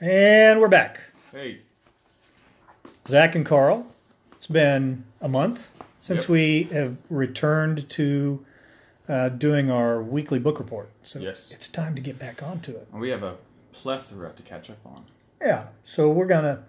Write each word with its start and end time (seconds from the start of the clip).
And 0.00 0.60
we're 0.60 0.68
back. 0.68 1.00
Hey, 1.32 1.60
Zach 3.08 3.34
and 3.34 3.44
Karl. 3.44 3.92
It's 4.32 4.46
been 4.46 5.04
a 5.20 5.28
month 5.28 5.68
since 5.98 6.24
Yep. 6.24 6.28
we 6.28 6.62
have 6.72 6.98
returned 7.10 7.88
to 7.90 8.44
uh, 9.08 9.30
doing 9.30 9.70
our 9.70 10.00
weekly 10.02 10.38
book 10.38 10.58
report. 10.58 10.90
So 11.02 11.18
Yes. 11.18 11.50
it's 11.50 11.68
time 11.68 11.94
to 11.94 12.00
get 12.00 12.18
back 12.18 12.42
onto 12.42 12.72
it. 12.72 12.86
we 12.92 13.08
have 13.10 13.22
a 13.22 13.36
plethora 13.72 14.32
to 14.36 14.42
catch 14.42 14.70
up 14.70 14.78
on. 14.84 15.04
Yeah. 15.40 15.68
So 15.84 16.10
we're 16.10 16.26
going 16.26 16.44
to 16.44 16.62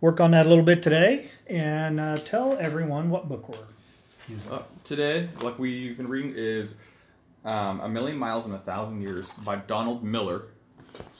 work 0.00 0.20
on 0.20 0.30
that 0.32 0.46
a 0.46 0.48
little 0.48 0.64
bit 0.64 0.82
today 0.82 1.30
and 1.46 2.00
uh, 2.00 2.18
tell 2.18 2.56
everyone 2.58 3.10
what 3.10 3.28
book 3.28 3.48
we're 3.48 3.56
using. 4.28 4.50
Uh, 4.50 4.62
today, 4.82 5.28
like 5.42 5.58
we've 5.58 5.96
been 5.96 6.08
reading, 6.08 6.32
is 6.34 6.76
um, 7.44 7.80
A 7.80 7.88
Million 7.88 8.16
Miles 8.18 8.46
in 8.46 8.52
a 8.52 8.58
Thousand 8.58 9.00
Years 9.02 9.30
by 9.44 9.56
Donald 9.56 10.02
Miller. 10.02 10.44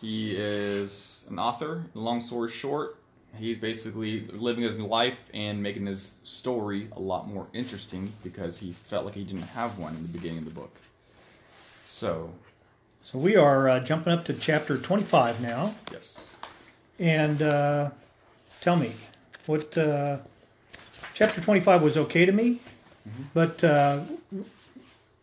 He 0.01 0.33
is 0.37 1.27
an 1.31 1.39
author. 1.39 1.85
Long 1.95 2.21
story 2.21 2.51
short, 2.51 2.97
he's 3.37 3.59
basically 3.59 4.27
living 4.33 4.65
his 4.65 4.79
life 4.79 5.25
and 5.33 5.63
making 5.63 5.87
his 5.87 6.13
story 6.25 6.89
a 6.93 7.01
lot 7.01 7.29
more 7.29 7.47
interesting 7.53 8.13
because 8.23 8.59
he 8.59 8.73
felt 8.73 9.05
like 9.05 9.15
he 9.15 9.25
didn't 9.25 9.43
have 9.43 9.79
one 9.79 9.95
in 9.97 10.03
the 10.03 10.09
beginning 10.09 10.39
of 10.39 10.45
the 10.45 10.51
book. 10.51 10.77
So, 11.87 12.31
So 13.03 13.19
we 13.19 13.37
are 13.37 13.69
uh, 13.69 13.81
jumping 13.81 14.13
up 14.13 14.25
to 14.27 14.35
chapter 14.35 14.77
25 14.79 15.41
now. 15.41 15.75
yes. 15.93 16.37
And 16.99 17.43
uh, 17.43 17.91
tell 18.61 18.77
me, 18.77 18.93
what 19.47 19.77
uh, 19.77 20.19
chapter 21.13 21.41
25 21.41 21.83
was 21.83 21.97
okay 21.97 22.25
to 22.25 22.33
me, 22.33 22.61
but 23.33 23.63
uh, 23.65 24.03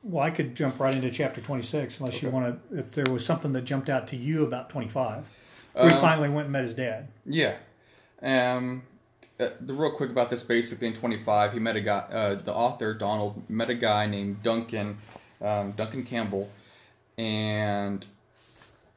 well, 0.04 0.24
I 0.24 0.32
could 0.32 0.56
jump 0.56 0.80
right 0.80 0.94
into 0.96 1.12
chapter 1.12 1.42
26 1.42 2.00
unless 2.00 2.22
you 2.22 2.30
want 2.30 2.70
to. 2.72 2.78
If 2.80 2.92
there 2.94 3.06
was 3.12 3.26
something 3.26 3.54
that 3.54 3.64
jumped 3.64 3.90
out 3.90 4.08
to 4.10 4.16
you 4.16 4.44
about 4.46 4.70
25, 4.70 5.24
we 5.76 5.82
Um, 5.82 6.02
finally 6.02 6.30
went 6.30 6.46
and 6.46 6.52
met 6.54 6.64
his 6.64 6.74
dad. 6.74 7.08
Yeah. 7.26 7.56
Um, 8.22 8.84
uh, 9.40 9.50
the 9.60 9.74
real 9.74 9.92
quick 9.92 10.10
about 10.12 10.30
this, 10.30 10.44
basically 10.44 10.88
in 10.88 10.94
25, 10.94 11.54
he 11.54 11.60
met 11.60 11.76
a 11.76 11.82
guy. 11.82 12.00
Uh, 12.12 12.36
the 12.36 12.54
author 12.54 12.94
Donald 12.94 13.42
met 13.50 13.70
a 13.70 13.76
guy 13.76 14.06
named 14.06 14.44
Duncan, 14.44 14.98
um, 15.42 15.72
Duncan 15.72 16.04
Campbell, 16.04 16.50
and 17.18 18.06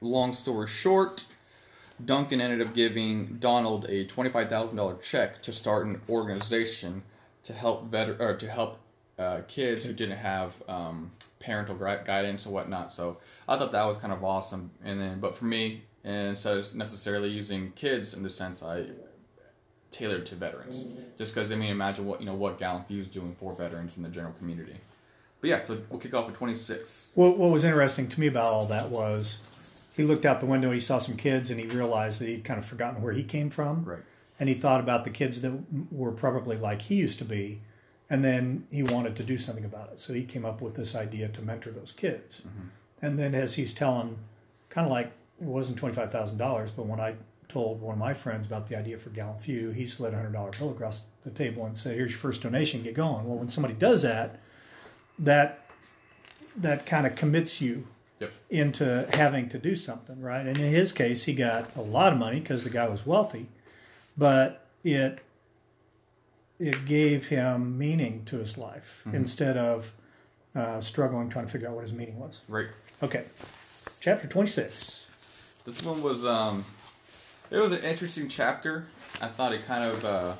long 0.00 0.32
story 0.34 0.68
short, 0.68 1.24
Duncan 2.04 2.40
ended 2.40 2.66
up 2.66 2.74
giving 2.74 3.36
Donald 3.40 3.86
a 3.88 4.04
twenty-five 4.06 4.48
thousand 4.48 4.76
dollar 4.76 4.96
check 5.02 5.40
to 5.42 5.52
start 5.52 5.86
an 5.86 6.00
organization 6.08 7.02
to 7.44 7.52
help 7.52 7.90
veter- 7.90 8.18
or 8.20 8.34
to 8.36 8.48
help 8.50 8.78
uh, 9.18 9.40
kids 9.48 9.84
who 9.84 9.92
didn't 9.92 10.18
have 10.18 10.52
um, 10.68 11.10
parental 11.40 11.76
guidance 11.76 12.46
and 12.46 12.54
whatnot. 12.54 12.92
So 12.92 13.18
I 13.48 13.56
thought 13.58 13.72
that 13.72 13.84
was 13.84 13.96
kind 13.96 14.12
of 14.12 14.24
awesome. 14.24 14.70
And 14.84 15.00
then, 15.00 15.20
but 15.20 15.36
for 15.36 15.44
me, 15.44 15.82
instead 16.02 16.58
of 16.58 16.74
necessarily 16.74 17.28
using 17.28 17.72
kids 17.72 18.14
in 18.14 18.22
the 18.22 18.30
sense 18.30 18.62
I 18.62 18.86
tailored 19.90 20.26
to 20.26 20.34
veterans, 20.34 20.86
just 21.16 21.34
because 21.34 21.52
I 21.52 21.56
mean, 21.56 21.70
imagine 21.70 22.04
what 22.06 22.20
you 22.20 22.26
know 22.26 22.34
what 22.34 22.58
Gallant 22.58 22.86
Few 22.88 23.00
is 23.00 23.06
doing 23.06 23.36
for 23.38 23.54
veterans 23.54 23.96
in 23.96 24.02
the 24.02 24.08
general 24.08 24.34
community. 24.34 24.76
But 25.40 25.50
yeah, 25.50 25.60
so 25.60 25.78
we'll 25.90 26.00
kick 26.00 26.14
off 26.14 26.28
at 26.28 26.34
twenty-six. 26.34 27.08
What, 27.14 27.38
what 27.38 27.50
was 27.50 27.64
interesting 27.64 28.08
to 28.08 28.20
me 28.20 28.26
about 28.26 28.46
all 28.46 28.66
that 28.66 28.88
was 28.88 29.42
he 29.94 30.02
looked 30.02 30.24
out 30.24 30.40
the 30.40 30.46
window, 30.46 30.72
he 30.72 30.80
saw 30.80 30.98
some 30.98 31.16
kids, 31.16 31.50
and 31.50 31.60
he 31.60 31.66
realized 31.66 32.20
that 32.20 32.26
he'd 32.26 32.44
kind 32.44 32.58
of 32.58 32.64
forgotten 32.64 33.00
where 33.02 33.12
he 33.12 33.22
came 33.22 33.50
from. 33.50 33.84
Right. 33.84 34.00
and 34.40 34.48
he 34.48 34.54
thought 34.54 34.80
about 34.80 35.04
the 35.04 35.10
kids 35.10 35.40
that 35.42 35.52
were 35.92 36.10
probably 36.10 36.56
like 36.56 36.82
he 36.82 36.96
used 36.96 37.18
to 37.18 37.24
be 37.24 37.60
and 38.10 38.24
then 38.24 38.66
he 38.70 38.82
wanted 38.82 39.16
to 39.16 39.22
do 39.22 39.36
something 39.38 39.64
about 39.64 39.90
it 39.92 39.98
so 39.98 40.12
he 40.12 40.24
came 40.24 40.44
up 40.44 40.60
with 40.60 40.76
this 40.76 40.94
idea 40.94 41.28
to 41.28 41.40
mentor 41.42 41.70
those 41.70 41.92
kids 41.92 42.42
mm-hmm. 42.42 42.68
and 43.02 43.18
then 43.18 43.34
as 43.34 43.54
he's 43.54 43.72
telling 43.72 44.18
kind 44.68 44.86
of 44.86 44.90
like 44.90 45.12
it 45.40 45.46
wasn't 45.46 45.80
$25000 45.80 46.38
but 46.76 46.86
when 46.86 47.00
i 47.00 47.14
told 47.48 47.80
one 47.80 47.94
of 47.94 47.98
my 47.98 48.14
friends 48.14 48.46
about 48.46 48.66
the 48.66 48.76
idea 48.76 48.98
for 48.98 49.10
gallant 49.10 49.40
few 49.40 49.70
he 49.70 49.86
slid 49.86 50.12
a 50.12 50.16
$100 50.16 50.58
bill 50.58 50.70
across 50.70 51.04
the 51.22 51.30
table 51.30 51.64
and 51.66 51.76
said 51.76 51.94
here's 51.96 52.10
your 52.10 52.18
first 52.18 52.42
donation 52.42 52.82
get 52.82 52.94
going 52.94 53.24
well 53.24 53.38
when 53.38 53.48
somebody 53.48 53.74
does 53.74 54.02
that 54.02 54.40
that 55.18 55.60
that 56.56 56.86
kind 56.86 57.06
of 57.06 57.14
commits 57.14 57.60
you 57.60 57.86
Yep. 58.20 58.32
into 58.48 59.08
having 59.12 59.48
to 59.48 59.58
do 59.58 59.74
something, 59.74 60.20
right? 60.20 60.46
And 60.46 60.56
in 60.56 60.70
his 60.70 60.92
case, 60.92 61.24
he 61.24 61.34
got 61.34 61.74
a 61.74 61.82
lot 61.82 62.12
of 62.12 62.18
money 62.18 62.38
because 62.38 62.62
the 62.62 62.70
guy 62.70 62.86
was 62.86 63.04
wealthy, 63.04 63.48
but 64.16 64.64
it 64.84 65.18
it 66.58 66.84
gave 66.84 67.28
him 67.28 67.76
meaning 67.78 68.24
to 68.26 68.38
his 68.38 68.56
life 68.56 69.02
instead 69.12 69.56
of 69.56 69.92
uh, 70.54 70.80
struggling 70.80 71.28
trying 71.28 71.46
to 71.46 71.50
figure 71.50 71.68
out 71.68 71.74
what 71.74 71.82
his 71.82 71.92
meaning 71.92 72.18
was. 72.18 72.40
Right. 72.48 72.68
Okay, 73.02 73.24
chapter 74.00 74.28
twenty 74.28 74.48
six. 74.48 75.08
This 75.64 75.82
one 75.82 76.02
was 76.02 76.24
um, 76.24 76.64
it 77.50 77.58
was 77.58 77.72
an 77.72 77.82
interesting 77.82 78.28
chapter. 78.28 78.86
I 79.20 79.28
thought 79.28 79.52
it 79.52 79.66
kind 79.66 79.84
of 79.84 80.04
uh, 80.04 80.34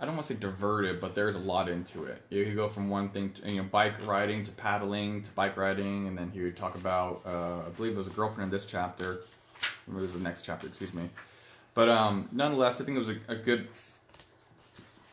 I 0.00 0.06
don't 0.06 0.14
want 0.14 0.26
to 0.28 0.34
say 0.34 0.40
diverted, 0.40 0.98
but 0.98 1.14
there's 1.14 1.36
a 1.36 1.40
lot 1.40 1.68
into 1.68 2.04
it. 2.04 2.22
You 2.30 2.46
could 2.46 2.56
go 2.56 2.68
from 2.68 2.88
one 2.88 3.10
thing, 3.10 3.32
to, 3.34 3.50
you 3.50 3.60
know, 3.60 3.68
bike 3.70 3.94
riding 4.06 4.42
to 4.44 4.50
paddling 4.52 5.22
to 5.22 5.30
bike 5.32 5.58
riding, 5.58 6.08
and 6.08 6.16
then 6.16 6.30
he 6.30 6.40
would 6.40 6.56
talk 6.56 6.74
about 6.74 7.20
uh, 7.26 7.66
I 7.66 7.70
believe 7.76 7.92
it 7.92 7.98
was 7.98 8.06
a 8.06 8.10
girlfriend 8.10 8.48
in 8.48 8.50
this 8.50 8.64
chapter. 8.64 9.20
It 9.86 9.94
was 9.94 10.14
the 10.14 10.20
next 10.20 10.42
chapter, 10.42 10.66
excuse 10.66 10.94
me. 10.94 11.10
But 11.74 11.90
um, 11.90 12.28
nonetheless, 12.32 12.80
I 12.80 12.84
think 12.84 12.96
it 12.96 12.98
was 12.98 13.10
a, 13.10 13.16
a 13.28 13.36
good, 13.36 13.68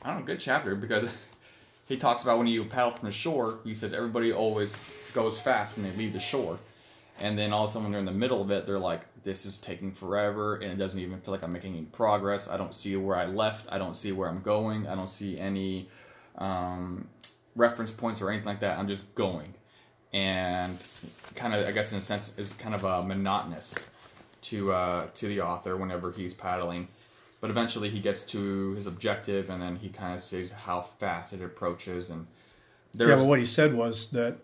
I 0.07 0.11
don't 0.11 0.21
know, 0.21 0.25
good 0.25 0.39
chapter 0.39 0.73
because 0.73 1.09
he 1.85 1.97
talks 1.97 2.23
about 2.23 2.37
when 2.37 2.47
you 2.47 2.63
paddle 2.63 2.91
from 2.91 3.07
the 3.07 3.11
shore. 3.11 3.59
He 3.65 3.73
says 3.73 3.93
everybody 3.93 4.31
always 4.31 4.73
goes 5.13 5.37
fast 5.37 5.75
when 5.75 5.83
they 5.83 5.97
leave 5.97 6.13
the 6.13 6.19
shore, 6.19 6.59
and 7.19 7.37
then 7.37 7.51
all 7.51 7.65
of 7.65 7.71
a 7.71 7.73
sudden 7.73 7.83
when 7.83 7.91
they're 7.91 7.99
in 7.99 8.05
the 8.05 8.13
middle 8.13 8.41
of 8.41 8.49
it, 8.49 8.65
they're 8.65 8.79
like, 8.79 9.01
"This 9.25 9.45
is 9.45 9.57
taking 9.57 9.91
forever, 9.91 10.55
and 10.55 10.71
it 10.71 10.77
doesn't 10.77 10.97
even 10.97 11.19
feel 11.19 11.33
like 11.33 11.43
I'm 11.43 11.51
making 11.51 11.75
any 11.75 11.83
progress. 11.87 12.47
I 12.47 12.55
don't 12.55 12.73
see 12.73 12.95
where 12.95 13.17
I 13.17 13.25
left. 13.25 13.65
I 13.69 13.77
don't 13.77 13.97
see 13.97 14.13
where 14.13 14.29
I'm 14.29 14.41
going. 14.41 14.87
I 14.87 14.95
don't 14.95 15.09
see 15.09 15.37
any 15.37 15.89
um, 16.37 17.09
reference 17.57 17.91
points 17.91 18.21
or 18.21 18.29
anything 18.29 18.47
like 18.47 18.61
that. 18.61 18.79
I'm 18.79 18.87
just 18.87 19.13
going." 19.13 19.53
And 20.13 20.77
kind 21.35 21.53
of, 21.53 21.67
I 21.67 21.71
guess, 21.71 21.91
in 21.91 21.97
a 21.97 22.01
sense, 22.01 22.33
is 22.37 22.53
kind 22.53 22.73
of 22.73 22.85
uh, 22.85 23.01
monotonous 23.01 23.75
to 24.43 24.71
uh, 24.71 25.07
to 25.15 25.27
the 25.27 25.41
author 25.41 25.75
whenever 25.75 26.13
he's 26.13 26.33
paddling. 26.33 26.87
But 27.39 27.49
eventually, 27.51 27.89
he 27.89 27.99
gets 27.99 28.23
to 28.27 28.71
his 28.73 28.87
objective, 28.87 29.49
and 29.49 29.61
then 29.61 29.75
he 29.75 29.89
kind 29.89 30.15
of 30.15 30.23
sees 30.23 30.51
how 30.51 30.81
fast 30.81 31.33
it 31.33 31.41
approaches. 31.41 32.09
And 32.09 32.25
Yeah, 32.93 33.15
but 33.15 33.25
what 33.25 33.39
he 33.39 33.45
said 33.45 33.75
was 33.75 34.07
that 34.07 34.37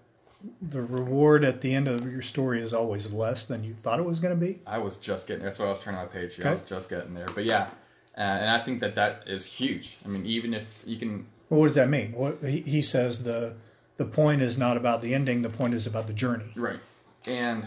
the 0.62 0.82
reward 0.82 1.44
at 1.44 1.62
the 1.62 1.74
end 1.74 1.88
of 1.88 2.10
your 2.12 2.22
story 2.22 2.62
is 2.62 2.74
always 2.74 3.12
less 3.12 3.46
than 3.46 3.64
you 3.64 3.74
thought 3.74 4.00
it 4.00 4.06
was 4.06 4.20
going 4.20 4.38
to 4.38 4.40
be. 4.40 4.60
I 4.68 4.78
was 4.78 4.98
just 4.98 5.26
getting 5.26 5.42
there. 5.42 5.50
That's 5.50 5.60
why 5.60 5.68
I 5.68 5.70
was 5.70 5.82
turning 5.82 6.02
my 6.02 6.06
page 6.06 6.36
here. 6.36 6.46
I 6.46 6.50
Okay. 6.52 6.60
was 6.62 6.70
just 6.70 6.90
getting 6.90 7.14
there. 7.14 7.28
But 7.34 7.46
yeah, 7.46 7.70
uh, 8.18 8.22
and 8.22 8.50
I 8.52 8.64
think 8.64 8.80
that 8.82 8.94
that 8.96 9.24
is 9.26 9.46
huge. 9.46 9.98
I 10.06 10.10
mean, 10.10 10.26
even 10.26 10.54
if 10.54 10.84
you 10.86 10.98
can, 10.98 11.26
Well, 11.50 11.62
what 11.62 11.68
does 11.68 11.76
that 11.76 11.90
mean? 11.90 12.12
What 12.12 12.40
he, 12.44 12.60
he 12.62 12.82
says 12.82 13.24
the 13.24 13.56
the 13.96 14.06
point 14.06 14.42
is 14.42 14.58
not 14.58 14.76
about 14.78 15.02
the 15.02 15.16
ending. 15.16 15.42
The 15.44 15.50
point 15.50 15.74
is 15.74 15.88
about 15.88 16.08
the 16.08 16.14
journey. 16.14 16.52
right? 16.56 16.80
And 17.26 17.66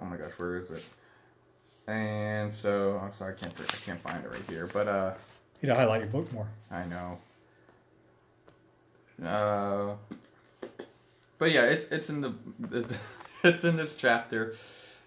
oh 0.00 0.06
my 0.06 0.16
gosh, 0.16 0.30
where 0.38 0.58
is 0.58 0.70
it? 0.70 0.82
And 1.88 2.52
so 2.52 3.00
I'm 3.02 3.14
sorry, 3.14 3.34
I 3.34 3.36
can't 3.36 3.54
I 3.60 3.76
can't 3.76 4.00
find 4.00 4.24
it 4.24 4.30
right 4.30 4.42
here. 4.48 4.68
But 4.72 4.88
uh, 4.88 5.14
You 5.62 5.68
need 5.68 5.74
to 5.74 5.80
highlight 5.80 6.00
your 6.00 6.10
book 6.10 6.32
more. 6.32 6.48
I 6.70 6.84
know. 6.84 7.18
Uh, 9.24 9.94
but 11.38 11.52
yeah, 11.52 11.64
it's 11.64 11.88
it's 11.88 12.10
in 12.10 12.20
the 12.20 12.34
it's 13.44 13.64
in 13.64 13.76
this 13.76 13.94
chapter. 13.94 14.56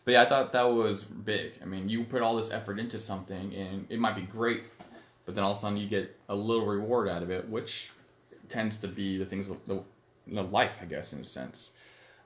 But 0.06 0.14
yeah, 0.14 0.22
I 0.24 0.26
thought 0.26 0.54
that 0.54 0.64
was 0.64 1.04
big. 1.04 1.54
I 1.62 1.66
mean, 1.66 1.90
you 1.90 2.04
put 2.04 2.22
all 2.22 2.36
this 2.36 2.52
effort 2.52 2.80
into 2.80 2.98
something, 2.98 3.54
and 3.54 3.86
it 3.90 4.00
might 4.00 4.16
be 4.16 4.22
great, 4.24 4.64
but 5.26 5.36
then 5.36 5.44
all 5.44 5.52
of 5.52 5.58
a 5.58 5.62
sudden 5.62 5.78
you 5.78 5.88
get 5.88 6.18
a 6.30 6.36
little 6.36 6.66
reward 6.66 7.08
out 7.10 7.22
of 7.22 7.30
it, 7.30 7.48
which 7.48 7.92
tends 8.48 8.80
to 8.80 8.88
be 8.88 9.18
the 9.18 9.26
things 9.26 9.50
of 9.50 9.58
the 9.68 9.84
life, 10.42 10.80
I 10.82 10.86
guess, 10.86 11.14
in 11.14 11.20
a 11.20 11.26
sense. 11.26 11.74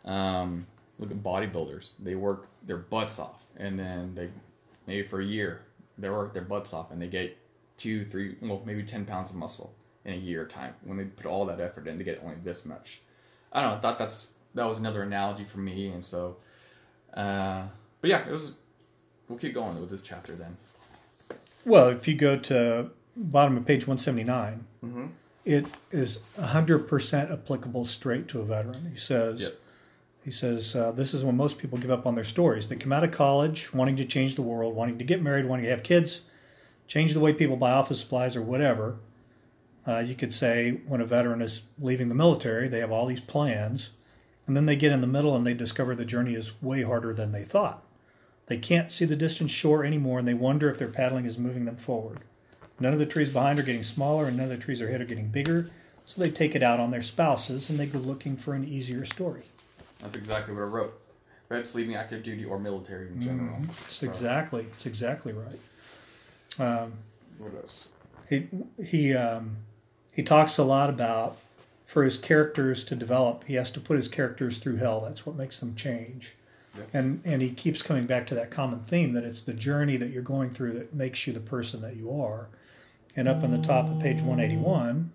Um, 0.06 0.66
look 1.03 1.12
at 1.12 1.24
bodybuilders; 1.24 1.91
they 2.00 2.16
work 2.16 2.47
their 2.66 2.78
butts 2.78 3.19
off, 3.19 3.44
and 3.58 3.78
then 3.78 4.16
they 4.16 4.30
maybe 4.88 5.06
for 5.08 5.22
a 5.22 5.25
year 5.25 5.61
they 5.97 6.09
work 6.09 6.34
their 6.34 6.44
butts 6.44 6.73
off, 6.73 6.91
and 6.91 7.02
they 7.02 7.08
get 7.08 7.38
two, 7.78 8.05
three, 8.05 8.35
well, 8.41 8.61
maybe 8.66 8.84
ten 8.84 9.05
pounds 9.05 9.29
of 9.29 9.35
muscle 9.35 9.73
in 10.05 10.14
a 10.14 10.17
year 10.17 10.46
time. 10.46 10.73
When 10.84 10.97
they 10.97 11.03
put 11.05 11.26
all 11.26 11.46
that 11.46 11.59
effort 11.59 11.88
in, 11.88 11.97
they 11.97 12.03
get 12.03 12.22
only 12.23 12.35
this 12.44 12.66
much. 12.66 13.02
I 13.52 13.61
don't 13.61 13.72
know. 13.72 13.78
I 13.78 13.79
thought 13.82 14.00
that's 14.00 14.29
that 14.55 14.66
was 14.66 14.79
another 14.79 15.03
analogy 15.03 15.44
for 15.44 15.59
me, 15.59 15.90
and 15.90 16.03
so. 16.03 16.38
Uh, 17.14 17.64
but 18.02 18.09
yeah, 18.09 18.26
it 18.28 18.32
was. 18.32 18.55
We'll 19.28 19.40
keep 19.40 19.53
going 19.53 19.79
with 19.79 19.90
this 19.90 20.02
chapter 20.02 20.34
then. 20.35 20.58
Well, 21.66 21.90
if 21.90 22.08
you 22.08 22.14
go 22.16 22.38
to 22.38 22.90
bottom 23.16 23.55
of 23.58 23.66
page 23.66 23.88
179, 23.88 24.66
Mhm. 24.84 25.11
it 25.46 25.66
is 25.91 26.20
100% 26.38 27.32
applicable 27.32 27.85
straight 27.85 28.28
to 28.29 28.41
a 28.41 28.44
veteran. 28.46 28.90
He 28.91 28.97
says, 29.00 29.41
Yep. 29.44 29.59
He 30.23 30.31
says, 30.31 30.75
uh, 30.75 30.91
this 30.91 31.14
is 31.14 31.25
when 31.25 31.35
most 31.35 31.58
people 31.58 31.78
give 31.78 31.91
up 31.91 32.05
on 32.05 32.16
their 32.16 32.23
stories. 32.23 32.67
They 32.67 32.78
come 32.78 32.93
out 32.93 33.03
of 33.03 33.11
college 33.11 33.73
wanting 33.73 33.97
to 33.97 34.05
change 34.05 34.35
the 34.35 34.41
world, 34.41 34.73
wanting 34.73 34.97
to 34.97 35.03
get 35.03 35.22
married, 35.22 35.46
wanting 35.46 35.66
to 35.66 35.72
have 35.72 35.84
kids, 35.84 36.22
change 36.87 37.14
the 37.14 37.20
way 37.20 37.34
people 37.34 37.58
buy 37.58 37.72
office 37.72 37.99
supplies 37.99 38.35
or 38.35 38.41
whatever. 38.41 38.99
Uh, 39.85 39.99
you 39.99 40.16
could 40.16 40.34
say 40.34 40.81
when 40.87 41.02
a 41.02 41.05
veteran 41.05 41.41
is 41.41 41.64
leaving 41.78 42.08
the 42.08 42.16
military, 42.16 42.70
they 42.70 42.79
have 42.79 42.91
all 42.91 43.05
these 43.05 43.20
plans, 43.20 43.90
and 44.47 44.55
then 44.55 44.66
they 44.66 44.78
get 44.78 44.93
in 44.93 45.02
the 45.02 45.08
middle 45.08 45.35
and 45.35 45.46
they 45.46 45.53
discover 45.53 45.93
the 45.93 46.05
journey 46.05 46.35
is 46.35 46.61
way 46.61 46.84
harder 46.84 47.14
than 47.14 47.34
they 47.34 47.43
thought. 47.43 47.84
They 48.47 48.58
can't 48.58 48.91
see 48.91 49.05
the 49.05 49.16
distant 49.17 49.49
shore 49.49 49.84
anymore, 49.84 50.19
and 50.19 50.28
they 50.28 50.34
wonder 50.34 50.69
if 50.69 50.78
their 50.78 50.90
paddling 50.90 51.26
is 51.26 51.37
moving 51.37 51.66
them 51.66 51.78
forward. 51.78 52.19
None 52.79 52.93
of 52.93 52.99
the 52.99 53.05
trees 53.05 53.31
behind 53.31 53.59
are 53.59 53.64
getting 53.64 53.84
smaller, 53.84 54.28
and 54.28 54.37
none 54.37 54.46
of 54.46 54.49
the 54.49 54.58
trees 54.58 54.81
ahead 54.81 55.02
are 55.02 55.05
getting 55.05 55.28
bigger. 55.28 55.69
So 56.05 56.19
they 56.19 56.31
take 56.31 56.55
it 56.55 56.64
out 56.64 56.79
on 56.79 56.91
their 56.91 57.02
spouses, 57.02 57.69
and 57.69 57.79
they 57.79 57.85
go 57.85 57.99
looking 57.99 58.35
for 58.35 58.53
an 58.53 58.67
easier 58.67 59.05
story. 59.05 59.43
That's 60.03 60.16
exactly 60.16 60.53
what 60.53 60.61
I 60.61 60.66
wrote. 60.66 61.00
Vets 61.50 61.76
leaving 61.76 61.96
active 61.96 62.23
duty 62.23 62.46
or 62.46 62.59
military 62.59 63.08
in 63.08 63.22
general. 63.22 63.58
It's 63.85 63.97
So, 63.97 64.08
exactly, 64.08 64.67
it's 64.73 64.85
exactly 64.85 65.34
right. 65.34 65.59
Um, 66.59 66.94
What 67.38 67.53
else? 67.55 67.88
he 68.29 68.47
he 68.84 69.14
um, 69.14 69.58
he 70.11 70.23
talks 70.23 70.58
a 70.58 70.64
lot 70.64 70.90
about 70.90 71.38
for 71.85 72.03
his 72.03 72.17
characters 72.17 72.84
to 72.85 72.96
develop 72.96 73.44
he 73.46 73.55
has 73.55 73.70
to 73.72 73.79
put 73.79 73.97
his 73.97 74.08
characters 74.08 74.58
through 74.58 74.78
hell 74.78 75.02
that's 75.02 75.26
what 75.26 75.35
makes 75.35 75.59
them 75.59 75.76
change 75.76 76.35
Yep. 76.78 76.88
and 76.94 77.22
and 77.26 77.41
he 77.44 77.52
keeps 77.52 77.82
coming 77.84 78.05
back 78.05 78.26
to 78.28 78.35
that 78.35 78.50
common 78.50 78.79
theme 78.79 79.14
that 79.14 79.23
it's 79.23 79.41
the 79.41 79.53
journey 79.53 79.96
that 79.97 80.09
you're 80.09 80.23
going 80.23 80.50
through 80.50 80.72
that 80.73 80.94
makes 80.96 81.28
you 81.28 81.34
the 81.34 81.40
person 81.40 81.82
that 81.82 81.96
you 81.97 82.09
are 82.20 82.47
and 83.16 83.28
up 83.28 83.44
on 83.44 83.52
the 83.52 83.59
top 83.59 83.88
of 83.90 84.00
page 84.00 84.22
181 84.23 85.11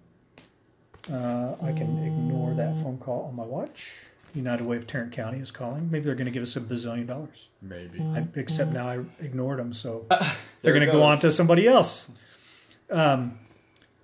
uh, 1.13 1.55
i 1.63 1.73
can 1.73 1.99
ignore 2.05 2.55
that 2.55 2.75
phone 2.83 2.99
call 2.99 3.25
on 3.25 3.35
my 3.35 3.43
watch 3.45 3.93
united 4.35 4.67
way 4.67 4.77
of 4.77 4.87
tarrant 4.87 5.13
county 5.13 5.39
is 5.39 5.51
calling 5.51 5.91
maybe 5.91 6.05
they're 6.05 6.15
going 6.15 6.27
to 6.27 6.31
give 6.31 6.43
us 6.43 6.57
a 6.57 6.61
bazillion 6.61 7.07
dollars 7.07 7.49
Maybe. 7.61 8.01
I, 8.01 8.27
except 8.37 8.73
now 8.73 8.89
i 8.89 8.99
ignored 9.21 9.59
them 9.59 9.73
so 9.73 10.07
There 10.63 10.73
they're 10.73 10.73
going 10.75 10.87
to 10.87 10.93
go 10.93 11.03
on 11.03 11.19
to 11.21 11.31
somebody 11.31 11.67
else. 11.69 12.09
Um, 12.91 13.39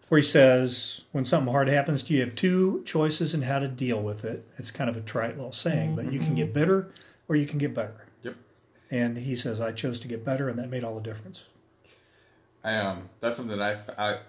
where 0.09 0.21
he 0.21 0.27
says, 0.27 1.03
when 1.13 1.25
something 1.25 1.53
hard 1.53 1.67
happens 1.69 2.03
to 2.05 2.13
you, 2.13 2.21
you 2.21 2.25
have 2.27 2.35
two 2.35 2.83
choices 2.85 3.35
in 3.35 3.43
how 3.43 3.59
to 3.59 3.67
deal 3.67 4.01
with 4.01 4.25
it. 4.25 4.47
It's 4.59 4.71
kind 4.71 4.91
of 4.91 4.97
a 4.97 5.01
trite 5.01 5.37
little 5.37 5.53
saying, 5.53 5.97
but 5.97 6.13
you 6.13 6.21
can 6.21 6.35
get 6.35 6.53
bitter 6.53 6.93
or 7.29 7.37
you 7.37 7.47
can 7.47 7.59
get 7.59 7.75
better. 7.75 8.07
Yep. 8.23 8.37
And 8.91 9.17
he 9.17 9.35
says, 9.35 9.61
I 9.61 9.73
chose 9.73 9.99
to 10.01 10.09
get 10.09 10.25
better, 10.25 10.49
and 10.49 10.59
that 10.59 10.69
made 10.69 10.85
all 10.85 10.95
the 10.95 11.01
difference. 11.01 11.45
I 12.63 12.77
um 12.77 13.09
that's 13.21 13.37
something 13.37 13.61
I, 13.61 13.79
I 13.99 14.21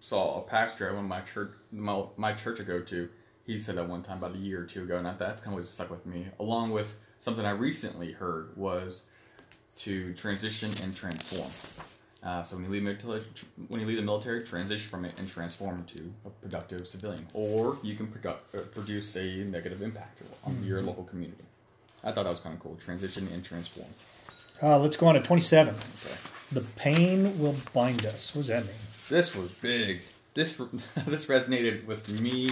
saw 0.00 0.38
a 0.38 0.42
pastor 0.42 0.88
at 0.88 0.94
one 0.94 1.04
of 1.04 1.08
my 1.08 1.20
church 1.20 1.52
my, 1.70 2.02
my 2.16 2.32
church 2.32 2.60
I 2.60 2.64
go 2.64 2.80
to. 2.80 3.08
He 3.50 3.58
said 3.58 3.76
that 3.76 3.88
one 3.88 4.02
time 4.02 4.18
about 4.18 4.36
a 4.36 4.38
year 4.38 4.62
or 4.62 4.64
two 4.64 4.84
ago, 4.84 4.96
and 4.96 5.06
that 5.06 5.18
that's 5.18 5.42
kind 5.42 5.58
of 5.58 5.64
stuck 5.64 5.90
with 5.90 6.06
me. 6.06 6.26
Along 6.38 6.70
with 6.70 6.96
something 7.18 7.44
I 7.44 7.50
recently 7.50 8.12
heard 8.12 8.56
was 8.56 9.06
to 9.78 10.14
transition 10.14 10.70
and 10.82 10.94
transform. 10.94 11.50
Uh, 12.22 12.42
so 12.44 12.54
when 12.54 12.66
you 12.66 12.70
leave 12.70 12.82
military, 12.82 13.24
when 13.66 13.80
you 13.80 13.86
leave 13.86 13.96
the 13.96 14.02
military, 14.02 14.44
transition 14.44 14.88
from 14.88 15.04
it 15.04 15.18
and 15.18 15.28
transform 15.28 15.78
into 15.78 16.12
a 16.24 16.30
productive 16.30 16.86
civilian, 16.86 17.26
or 17.34 17.76
you 17.82 17.96
can 17.96 18.12
uh, 18.24 18.34
produce 18.72 19.16
a 19.16 19.38
negative 19.44 19.82
impact 19.82 20.22
on 20.44 20.62
your 20.62 20.80
local 20.80 21.02
community. 21.02 21.42
I 22.04 22.12
thought 22.12 22.24
that 22.24 22.30
was 22.30 22.40
kind 22.40 22.54
of 22.54 22.60
cool. 22.60 22.76
Transition 22.76 23.26
and 23.32 23.44
transform. 23.44 23.88
Uh, 24.62 24.78
let's 24.78 24.96
go 24.96 25.06
on 25.08 25.14
to 25.14 25.20
27. 25.20 25.74
Okay. 25.74 26.14
The 26.52 26.60
pain 26.76 27.38
will 27.40 27.56
bind 27.72 28.06
us. 28.06 28.32
What 28.32 28.42
does 28.42 28.48
that 28.48 28.64
mean? 28.64 28.74
This 29.08 29.34
was 29.34 29.50
big. 29.50 30.02
This 30.34 30.54
this 31.06 31.26
resonated 31.26 31.84
with 31.86 32.08
me. 32.08 32.50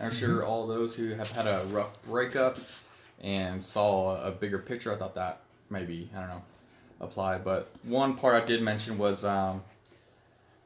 I'm 0.00 0.10
sure 0.12 0.40
Mm-hmm. 0.40 0.48
all 0.48 0.66
those 0.66 0.94
who 0.94 1.10
have 1.14 1.30
had 1.30 1.46
a 1.46 1.64
rough 1.66 2.02
breakup 2.02 2.58
and 3.22 3.62
saw 3.64 4.22
a 4.24 4.30
bigger 4.30 4.58
picture. 4.58 4.92
I 4.92 4.96
thought 4.96 5.14
that 5.14 5.40
maybe 5.70 6.10
I 6.14 6.20
don't 6.20 6.28
know 6.28 6.42
applied. 7.00 7.44
But 7.44 7.70
one 7.82 8.14
part 8.16 8.42
I 8.42 8.46
did 8.46 8.62
mention 8.62 8.98
was 8.98 9.24
um, 9.24 9.62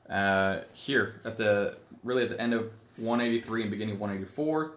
uh, 0.09 0.61
here 0.73 1.21
at 1.25 1.37
the 1.37 1.77
really 2.05 2.23
at 2.25 2.31
the 2.31 2.41
end 2.41 2.55
of 2.55 2.71
183 2.97 3.63
and 3.63 3.71
beginning 3.71 3.95
of 3.95 4.01
184. 4.01 4.73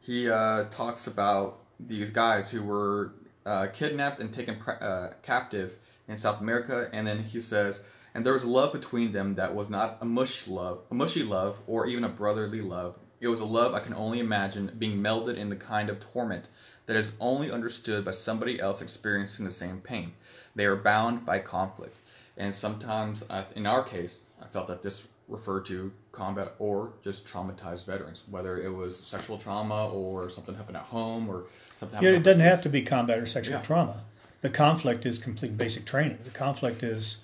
He 0.00 0.28
uh, 0.28 0.64
talks 0.70 1.06
about 1.06 1.58
these 1.80 2.10
guys 2.10 2.50
who 2.50 2.62
were 2.62 3.12
uh, 3.46 3.66
kidnapped 3.72 4.20
and 4.20 4.32
taken 4.32 4.56
pre- 4.56 4.74
uh, 4.80 5.08
captive 5.22 5.74
in 6.08 6.18
South 6.18 6.40
America, 6.40 6.90
and 6.92 7.06
then 7.06 7.22
he 7.24 7.40
says, 7.40 7.82
and 8.14 8.24
there 8.24 8.34
was 8.34 8.44
love 8.44 8.72
between 8.72 9.12
them 9.12 9.34
that 9.36 9.54
was 9.54 9.70
not 9.70 9.98
a 10.02 10.04
mushy 10.04 10.50
love, 10.50 10.80
a 10.90 10.94
mushy 10.94 11.22
love, 11.22 11.58
or 11.66 11.86
even 11.86 12.04
a 12.04 12.08
brotherly 12.08 12.60
love. 12.60 12.96
It 13.24 13.28
was 13.28 13.40
a 13.40 13.46
love 13.46 13.72
I 13.72 13.80
can 13.80 13.94
only 13.94 14.20
imagine 14.20 14.70
being 14.78 14.98
melded 14.98 15.38
in 15.38 15.48
the 15.48 15.56
kind 15.56 15.88
of 15.88 15.98
torment 16.12 16.48
that 16.84 16.94
is 16.94 17.12
only 17.18 17.50
understood 17.50 18.04
by 18.04 18.10
somebody 18.10 18.60
else 18.60 18.82
experiencing 18.82 19.46
the 19.46 19.50
same 19.50 19.80
pain. 19.80 20.12
They 20.54 20.66
are 20.66 20.76
bound 20.76 21.24
by 21.24 21.38
conflict, 21.38 21.96
and 22.36 22.54
sometimes, 22.54 23.24
in 23.56 23.64
our 23.64 23.82
case, 23.82 24.24
I 24.42 24.44
felt 24.44 24.66
that 24.68 24.82
this 24.82 25.08
referred 25.26 25.64
to 25.64 25.90
combat 26.12 26.52
or 26.58 26.92
just 27.02 27.26
traumatized 27.26 27.86
veterans, 27.86 28.24
whether 28.28 28.60
it 28.60 28.68
was 28.68 28.98
sexual 28.98 29.38
trauma 29.38 29.88
or 29.88 30.28
something 30.28 30.54
happened 30.54 30.76
at 30.76 30.82
home 30.82 31.30
or 31.30 31.44
something. 31.74 32.02
Yeah, 32.02 32.10
it 32.10 32.24
doesn't 32.24 32.44
have 32.44 32.60
to 32.60 32.68
be 32.68 32.82
combat 32.82 33.18
or 33.18 33.24
sexual 33.24 33.56
Yeah. 33.56 33.62
trauma. 33.62 34.02
The 34.42 34.50
conflict 34.50 35.06
is 35.06 35.18
complete 35.18 35.56
basic 35.56 35.86
training. 35.86 36.18
The 36.24 36.30
conflict 36.30 36.82
is 36.82 37.16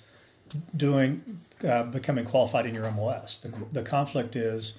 doing 0.75 1.41
uh, 1.63 1.83
becoming 1.83 2.25
qualified 2.25 2.65
in 2.65 2.75
your 2.75 2.91
MOS. 2.91 3.37
The, 3.37 3.53
the 3.71 3.83
conflict 3.83 4.35
is 4.35 4.73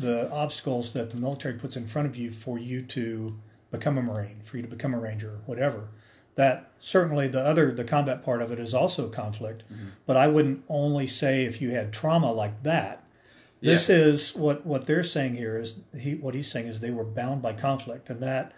the 0.00 0.30
obstacles 0.32 0.92
that 0.92 1.10
the 1.10 1.16
military 1.16 1.54
puts 1.54 1.76
in 1.76 1.86
front 1.86 2.08
of 2.08 2.16
you 2.16 2.30
for 2.30 2.58
you 2.58 2.82
to 2.82 3.36
become 3.70 3.98
a 3.98 4.02
Marine, 4.02 4.40
for 4.42 4.56
you 4.56 4.62
to 4.62 4.68
become 4.68 4.94
a 4.94 4.98
Ranger, 4.98 5.40
whatever. 5.46 5.88
That 6.36 6.70
certainly 6.80 7.28
the 7.28 7.40
other 7.42 7.72
the 7.72 7.84
combat 7.84 8.24
part 8.24 8.40
of 8.40 8.50
it 8.50 8.58
is 8.58 8.72
also 8.72 9.08
conflict, 9.08 9.62
mm-hmm. 9.70 9.88
but 10.06 10.16
I 10.16 10.26
wouldn't 10.26 10.64
only 10.68 11.06
say 11.06 11.44
if 11.44 11.60
you 11.60 11.70
had 11.70 11.92
trauma 11.92 12.32
like 12.32 12.62
that. 12.62 13.04
This 13.60 13.88
Yeah. 13.90 13.96
is 13.96 14.34
what 14.34 14.64
what 14.64 14.86
they're 14.86 15.02
saying 15.02 15.36
here 15.36 15.58
is 15.58 15.76
he 15.98 16.14
what 16.14 16.34
he's 16.34 16.50
saying 16.50 16.66
is 16.66 16.80
they 16.80 16.90
were 16.90 17.04
bound 17.04 17.42
by 17.42 17.52
conflict, 17.52 18.08
and 18.08 18.22
that 18.22 18.52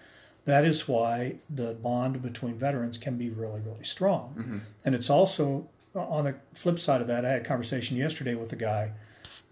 that 0.45 0.65
is 0.65 0.87
why 0.87 1.37
the 1.51 1.75
bond 1.75 2.23
between 2.23 2.55
veterans 2.57 2.99
can 2.99 3.17
be 3.17 3.31
really 3.31 3.61
really 3.61 3.85
strong. 3.85 4.35
Mm-hmm. 4.39 4.59
And 4.85 4.95
it's 4.95 5.11
also 5.11 5.69
uh, 5.97 6.01
on 6.07 6.25
the 6.25 6.37
flip 6.55 6.79
side 6.79 7.01
of 7.01 7.09
that. 7.09 7.25
I 7.25 7.31
had 7.31 7.43
a 7.43 7.45
conversation 7.45 7.97
yesterday 7.97 8.37
with 8.37 8.53
a 8.53 8.57
guy 8.57 8.93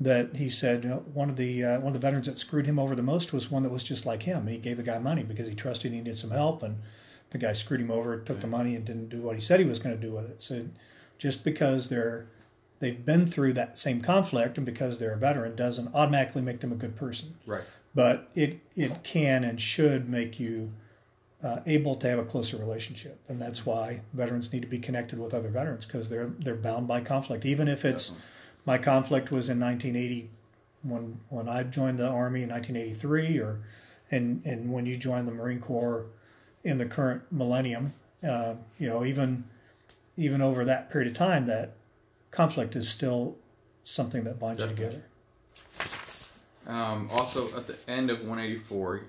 that 0.00 0.36
he 0.36 0.48
said 0.48 0.84
you 0.84 0.90
know, 0.90 1.04
one 1.12 1.28
of 1.28 1.36
the 1.36 1.62
uh, 1.64 1.78
one 1.80 1.88
of 1.88 1.92
the 1.92 1.98
veterans 1.98 2.26
that 2.26 2.38
screwed 2.38 2.66
him 2.66 2.78
over 2.78 2.94
the 2.94 3.02
most 3.02 3.32
was 3.32 3.50
one 3.50 3.62
that 3.62 3.70
was 3.70 3.82
just 3.82 4.06
like 4.06 4.22
him. 4.22 4.40
And 4.46 4.50
he 4.50 4.58
gave 4.58 4.76
the 4.78 4.82
guy 4.82 4.98
money 4.98 5.22
because 5.22 5.46
he 5.46 5.54
trusted 5.54 5.92
he 5.92 5.98
needed 5.98 6.18
some 6.18 6.30
help, 6.30 6.62
and 6.62 6.78
the 7.30 7.38
guy 7.38 7.52
screwed 7.52 7.80
him 7.80 7.90
over, 7.90 8.18
took 8.18 8.40
the 8.40 8.46
money, 8.46 8.74
and 8.74 8.84
didn't 8.84 9.10
do 9.10 9.20
what 9.20 9.36
he 9.36 9.40
said 9.42 9.60
he 9.60 9.66
was 9.66 9.78
going 9.78 9.94
to 9.94 10.00
do 10.00 10.12
with 10.12 10.30
it. 10.30 10.40
So 10.42 10.66
just 11.18 11.44
because 11.44 11.88
they're 11.90 12.26
they've 12.78 13.04
been 13.04 13.26
through 13.26 13.52
that 13.52 13.76
same 13.78 14.00
conflict 14.00 14.56
and 14.56 14.64
because 14.64 14.96
they're 14.98 15.12
a 15.12 15.18
veteran 15.18 15.54
doesn't 15.54 15.94
automatically 15.94 16.40
make 16.40 16.60
them 16.60 16.72
a 16.72 16.76
good 16.76 16.96
person 16.96 17.34
Right. 17.44 17.64
but 17.94 18.30
it 18.34 18.60
it 18.74 19.02
can 19.04 19.44
and 19.44 19.60
should 19.60 20.08
make 20.08 20.40
you 20.40 20.72
uh, 21.42 21.60
able 21.66 21.94
to 21.96 22.08
have 22.08 22.18
a 22.18 22.24
closer 22.24 22.56
relationship, 22.56 23.18
and 23.28 23.40
that's 23.40 23.64
why 23.66 24.00
veterans 24.14 24.50
need 24.52 24.60
to 24.62 24.68
be 24.68 24.78
connected 24.78 25.18
with 25.18 25.34
other 25.34 25.50
veterans 25.50 25.84
because 25.86 26.08
they're 26.08 26.32
they're 26.38 26.54
bound 26.54 26.88
by 26.88 27.00
conflict. 27.02 27.44
Even 27.44 27.68
if 27.68 27.84
it's 27.84 28.08
Definitely. 28.08 28.26
My 28.64 28.78
conflict 28.78 29.30
was 29.30 29.48
in 29.48 29.58
1980 29.60 30.30
when 30.82 31.20
when 31.28 31.48
I 31.48 31.62
joined 31.62 31.98
the 31.98 32.08
army 32.08 32.42
in 32.42 32.50
1983, 32.50 33.38
or 33.38 33.60
and 34.10 34.42
and 34.44 34.72
when 34.72 34.86
you 34.86 34.96
joined 34.96 35.28
the 35.28 35.32
Marine 35.32 35.60
Corps 35.60 36.06
in 36.64 36.78
the 36.78 36.86
current 36.86 37.22
millennium, 37.30 37.94
uh, 38.26 38.54
you 38.78 38.88
know 38.88 39.04
even 39.04 39.44
even 40.16 40.40
over 40.40 40.64
that 40.64 40.90
period 40.90 41.10
of 41.10 41.16
time, 41.16 41.46
that 41.46 41.74
conflict 42.30 42.76
is 42.76 42.88
still 42.88 43.36
something 43.84 44.24
that 44.24 44.38
binds 44.38 44.60
Definitely. 44.60 44.84
you 44.84 44.90
together. 44.90 45.06
Um, 46.66 47.08
also, 47.10 47.46
at 47.56 47.66
the 47.66 47.76
end 47.88 48.10
of 48.10 48.20
184, 48.20 49.02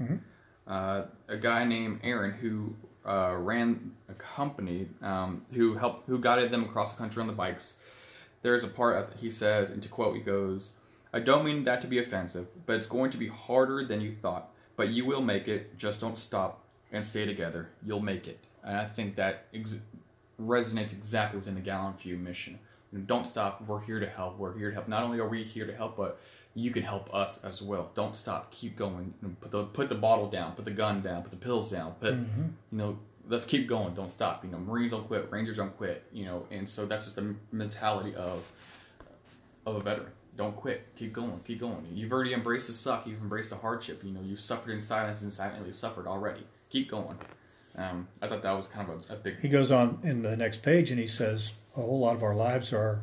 uh, 0.68 1.04
a 1.28 1.38
guy 1.38 1.64
named 1.64 2.00
Aaron 2.04 2.32
who 2.32 2.74
uh, 3.06 3.36
ran 3.38 3.92
a 4.10 4.14
company 4.14 4.88
um, 5.02 5.46
who 5.52 5.76
helped 5.76 6.08
who 6.08 6.18
guided 6.18 6.52
them 6.52 6.64
across 6.64 6.94
the 6.94 6.98
country 6.98 7.22
on 7.22 7.28
the 7.28 7.34
bikes. 7.34 7.76
There's 8.42 8.64
a 8.64 8.68
part 8.68 9.10
that 9.10 9.20
he 9.20 9.32
says, 9.32 9.70
and 9.70 9.82
to 9.84 9.90
quote, 9.90 10.16
he 10.16 10.22
goes, 10.22 10.74
"I 11.14 11.20
don't 11.20 11.46
mean 11.46 11.64
that 11.66 11.82
to 11.82 11.88
be 11.88 12.00
offensive, 12.00 12.48
but 12.66 12.76
it's 12.76 12.88
going 12.88 13.12
to 13.12 13.18
be 13.18 13.28
harder 13.28 13.86
than 13.86 14.02
you 14.02 14.16
thought. 14.22 14.50
But 14.76 14.90
you 14.90 15.06
will 15.06 15.22
make 15.22 15.48
it. 15.48 15.78
Just 15.78 16.02
don't 16.02 16.18
stop 16.18 16.64
and 16.92 17.06
stay 17.06 17.26
together. 17.26 17.70
You'll 17.86 18.02
make 18.02 18.28
it." 18.28 18.40
And 18.64 18.78
I 18.78 18.86
think 18.86 19.16
that 19.16 19.46
ex- 19.54 19.78
resonates 20.40 20.94
exactly 20.94 21.40
within 21.40 21.56
the 21.56 21.62
Gallant 21.62 22.00
Few 22.00 22.18
mission. 22.18 22.60
You 22.92 23.00
know, 23.00 23.06
don't 23.06 23.26
stop. 23.26 23.62
We're 23.68 23.82
here 23.82 24.00
to 24.00 24.10
help. 24.10 24.38
We're 24.38 24.58
here 24.58 24.70
to 24.70 24.74
help. 24.74 24.88
Not 24.88 25.04
only 25.04 25.20
are 25.20 25.28
we 25.28 25.44
here 25.44 25.66
to 25.66 25.76
help, 25.76 25.98
but 25.98 26.20
you 26.54 26.72
can 26.72 26.84
help 26.84 27.14
us 27.14 27.44
as 27.44 27.62
well. 27.62 27.92
Don't 27.96 28.16
stop. 28.16 28.52
Keep 28.52 28.76
going. 28.76 29.14
You 29.22 29.30
know, 29.30 29.36
Put 29.40 29.52
the 29.52 29.64
put 29.66 29.90
the 29.90 29.96
bottle 29.96 30.30
down. 30.30 30.54
Put 30.54 30.66
the 30.66 30.72
gun 30.72 31.02
down. 31.02 31.22
Put 31.22 31.32
the 31.32 31.38
pills 31.38 31.72
down. 31.72 31.94
Put 32.00 32.16
mm-hmm. 32.16 32.48
you 32.72 32.78
know. 32.78 33.00
Let's 33.32 33.46
keep 33.46 33.68
going. 33.68 33.94
Don't 33.94 34.12
stop. 34.12 34.44
You 34.44 34.52
know, 34.52 34.58
Marines 34.60 34.92
don't 34.92 35.08
quit. 35.08 35.32
Rangers 35.32 35.56
don't 35.58 35.76
quit. 35.78 36.04
You 36.12 36.26
know, 36.26 36.46
and 36.52 36.68
so 36.68 36.86
that's 36.86 37.06
just 37.06 37.16
the 37.16 37.34
mentality 37.54 38.14
of 38.16 38.44
of 39.66 39.78
a 39.78 39.80
veteran. 39.80 40.12
Don't 40.36 40.56
quit. 40.56 40.86
Keep 40.98 41.14
going. 41.14 41.40
Keep 41.46 41.62
going. 41.62 41.86
You've 41.94 42.12
already 42.12 42.34
embraced 42.34 42.68
the 42.68 42.74
suck. 42.74 43.08
You've 43.08 43.22
embraced 43.22 43.50
the 43.50 43.56
hardship. 43.56 44.04
You 44.04 44.12
know, 44.12 44.22
you've 44.22 44.40
suffered 44.40 44.72
in 44.72 44.82
silence 44.82 45.22
and 45.22 45.34
silently 45.34 45.72
suffered 45.72 46.08
already. 46.08 46.46
Keep 46.70 46.92
going. 46.92 47.18
Um, 47.78 48.08
I 48.22 48.28
thought 48.28 48.42
that 48.44 48.52
was 48.52 48.68
kind 48.68 48.90
of 48.90 49.10
a, 49.10 49.14
a 49.14 49.16
big 49.16 49.40
He 49.40 49.48
goes 49.48 49.72
on 49.72 50.00
in 50.04 50.24
the 50.24 50.36
next 50.36 50.62
page 50.62 50.92
and 50.92 51.00
he 51.00 51.08
says 51.08 51.54
a 51.78 51.82
whole 51.82 52.00
lot 52.00 52.16
of 52.16 52.24
our 52.24 52.36
lives 52.36 52.74
are 52.74 53.02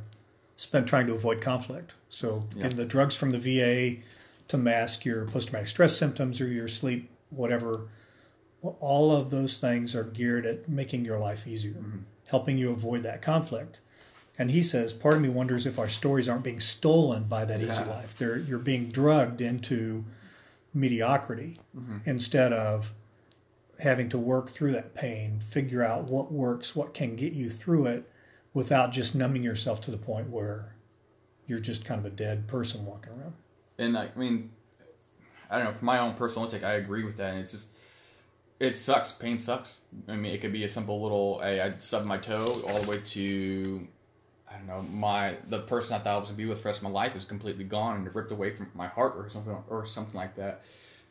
spent 0.56 0.86
trying 0.86 1.06
to 1.06 1.14
avoid 1.14 1.40
conflict. 1.40 1.92
So 2.10 2.44
Yeah. 2.54 2.64
getting 2.64 2.76
the 2.76 2.84
drugs 2.84 3.14
from 3.14 3.30
the 3.30 3.38
VA 3.38 4.02
to 4.48 4.58
mask 4.58 5.04
your 5.06 5.24
post-traumatic 5.24 5.68
stress 5.68 5.96
symptoms 5.96 6.38
or 6.40 6.48
your 6.48 6.68
sleep, 6.68 7.08
whatever, 7.30 7.88
all 8.62 9.12
of 9.12 9.30
those 9.30 9.58
things 9.58 9.94
are 9.94 10.04
geared 10.04 10.44
at 10.46 10.68
making 10.68 11.04
your 11.04 11.18
life 11.18 11.46
easier. 11.46 11.74
Mm-hmm. 11.74 11.98
helping 12.26 12.58
you 12.58 12.70
avoid 12.70 13.02
that 13.04 13.22
conflict. 13.22 13.80
And 14.38 14.50
he 14.50 14.62
says, 14.62 14.92
part 14.92 15.14
of 15.14 15.22
me 15.22 15.28
wonders 15.28 15.66
if 15.66 15.78
our 15.78 15.88
stories 15.88 16.28
aren't 16.28 16.44
being 16.44 16.60
stolen 16.60 17.24
by 17.24 17.44
that 17.44 17.60
easy 17.60 17.84
life. 17.84 18.14
They're, 18.16 18.36
you're 18.36 18.58
being 18.58 18.88
drugged 18.88 19.40
into 19.40 20.04
mediocrity 20.72 21.58
mm-hmm. 21.76 21.98
instead 22.04 22.52
of 22.52 22.92
having 23.80 24.08
to 24.10 24.18
work 24.18 24.50
through 24.50 24.72
that 24.72 24.94
pain, 24.94 25.40
figure 25.40 25.82
out 25.82 26.04
what 26.04 26.30
works, 26.30 26.76
what 26.76 26.94
can 26.94 27.16
get 27.16 27.32
you 27.32 27.48
through 27.48 27.86
it 27.86 28.10
without 28.52 28.92
just 28.92 29.14
numbing 29.14 29.42
yourself 29.42 29.80
to 29.80 29.90
the 29.90 29.96
point 29.96 30.30
where 30.30 30.74
you're 31.46 31.58
just 31.58 31.84
kind 31.84 31.98
of 31.98 32.04
a 32.04 32.14
dead 32.14 32.46
person 32.46 32.84
walking 32.84 33.12
around. 33.12 33.34
and 33.78 33.96
I 33.96 34.10
mean, 34.16 34.50
I 35.50 35.56
don't 35.56 35.66
know. 35.66 35.78
For 35.78 35.84
my 35.84 35.98
own 35.98 36.14
personal 36.14 36.48
take, 36.48 36.62
I 36.62 36.74
agree 36.74 37.04
with 37.04 37.16
that. 37.16 37.32
And 37.32 37.40
it's 37.40 37.52
just, 37.52 37.68
it 38.60 38.74
sucks. 38.74 39.12
Pain 39.12 39.38
sucks. 39.38 39.82
I 40.08 40.16
mean, 40.16 40.32
it 40.34 40.40
could 40.40 40.52
be 40.52 40.64
a 40.64 40.70
simple 40.70 41.00
little, 41.02 41.40
hey, 41.40 41.60
I 41.60 41.74
stubbed 41.78 42.06
my 42.06 42.18
toe, 42.18 42.62
all 42.68 42.80
the 42.80 42.88
way 42.88 42.98
to, 42.98 43.86
I 44.50 44.56
don't 44.56 44.66
know, 44.66 44.82
my 44.82 45.36
the 45.48 45.60
person 45.60 45.94
I 45.94 45.98
thought 45.98 46.14
I 46.14 46.18
was 46.18 46.28
gonna 46.28 46.38
be 46.38 46.46
with 46.46 46.58
for 46.58 46.64
the 46.64 46.68
rest 46.70 46.78
of 46.78 46.84
my 46.84 46.90
life 46.90 47.14
is 47.14 47.24
completely 47.24 47.64
gone 47.64 47.96
and 47.96 48.14
ripped 48.14 48.30
away 48.30 48.50
from 48.50 48.70
my 48.74 48.88
heart 48.88 49.14
or 49.16 49.28
something 49.28 49.56
or 49.68 49.86
something 49.86 50.14
like 50.14 50.34
that. 50.36 50.62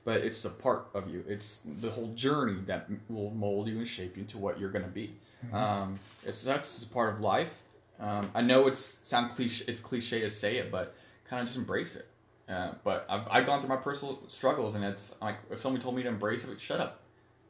But 0.03 0.21
it's 0.21 0.43
a 0.45 0.49
part 0.49 0.87
of 0.93 1.09
you. 1.09 1.23
It's 1.27 1.61
the 1.81 1.89
whole 1.89 2.07
journey 2.15 2.61
that 2.65 2.89
will 3.09 3.31
mold 3.31 3.67
you 3.67 3.77
and 3.77 3.87
shape 3.87 4.17
you 4.17 4.23
to 4.25 4.37
what 4.37 4.59
you're 4.59 4.71
gonna 4.71 4.87
be. 4.87 5.15
Um, 5.53 5.99
it 6.25 6.35
sucks. 6.35 6.77
It's 6.77 6.85
a 6.85 6.89
part 6.89 7.13
of 7.13 7.21
life. 7.21 7.53
Um, 7.99 8.29
I 8.33 8.41
know 8.41 8.67
it's 8.67 8.97
sound 9.03 9.31
cliche. 9.31 9.65
It's 9.67 9.79
cliche 9.79 10.21
to 10.21 10.29
say 10.29 10.57
it, 10.57 10.71
but 10.71 10.95
kind 11.29 11.41
of 11.41 11.47
just 11.47 11.57
embrace 11.57 11.95
it. 11.95 12.07
Uh, 12.49 12.71
but 12.83 13.05
I've, 13.09 13.27
I've 13.29 13.45
gone 13.45 13.59
through 13.59 13.69
my 13.69 13.77
personal 13.77 14.19
struggles, 14.29 14.75
and 14.75 14.83
it's 14.85 15.15
like 15.21 15.35
if 15.51 15.59
somebody 15.59 15.83
told 15.83 15.95
me 15.95 16.03
to 16.03 16.09
embrace 16.09 16.45
it, 16.45 16.59
shut 16.61 16.79
up, 16.79 17.01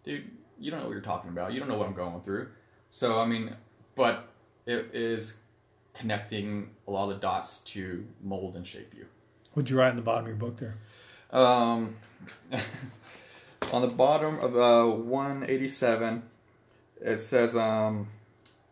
dude. 0.08 0.32
You 0.60 0.72
don't 0.72 0.80
know 0.80 0.88
what 0.88 0.94
you're 0.94 1.02
talking 1.02 1.30
about. 1.30 1.54
You 1.54 1.60
don't 1.60 1.70
know 1.70 1.78
what 1.78 1.88
I'm 1.88 1.94
going 1.94 2.22
through. 2.22 2.48
So 2.90 3.22
I 3.22 3.26
mean, 3.26 3.56
but 3.96 4.30
it 4.66 4.90
is 4.94 5.38
connecting 5.94 6.70
a 6.88 6.92
lot 6.92 7.10
of 7.10 7.16
the 7.16 7.22
dots 7.22 7.60
to 7.60 8.06
mold 8.24 8.56
and 8.56 8.66
shape 8.66 8.94
you. 8.96 9.06
What'd 9.54 9.70
you 9.70 9.78
write 9.78 9.90
in 9.90 9.96
the 9.96 10.02
bottom 10.02 10.26
of 10.26 10.28
your 10.28 10.38
book 10.38 10.58
there? 10.58 10.76
Um, 11.32 11.96
on 13.74 13.82
the 13.82 13.88
bottom 13.88 14.40
of 14.40 14.56
uh, 14.56 14.96
187, 14.96 16.24
it 17.02 17.18
says, 17.20 17.56
um, 17.56 18.08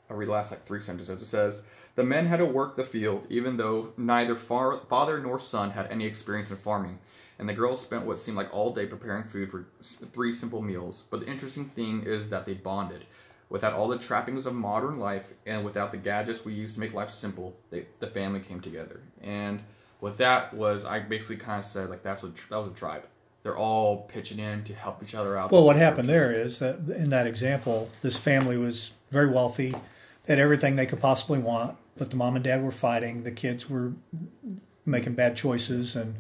I'll 0.10 0.18
read 0.18 0.28
the 0.28 0.34
last 0.34 0.52
like 0.52 0.66
three 0.66 0.82
sentences. 0.82 1.22
It 1.22 1.26
says, 1.26 1.64
The 1.96 2.04
men 2.04 2.28
had 2.28 2.38
to 2.38 2.46
work 2.46 2.76
the 2.76 2.84
field, 2.84 3.26
even 3.30 3.58
though 3.58 3.94
neither 3.98 4.36
far- 4.36 4.82
father 4.88 5.20
nor 5.20 5.40
son 5.40 5.72
had 5.72 5.92
any 5.92 6.06
experience 6.06 6.52
in 6.52 6.58
farming. 6.58 7.00
And 7.38 7.50
the 7.50 7.54
girls 7.54 7.82
spent 7.82 8.06
what 8.06 8.18
seemed 8.18 8.38
like 8.38 8.54
all 8.54 8.74
day 8.74 8.86
preparing 8.86 9.24
food 9.24 9.52
for 9.52 9.66
three 9.82 10.32
simple 10.32 10.62
meals. 10.62 11.04
But 11.10 11.22
the 11.22 11.28
interesting 11.28 11.66
thing 11.66 12.04
is 12.04 12.30
that 12.30 12.46
they 12.46 12.54
bonded. 12.54 13.06
Without 13.50 13.74
all 13.74 13.88
the 13.88 13.98
trappings 13.98 14.46
of 14.46 14.56
modern 14.56 15.00
life 15.00 15.34
and 15.46 15.64
without 15.64 15.92
the 15.92 15.98
gadgets 15.98 16.46
we 16.46 16.54
use 16.54 16.74
to 16.74 16.80
make 16.80 16.94
life 16.94 17.12
simple, 17.12 17.56
they, 17.70 17.86
the 18.00 18.08
family 18.08 18.40
came 18.40 18.60
together. 18.62 19.02
And 19.22 19.62
what 20.00 20.18
that 20.18 20.54
was, 20.54 20.86
I 20.86 21.00
basically 21.00 21.38
kind 21.38 21.60
of 21.60 21.66
said 21.66 21.90
like 21.90 22.04
that's 22.04 22.24
what 22.24 22.36
that 22.36 22.58
was 22.58 22.72
a 22.72 22.76
tribe. 22.76 23.06
They're 23.44 23.58
all 23.58 24.04
pitching 24.04 24.40
in 24.40 24.64
to 24.64 24.74
help 24.74 25.04
each 25.04 25.14
other 25.14 25.38
out. 25.38 25.52
Well, 25.52 25.64
what 25.64 25.76
happened 25.76 26.10
there 26.10 26.32
is 26.32 26.58
that 26.60 26.78
in 26.90 27.10
that 27.12 27.28
example, 27.28 27.90
this 28.02 28.18
family 28.18 28.58
was 28.58 28.92
very 29.12 29.30
wealthy, 29.30 29.76
they 30.26 30.34
had 30.34 30.40
everything 30.40 30.76
they 30.76 30.88
could 30.88 31.00
possibly 31.00 31.38
want, 31.38 31.78
but 31.98 32.10
the 32.10 32.16
mom 32.16 32.36
and 32.36 32.44
dad 32.44 32.64
were 32.64 32.72
fighting. 32.72 33.24
The 33.24 33.32
kids 33.32 33.70
were 33.70 33.94
making 34.86 35.14
bad 35.14 35.36
choices, 35.36 35.96
and 35.96 36.16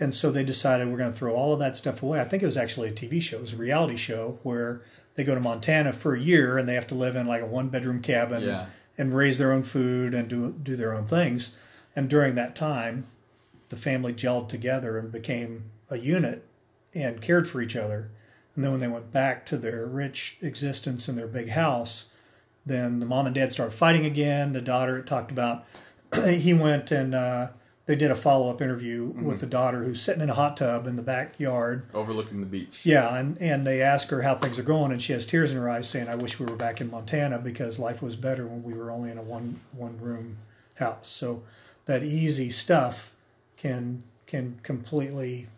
and 0.00 0.14
so 0.14 0.30
they 0.30 0.44
decided 0.44 0.88
we're 0.88 0.96
going 0.98 1.12
to 1.12 1.18
throw 1.18 1.34
all 1.34 1.52
of 1.52 1.58
that 1.60 1.76
stuff 1.76 2.02
away. 2.02 2.20
I 2.20 2.24
think 2.24 2.42
it 2.42 2.46
was 2.46 2.56
actually 2.56 2.88
a 2.88 2.92
TV 2.92 3.20
show, 3.22 3.36
it 3.38 3.40
was 3.42 3.52
a 3.52 3.56
reality 3.56 3.96
show 3.96 4.38
where 4.42 4.82
they 5.14 5.22
go 5.24 5.34
to 5.34 5.40
Montana 5.40 5.92
for 5.92 6.14
a 6.14 6.20
year 6.20 6.58
and 6.58 6.68
they 6.68 6.74
have 6.74 6.86
to 6.88 6.94
live 6.96 7.14
in 7.16 7.26
like 7.26 7.42
a 7.42 7.46
one 7.46 7.68
bedroom 7.68 8.00
cabin 8.02 8.42
Yeah. 8.42 8.66
and 8.98 9.14
raise 9.14 9.38
their 9.38 9.52
own 9.52 9.62
food 9.62 10.12
and 10.14 10.28
do 10.28 10.52
do 10.52 10.74
their 10.76 10.92
own 10.94 11.06
things. 11.06 11.50
And 11.94 12.08
during 12.10 12.34
that 12.34 12.56
time, 12.56 13.06
the 13.68 13.76
family 13.76 14.12
gelled 14.12 14.48
together 14.48 14.98
and 14.98 15.12
became 15.12 15.70
a 15.88 15.98
unit 15.98 16.44
and 16.92 17.20
cared 17.22 17.48
for 17.48 17.60
each 17.62 17.76
other. 17.76 18.10
And 18.56 18.64
then 18.64 18.70
when 18.72 18.80
they 18.80 18.88
went 18.88 19.12
back 19.12 19.46
to 19.46 19.56
their 19.56 19.86
rich 19.86 20.36
existence 20.42 21.08
in 21.08 21.16
their 21.16 21.26
big 21.28 21.50
house, 21.50 22.04
then 22.66 22.98
the 23.00 23.06
mom 23.06 23.26
and 23.26 23.34
dad 23.34 23.52
started 23.52 23.76
fighting 23.76 24.04
again. 24.04 24.52
The 24.52 24.60
daughter 24.60 25.02
talked 25.02 25.30
about, 25.30 25.64
he 26.26 26.54
went 26.54 26.90
and 26.90 27.14
uh, 27.14 27.48
they 27.86 27.96
did 27.96 28.10
a 28.10 28.14
follow 28.14 28.50
up 28.50 28.62
interview 28.62 29.04
with 29.04 29.16
mm-hmm. 29.16 29.38
the 29.38 29.46
daughter 29.46 29.84
who's 29.84 30.00
sitting 30.00 30.22
in 30.22 30.30
a 30.30 30.34
hot 30.34 30.56
tub 30.56 30.86
in 30.86 30.96
the 30.96 31.02
backyard. 31.02 31.86
overlooking 31.92 32.40
the 32.40 32.46
beach. 32.46 32.86
Yeah, 32.86 33.14
and, 33.16 33.36
and 33.40 33.66
they 33.66 33.82
ask 33.82 34.08
her 34.08 34.22
how 34.22 34.34
things 34.34 34.58
are 34.58 34.62
going, 34.64 34.90
and 34.90 35.02
she 35.02 35.12
has 35.12 35.26
tears 35.26 35.52
in 35.52 35.58
her 35.58 35.68
eyes, 35.68 35.88
saying, 35.88 36.08
"I 36.08 36.14
wish 36.14 36.38
we 36.38 36.46
were 36.46 36.56
back 36.56 36.80
in 36.80 36.90
Montana 36.90 37.38
because 37.38 37.78
life 37.78 38.00
was 38.00 38.16
better 38.16 38.46
when 38.46 38.62
we 38.62 38.72
were 38.72 38.90
only 38.90 39.10
in 39.10 39.18
a 39.18 39.22
one 39.22 39.60
one 39.72 39.98
room 40.00 40.38
house." 40.76 41.08
So 41.08 41.42
that 41.84 42.02
easy 42.02 42.50
stuff 42.50 43.12
can 43.56 44.02
can 44.26 44.58
completely 44.62 45.48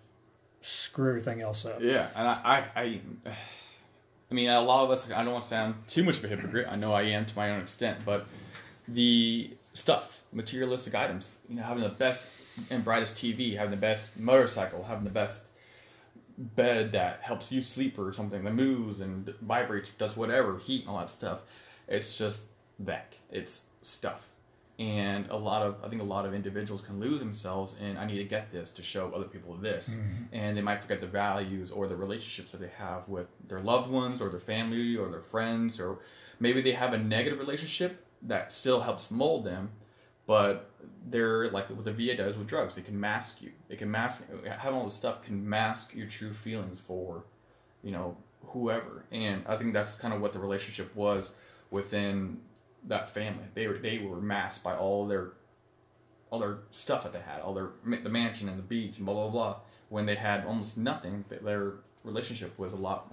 screw 0.61 1.11
everything 1.11 1.41
else 1.41 1.65
up. 1.65 1.81
Yeah, 1.81 2.09
and 2.17 2.27
I, 2.27 2.65
I, 2.75 2.81
I, 2.83 3.01
I 4.31 4.35
mean, 4.35 4.49
a 4.49 4.61
lot 4.61 4.85
of 4.85 4.91
us. 4.91 5.11
I 5.11 5.23
don't 5.23 5.33
want 5.33 5.45
to 5.45 5.51
sound 5.51 5.75
too 5.87 6.03
much 6.03 6.19
of 6.19 6.25
a 6.25 6.29
hypocrite. 6.29 6.67
I 6.69 6.77
know 6.77 6.93
I 6.93 7.03
am 7.03 7.25
to 7.25 7.37
my 7.37 7.51
own 7.51 7.61
extent, 7.61 8.01
but 8.05 8.27
the 8.89 9.51
stuff, 9.73 10.21
materialistic 10.37 10.95
items, 10.95 11.39
you 11.49 11.57
know, 11.57 11.63
having 11.63 11.83
the 11.83 11.89
best 11.89 12.29
and 12.71 12.85
brightest 12.85 13.17
TV, 13.17 13.57
having 13.57 13.71
the 13.71 13.77
best 13.77 14.19
motorcycle, 14.19 14.85
having 14.85 15.05
the 15.05 15.11
best 15.11 15.47
bed 16.39 16.93
that 16.93 17.21
helps 17.23 17.51
you 17.51 17.63
sleep 17.63 17.99
or 17.99 18.13
something 18.13 18.45
that 18.45 18.55
moves 18.55 19.01
and 19.01 19.33
vibrates, 19.41 19.91
does 19.99 20.17
whatever, 20.17 20.59
heat 20.59 20.83
and 20.83 20.91
all 20.91 20.99
that 20.99 21.09
stuff. 21.09 21.41
It's 21.89 22.17
just 22.17 22.45
that. 22.81 23.15
It's 23.31 23.63
stuff. 23.83 24.29
And 24.79 25.27
a 25.31 25.37
lot 25.37 25.63
of, 25.63 25.77
I 25.83 25.89
think 25.89 26.03
a 26.03 26.05
lot 26.05 26.27
of 26.27 26.35
individuals 26.35 26.83
can 26.83 27.01
lose 27.01 27.21
themselves 27.21 27.75
in, 27.81 27.97
I 27.97 28.05
need 28.05 28.19
to 28.19 28.25
get 28.25 28.53
this 28.53 28.71
to 28.73 28.83
show 28.83 29.11
other 29.15 29.25
people 29.25 29.55
this. 29.55 29.95
Mm-hmm. 29.95 30.25
And 30.35 30.55
they 30.55 30.61
might 30.61 30.83
forget 30.83 31.01
the 31.01 31.07
values 31.07 31.71
or 31.71 31.87
the 31.87 31.97
relationships 31.97 32.53
that 32.53 32.61
they 32.61 32.71
have 32.77 33.09
with 33.09 33.29
their 33.49 33.61
loved 33.61 33.91
ones 33.91 34.21
or 34.21 34.29
their 34.29 34.39
family 34.39 34.99
or 34.99 35.09
their 35.09 35.23
friends. 35.23 35.81
Or 35.81 36.01
maybe 36.41 36.61
they 36.61 36.73
have 36.73 36.93
a 36.93 36.99
negative 36.99 37.39
relationship 37.39 38.05
that 38.23 38.53
still 38.53 38.81
helps 38.81 39.11
mold 39.11 39.47
them, 39.47 39.71
but 40.27 40.71
they're 41.09 41.51
like 41.51 41.69
what 41.71 41.85
the 41.85 41.93
VA 41.93 42.17
does 42.17 42.37
with 42.37 42.47
drugs. 42.47 42.75
They 42.75 42.83
can 42.83 42.99
mask 42.99 43.41
you. 43.41 43.53
They 43.69 43.77
can 43.77 43.91
mask, 43.91 44.25
having 44.59 44.79
all 44.79 44.85
this 44.85 44.95
stuff 44.95 45.23
can 45.23 45.49
mask 45.49 45.95
your 45.95 46.09
true 46.09 46.33
feelings 46.33 46.81
for, 46.81 47.25
you 47.83 47.93
know, 47.93 48.17
whoever. 48.47 49.05
And 49.13 49.43
I 49.47 49.57
think 49.57 49.73
that's 49.73 49.97
kind 49.97 50.13
of 50.13 50.21
what 50.21 50.33
the 50.33 50.39
relationship 50.39 50.95
was 50.95 51.35
within 51.71 52.39
that 52.89 53.09
family. 53.09 53.45
They 53.55 53.69
were 53.69 53.79
they 53.79 53.99
were 53.99 54.21
masked 54.21 54.65
by 54.65 54.77
all 54.77 55.07
their 55.07 55.33
all 56.31 56.41
their 56.41 56.59
stuff 56.71 57.05
that 57.05 57.13
they 57.13 57.21
had, 57.21 57.41
all 57.41 57.55
their 57.55 57.71
the 57.85 58.09
mansion 58.09 58.49
and 58.49 58.59
the 58.59 58.63
beach 58.63 58.97
and 58.97 59.07
blah 59.07 59.15
blah 59.15 59.31
blah. 59.31 59.57
When 59.89 60.07
they 60.07 60.17
had 60.17 60.45
almost 60.45 60.77
nothing, 60.77 61.25
their 61.29 61.75
relationship 62.03 62.59
was 62.59 62.73
a 62.73 62.77
lot 62.77 63.13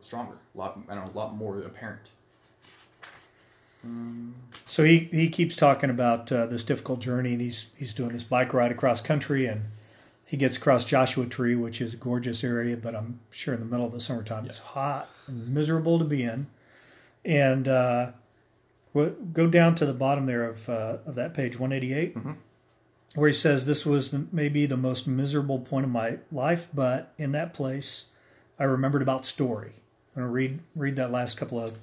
stronger, 0.00 0.36
a 0.54 0.58
lot 0.58 0.78
I 0.88 0.94
don't 0.94 1.06
know, 1.06 1.12
a 1.12 1.18
lot 1.18 1.36
more 1.36 1.60
apparent. 1.60 2.08
So 4.66 4.82
he, 4.82 5.08
he 5.10 5.28
keeps 5.28 5.56
talking 5.56 5.90
about 5.90 6.30
uh, 6.32 6.46
this 6.46 6.62
difficult 6.62 7.00
journey, 7.00 7.32
and 7.32 7.40
he's 7.40 7.66
he's 7.76 7.92
doing 7.92 8.12
this 8.12 8.24
bike 8.24 8.52
ride 8.52 8.72
across 8.72 9.00
country, 9.00 9.46
and 9.46 9.66
he 10.26 10.36
gets 10.36 10.56
across 10.56 10.84
Joshua 10.84 11.26
Tree, 11.26 11.54
which 11.54 11.80
is 11.80 11.94
a 11.94 11.96
gorgeous 11.96 12.42
area, 12.42 12.76
but 12.76 12.94
I'm 12.94 13.20
sure 13.30 13.54
in 13.54 13.60
the 13.60 13.66
middle 13.66 13.86
of 13.86 13.92
the 13.92 14.00
summertime 14.00 14.46
it's 14.46 14.58
hot 14.58 15.08
and 15.26 15.48
miserable 15.54 15.98
to 15.98 16.04
be 16.04 16.22
in. 16.22 16.46
And 17.24 17.68
uh, 17.68 18.12
we'll 18.92 19.10
go 19.10 19.46
down 19.46 19.74
to 19.76 19.86
the 19.86 19.92
bottom 19.94 20.26
there 20.26 20.44
of 20.44 20.68
uh, 20.68 20.98
of 21.06 21.14
that 21.14 21.34
page 21.34 21.58
188, 21.58 22.16
where 23.14 23.28
he 23.28 23.34
says 23.34 23.66
this 23.66 23.84
was 23.84 24.10
the, 24.10 24.26
maybe 24.32 24.66
the 24.66 24.76
most 24.76 25.06
miserable 25.06 25.58
point 25.58 25.84
of 25.84 25.92
my 25.92 26.18
life, 26.32 26.68
but 26.72 27.12
in 27.18 27.32
that 27.32 27.54
place, 27.54 28.06
I 28.58 28.64
remembered 28.64 29.02
about 29.02 29.26
story. 29.26 29.74
I'm 30.16 30.22
going 30.22 30.26
to 30.28 30.32
read 30.32 30.60
read 30.74 30.96
that 30.96 31.10
last 31.10 31.36
couple 31.36 31.60
of 31.60 31.76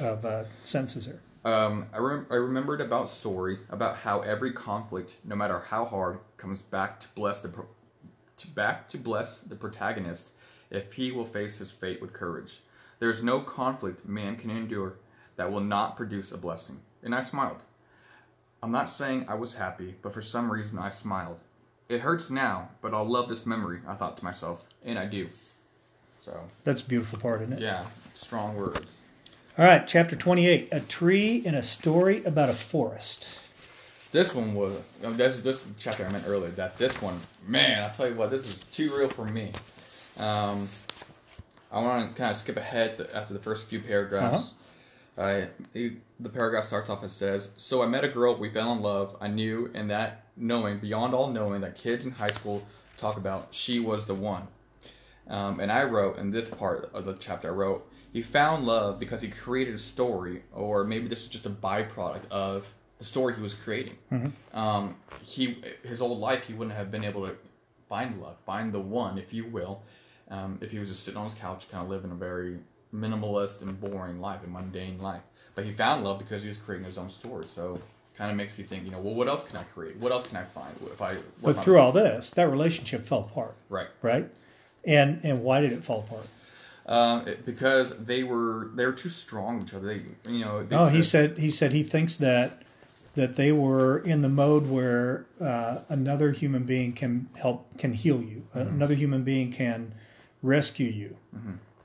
of 0.00 0.24
uh, 0.24 0.44
sentences 0.64 1.06
here. 1.06 1.20
Um, 1.44 1.86
I, 1.92 1.98
rem- 1.98 2.26
I 2.30 2.34
remembered 2.34 2.80
about 2.80 3.08
story 3.08 3.58
about 3.70 3.96
how 3.96 4.20
every 4.20 4.52
conflict, 4.52 5.12
no 5.24 5.36
matter 5.36 5.60
how 5.60 5.84
hard, 5.84 6.18
comes 6.36 6.62
back 6.62 7.00
to 7.00 7.08
bless 7.14 7.40
the 7.40 7.48
pro- 7.48 7.66
to 8.38 8.48
back 8.48 8.88
to 8.90 8.98
bless 8.98 9.40
the 9.40 9.56
protagonist 9.56 10.30
if 10.70 10.92
he 10.92 11.12
will 11.12 11.24
face 11.24 11.58
his 11.58 11.70
fate 11.70 12.00
with 12.00 12.12
courage. 12.12 12.60
There 12.98 13.10
is 13.10 13.22
no 13.22 13.40
conflict 13.40 14.06
man 14.06 14.36
can 14.36 14.50
endure 14.50 14.94
that 15.36 15.50
will 15.50 15.60
not 15.60 15.96
produce 15.96 16.32
a 16.32 16.38
blessing. 16.38 16.80
And 17.02 17.14
I 17.14 17.20
smiled. 17.20 17.62
I'm 18.62 18.72
not 18.72 18.90
saying 18.90 19.26
I 19.28 19.34
was 19.34 19.54
happy, 19.54 19.94
but 20.02 20.12
for 20.12 20.22
some 20.22 20.50
reason 20.50 20.78
I 20.78 20.88
smiled. 20.88 21.38
It 21.88 22.00
hurts 22.00 22.28
now, 22.28 22.68
but 22.82 22.92
I'll 22.92 23.04
love 23.08 23.28
this 23.28 23.46
memory, 23.46 23.80
I 23.86 23.94
thought 23.94 24.16
to 24.18 24.24
myself, 24.24 24.64
and 24.84 24.98
I 24.98 25.06
do. 25.06 25.28
So, 26.20 26.38
That's 26.64 26.82
a 26.82 26.84
beautiful 26.84 27.18
part, 27.18 27.40
isn't 27.42 27.54
it? 27.54 27.60
yeah, 27.60 27.84
strong 28.14 28.56
words. 28.56 28.98
All 29.58 29.64
right, 29.64 29.84
chapter 29.88 30.14
28 30.14 30.68
A 30.70 30.78
Tree 30.78 31.42
and 31.44 31.56
a 31.56 31.64
Story 31.64 32.22
About 32.22 32.48
a 32.48 32.52
Forest. 32.52 33.28
This 34.12 34.32
one 34.32 34.54
was 34.54 34.88
oh, 35.02 35.12
this 35.12 35.40
this 35.40 35.66
chapter 35.80 36.06
I 36.06 36.12
meant 36.12 36.26
earlier. 36.28 36.52
That 36.52 36.78
this 36.78 37.02
one, 37.02 37.18
man, 37.44 37.82
I'll 37.82 37.90
tell 37.90 38.08
you 38.08 38.14
what, 38.14 38.30
this 38.30 38.46
is 38.46 38.54
too 38.70 38.96
real 38.96 39.08
for 39.08 39.24
me. 39.24 39.50
Um, 40.16 40.68
I 41.72 41.82
want 41.82 42.08
to 42.08 42.16
kind 42.16 42.30
of 42.30 42.36
skip 42.36 42.56
ahead 42.56 42.98
to, 42.98 43.16
after 43.16 43.34
the 43.34 43.40
first 43.40 43.66
few 43.66 43.80
paragraphs. 43.80 44.54
Uh-huh. 45.16 45.26
I, 45.26 45.48
he- 45.74 45.96
the 46.20 46.28
paragraph 46.28 46.64
starts 46.64 46.88
off 46.88 47.02
and 47.02 47.10
says, 47.10 47.50
"So 47.56 47.82
I 47.82 47.86
met 47.86 48.04
a 48.04 48.08
girl. 48.08 48.36
We 48.36 48.50
fell 48.50 48.72
in 48.74 48.80
love. 48.80 49.16
I 49.20 49.26
knew, 49.26 49.72
and 49.74 49.90
that 49.90 50.26
knowing 50.36 50.78
beyond 50.78 51.14
all 51.14 51.32
knowing 51.32 51.62
that 51.62 51.74
kids 51.74 52.04
in 52.04 52.12
high 52.12 52.30
school 52.30 52.64
talk 52.96 53.16
about, 53.16 53.48
she 53.50 53.80
was 53.80 54.04
the 54.04 54.14
one." 54.14 54.46
Um, 55.26 55.58
and 55.58 55.72
I 55.72 55.82
wrote 55.82 56.18
in 56.18 56.30
this 56.30 56.48
part 56.48 56.90
of 56.94 57.06
the 57.06 57.14
chapter, 57.14 57.48
I 57.48 57.50
wrote, 57.50 57.90
"He 58.12 58.22
found 58.22 58.66
love 58.66 58.98
because 58.98 59.22
he 59.22 59.28
created 59.28 59.74
a 59.74 59.78
story, 59.78 60.42
or 60.52 60.84
maybe 60.84 61.08
this 61.08 61.22
was 61.22 61.28
just 61.28 61.46
a 61.46 61.50
byproduct 61.50 62.28
of 62.30 62.66
the 62.98 63.04
story 63.04 63.34
he 63.34 63.42
was 63.42 63.54
creating. 63.54 63.96
Um, 64.54 64.96
he 65.22 65.62
his 65.82 66.00
whole 66.00 66.18
life 66.18 66.44
he 66.44 66.54
wouldn't 66.54 66.76
have 66.76 66.90
been 66.90 67.04
able 67.04 67.26
to 67.26 67.34
find 67.88 68.20
love, 68.20 68.36
find 68.44 68.72
the 68.72 68.80
one, 68.80 69.18
if 69.18 69.32
you 69.32 69.46
will, 69.46 69.82
um, 70.30 70.58
if 70.60 70.70
he 70.70 70.78
was 70.78 70.88
just 70.88 71.04
sitting 71.04 71.18
on 71.18 71.24
his 71.24 71.34
couch, 71.34 71.70
kind 71.70 71.82
of 71.82 71.88
living 71.88 72.10
a 72.10 72.14
very 72.14 72.58
minimalist 72.94 73.62
and 73.62 73.80
boring 73.80 74.20
life, 74.20 74.40
a 74.44 74.46
mundane 74.48 74.98
life. 75.00 75.22
But 75.54 75.64
he 75.64 75.72
found 75.72 76.04
love 76.04 76.18
because 76.18 76.42
he 76.42 76.48
was 76.48 76.56
creating 76.56 76.86
his 76.86 76.98
own 76.98 77.10
story. 77.10 77.46
So 77.46 77.80
kind 78.16 78.30
of 78.30 78.36
makes 78.36 78.58
you 78.58 78.64
think, 78.64 78.84
you 78.84 78.90
know, 78.90 79.00
well, 79.00 79.14
what 79.14 79.28
else 79.28 79.44
can 79.44 79.56
I 79.56 79.62
create? 79.62 79.96
What 79.96 80.12
else 80.12 80.26
can 80.26 80.36
I 80.36 80.44
find? 80.44 80.74
If 80.92 81.00
I, 81.00 81.16
But 81.40 81.62
through 81.62 81.78
all 81.78 81.92
this, 81.92 82.30
that 82.30 82.48
relationship 82.48 83.04
fell 83.04 83.20
apart, 83.20 83.54
right, 83.68 83.88
right? 84.02 84.28
And 84.84 85.20
and 85.22 85.42
why 85.42 85.60
did 85.60 85.72
it 85.72 85.84
fall 85.84 86.00
apart? 86.00 86.26
Um, 86.88 87.28
it- 87.28 87.44
because 87.46 88.04
they 88.06 88.22
were 88.24 88.70
they 88.74 88.84
were 88.86 88.92
too 88.92 89.08
strong 89.10 89.62
each 89.62 89.74
other. 89.74 89.86
They, 89.86 90.02
you 90.32 90.40
know, 90.40 90.64
they 90.64 90.74
Oh, 90.74 90.86
he 90.88 91.02
said 91.02 91.38
he 91.38 91.50
said 91.50 91.72
he 91.72 91.82
thinks 91.82 92.16
that 92.16 92.62
that 93.14 93.34
they 93.36 93.50
were 93.52 93.98
in 93.98 94.20
the 94.20 94.28
mode 94.28 94.68
where 94.68 95.26
uh, 95.40 95.78
another 95.88 96.32
human 96.32 96.62
being 96.64 96.92
can 96.92 97.28
help 97.36 97.66
can 97.78 97.92
heal 97.92 98.22
you. 98.22 98.46
Another 98.54 98.94
human 98.94 99.22
being 99.24 99.52
can 99.52 99.92
rescue 100.42 100.88
you. 100.90 101.16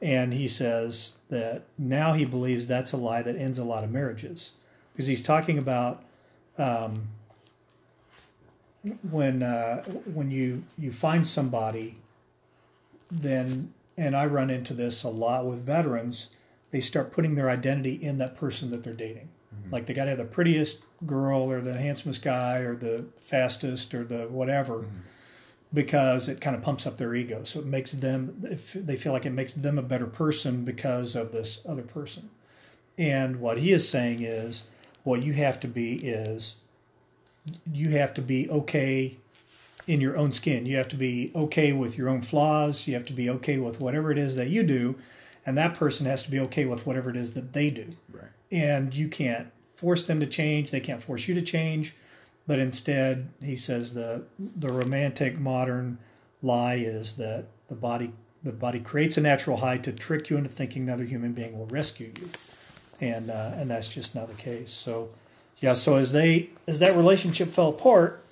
And 0.02 0.34
he 0.34 0.48
says 0.50 1.14
that 1.30 1.64
now 1.78 2.12
he 2.14 2.26
believes 2.26 2.68
that's 2.68 2.92
a 2.92 2.98
lie 2.98 3.22
that 3.22 3.38
ends 3.38 3.58
a 3.58 3.64
lot 3.64 3.84
of 3.86 3.90
marriages 3.92 4.52
because 4.92 5.08
he's 5.08 5.22
talking 5.22 5.58
about 5.58 6.04
um, 6.58 7.08
when 9.10 9.42
uh, 9.42 9.84
when 10.14 10.30
you 10.30 10.64
you 10.78 10.92
find 10.92 11.28
somebody, 11.28 11.96
then 13.10 13.74
and 13.98 14.16
I 14.16 14.26
run 14.26 14.50
into 14.50 14.74
this 14.74 15.04
a 15.04 15.10
lot 15.10 15.46
with 15.46 15.66
veterans. 15.66 16.30
They 16.72 16.82
start 16.82 17.12
putting 17.12 17.36
their 17.36 17.50
identity 17.50 17.94
in 17.94 18.18
that 18.18 18.36
person 18.36 18.72
that 18.72 18.84
they're 18.84 18.94
dating. 18.94 19.30
Mm-hmm. 19.54 19.72
Like 19.72 19.86
they 19.86 19.94
got 19.94 20.06
to 20.06 20.12
have 20.12 20.20
the 20.20 20.26
prettiest 20.26 20.84
girl 21.06 21.52
or 21.52 21.62
the 21.62 21.78
handsomest 21.78 22.22
guy 22.22 22.60
or 22.60 22.76
the 22.76 23.06
fastest 23.20 23.94
or 23.94 24.04
the 24.04 24.28
whatever, 24.28 24.80
mm-hmm. 24.80 24.98
because 25.74 26.28
it 26.28 26.42
kind 26.42 26.56
of 26.56 26.62
pumps 26.62 26.88
up 26.88 26.98
their 26.98 27.14
ego. 27.14 27.44
So 27.44 27.60
it 27.60 27.66
makes 27.66 27.92
them 27.92 28.42
if 28.50 28.74
they 28.74 28.96
feel 28.96 29.12
like 29.12 29.26
it 29.26 29.34
makes 29.34 29.54
them 29.54 29.78
a 29.78 29.84
better 29.84 30.08
person 30.08 30.64
because 30.66 31.16
of 31.16 31.32
this 31.32 31.60
other 31.68 31.84
person. 31.84 32.30
And 32.98 33.40
what 33.40 33.60
he 33.60 33.72
is 33.72 33.88
saying 33.88 34.24
is, 34.24 34.64
what 35.04 35.24
you 35.24 35.34
have 35.34 35.60
to 35.62 35.68
be 35.68 35.96
is, 35.96 36.56
you 37.72 37.90
have 37.90 38.14
to 38.14 38.22
be 38.22 38.50
okay 38.50 39.18
in 39.88 40.02
your 40.02 40.18
own 40.18 40.32
skin. 40.32 40.66
You 40.66 40.78
have 40.78 40.88
to 40.90 40.96
be 40.96 41.32
okay 41.36 41.74
with 41.74 41.98
your 41.98 42.10
own 42.10 42.22
flaws. 42.22 42.88
You 42.88 42.94
have 42.94 43.06
to 43.06 43.13
be 43.13 43.30
okay 43.30 43.58
with 43.58 43.80
whatever 43.80 44.12
it 44.12 44.18
is 44.18 44.36
that 44.36 44.50
you 44.50 44.63
do, 44.63 44.96
and 45.46 45.58
that 45.58 45.74
person 45.75 46.06
has 46.06 46.24
to 46.24 46.32
be 46.32 46.40
okay 46.42 46.66
with 46.66 46.86
whatever 46.86 47.10
it 47.10 47.18
is 47.18 47.32
that 47.32 47.54
they 47.54 47.70
do. 47.70 47.90
right, 48.12 48.32
And 48.52 48.96
you 48.96 49.08
can't 49.10 49.50
force 49.75 50.04
them 50.04 50.20
to 50.20 50.25
change. 50.25 50.72
They 50.72 50.80
can't 50.80 51.02
force 51.02 51.28
you 51.28 51.34
to 51.36 51.42
change. 51.42 51.96
But 52.46 52.60
instead, 52.60 53.30
he 53.42 53.56
says 53.56 53.94
the 53.94 54.24
the 54.38 54.72
romantic 54.72 55.40
modern 55.40 55.98
lie 56.42 56.75
is 56.75 57.16
that 57.16 57.46
the 57.70 57.75
body 57.75 58.12
the 58.44 58.52
body 58.52 58.80
creates 58.80 59.18
a 59.18 59.22
natural 59.22 59.58
high 59.58 59.78
to 59.78 59.92
trick 59.92 60.30
you 60.30 60.38
into 60.38 60.50
thinking 60.50 60.84
another 60.84 61.06
human 61.06 61.32
being 61.32 61.58
will 61.58 61.68
rescue 61.68 62.12
you, 62.20 62.30
and 63.00 63.30
uh, 63.30 63.54
and 63.56 63.72
that's 63.72 63.88
just 63.88 64.13
not 64.13 64.28
the 64.28 64.36
case. 64.36 64.72
So, 64.72 65.10
yeah. 65.60 65.74
So 65.74 65.96
as 65.96 66.12
they 66.12 66.50
as 66.68 66.80
that 66.80 66.98
relationship 66.98 67.50
fell 67.50 67.70
apart, 67.70 68.23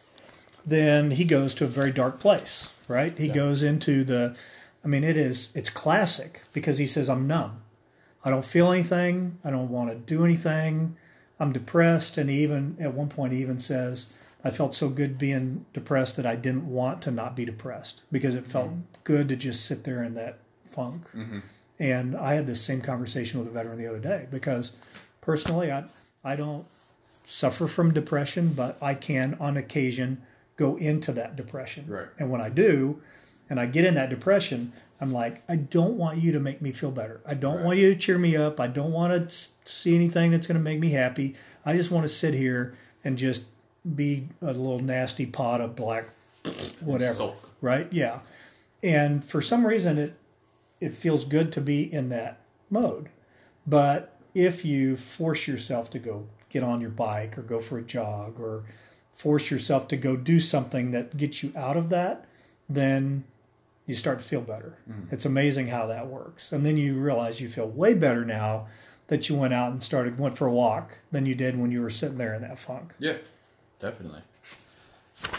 then 0.66 1.12
he 1.12 1.26
goes 1.26 1.54
to 1.56 1.66
a 1.66 1.68
very 1.68 1.92
dark 1.92 2.20
place. 2.20 2.72
Right? 2.88 3.18
He 3.18 3.28
Yeah. 3.28 3.34
goes 3.34 3.64
into 3.64 4.04
the. 4.04 4.36
I 4.84 4.88
mean, 4.88 5.04
it 5.04 5.16
is 5.16 5.50
it's 5.54 5.70
classic 5.70 6.42
because 6.54 6.78
he 6.78 6.88
says 6.88 7.10
I'm 7.10 7.28
numb. 7.28 7.62
I 8.24 8.30
don't 8.30 8.46
feel 8.46 8.72
anything. 8.72 9.38
I 9.44 9.52
don't 9.52 9.70
want 9.70 9.90
to 9.90 9.96
do 9.96 10.26
anything. 10.26 10.96
I'm 11.40 11.52
depressed. 11.52 12.18
And 12.18 12.30
he 12.30 12.44
even 12.44 12.78
at 12.80 12.94
one 12.94 13.08
point, 13.08 13.34
he 13.34 13.42
even 13.42 13.60
says, 13.60 14.08
I 14.44 14.52
felt 14.52 14.74
so 14.74 14.90
good 14.90 15.18
being 15.18 15.66
depressed 15.74 16.16
that 16.18 16.26
I 16.26 16.36
didn't 16.36 16.68
want 16.68 17.02
to 17.04 17.12
not 17.12 17.36
be 17.36 17.46
depressed 17.46 18.04
because 18.12 18.36
it 18.36 18.48
felt 18.48 18.70
mm-hmm. 18.70 18.82
good 19.04 19.30
to 19.30 19.36
just 19.36 19.66
sit 19.66 19.84
there 19.84 20.04
in 20.04 20.16
that 20.16 20.40
funk. 20.70 21.08
Mm-hmm. 21.16 21.40
And 21.80 22.16
I 22.16 22.34
had 22.36 22.48
this 22.48 22.62
same 22.62 22.82
conversation 22.82 23.40
with 23.40 23.48
a 23.48 23.52
veteran 23.52 23.78
the 23.78 23.88
other 23.88 24.00
day 24.00 24.28
because 24.30 24.74
personally, 25.20 25.72
I, 25.72 25.86
I 26.24 26.36
don't 26.36 26.66
suffer 27.26 27.68
from 27.68 27.94
depression, 27.94 28.54
but 28.54 28.78
I 28.82 28.94
can 28.94 29.36
on 29.40 29.58
occasion 29.58 30.22
go 30.62 30.76
into 30.78 31.12
that 31.14 31.36
depression. 31.36 31.86
Right. 31.88 32.08
And 32.20 32.30
when 32.30 32.40
I 32.40 32.50
do, 32.50 33.02
and 33.50 33.60
I 33.60 33.66
get 33.66 33.84
in 33.84 33.96
that 33.96 34.10
depression, 34.10 34.72
I'm 35.00 35.12
like, 35.12 35.42
I 35.50 35.56
don't 35.56 35.98
want 35.98 36.20
you 36.20 36.32
to 36.34 36.40
make 36.40 36.62
me 36.62 36.72
feel 36.72 36.92
better. 36.92 37.20
I 37.26 37.34
don't 37.34 37.58
Right. 37.58 37.66
want 37.66 37.80
you 37.80 37.92
to 37.92 38.00
cheer 38.00 38.20
me 38.20 38.36
up. 38.36 38.60
I 38.60 38.68
don't 38.68 38.92
want 38.92 39.32
to 39.32 39.48
see 39.66 39.96
anything 39.96 40.30
that's 40.32 40.46
going 40.46 40.58
to 40.58 40.64
make 40.64 40.80
me 40.80 40.92
happy. 40.92 41.36
I 41.66 41.76
just 41.76 41.90
want 41.90 42.04
to 42.04 42.08
sit 42.14 42.36
here 42.36 42.76
and 43.04 43.18
just 43.18 43.46
be 43.96 44.28
a 44.42 44.54
little 44.54 44.80
nasty 44.80 45.26
pot 45.26 45.60
of 45.60 45.76
black 45.76 46.10
whatever. 46.82 47.16
Sulfur. 47.16 47.48
Right? 47.62 47.88
Yeah. 47.92 48.20
And 48.84 49.24
for 49.24 49.42
some 49.42 49.66
reason 49.66 49.98
it 49.98 50.14
it 50.80 50.94
feels 50.94 51.26
good 51.26 51.52
to 51.54 51.62
be 51.62 51.92
in 51.92 52.10
that 52.10 52.40
mode. 52.70 53.10
But 53.68 54.16
if 54.34 54.64
you 54.66 54.98
force 54.98 55.48
yourself 55.48 55.90
to 55.92 56.00
go 56.00 56.26
get 56.50 56.64
on 56.64 56.82
your 56.82 56.90
bike 56.90 57.38
or 57.38 57.42
go 57.44 57.60
for 57.60 57.78
a 57.78 57.84
jog 57.84 58.40
or 58.40 58.64
force 59.12 59.52
yourself 59.52 59.88
to 59.90 59.98
go 59.98 60.16
do 60.16 60.40
something 60.40 60.92
that 60.92 61.18
gets 61.18 61.44
you 61.44 61.52
out 61.56 61.78
of 61.78 61.90
that, 61.90 62.26
then 62.70 63.24
you 63.86 63.96
start 63.96 64.20
to 64.20 64.24
feel 64.24 64.42
better. 64.42 64.78
It's 65.12 65.26
amazing 65.26 65.68
how 65.68 65.86
that 65.88 66.08
works. 66.08 66.52
And 66.52 66.66
then 66.66 66.78
you 66.78 66.96
realize 67.00 67.42
you 67.42 67.50
feel 67.50 67.68
way 67.68 67.94
better 67.94 68.24
now 68.26 68.68
that 69.08 69.28
you 69.28 69.36
went 69.36 69.54
out 69.54 69.72
and 69.72 69.84
started 69.84 70.18
went 70.18 70.38
for 70.38 70.48
a 70.48 70.52
walk 70.52 71.00
than 71.12 71.26
you 71.26 71.36
did 71.36 71.58
when 71.60 71.72
you 71.72 71.82
were 71.82 71.90
sitting 71.90 72.18
there 72.18 72.34
in 72.34 72.42
that 72.44 72.58
funk. 72.58 72.94
yeah, 73.00 73.18
definitely. 73.80 74.22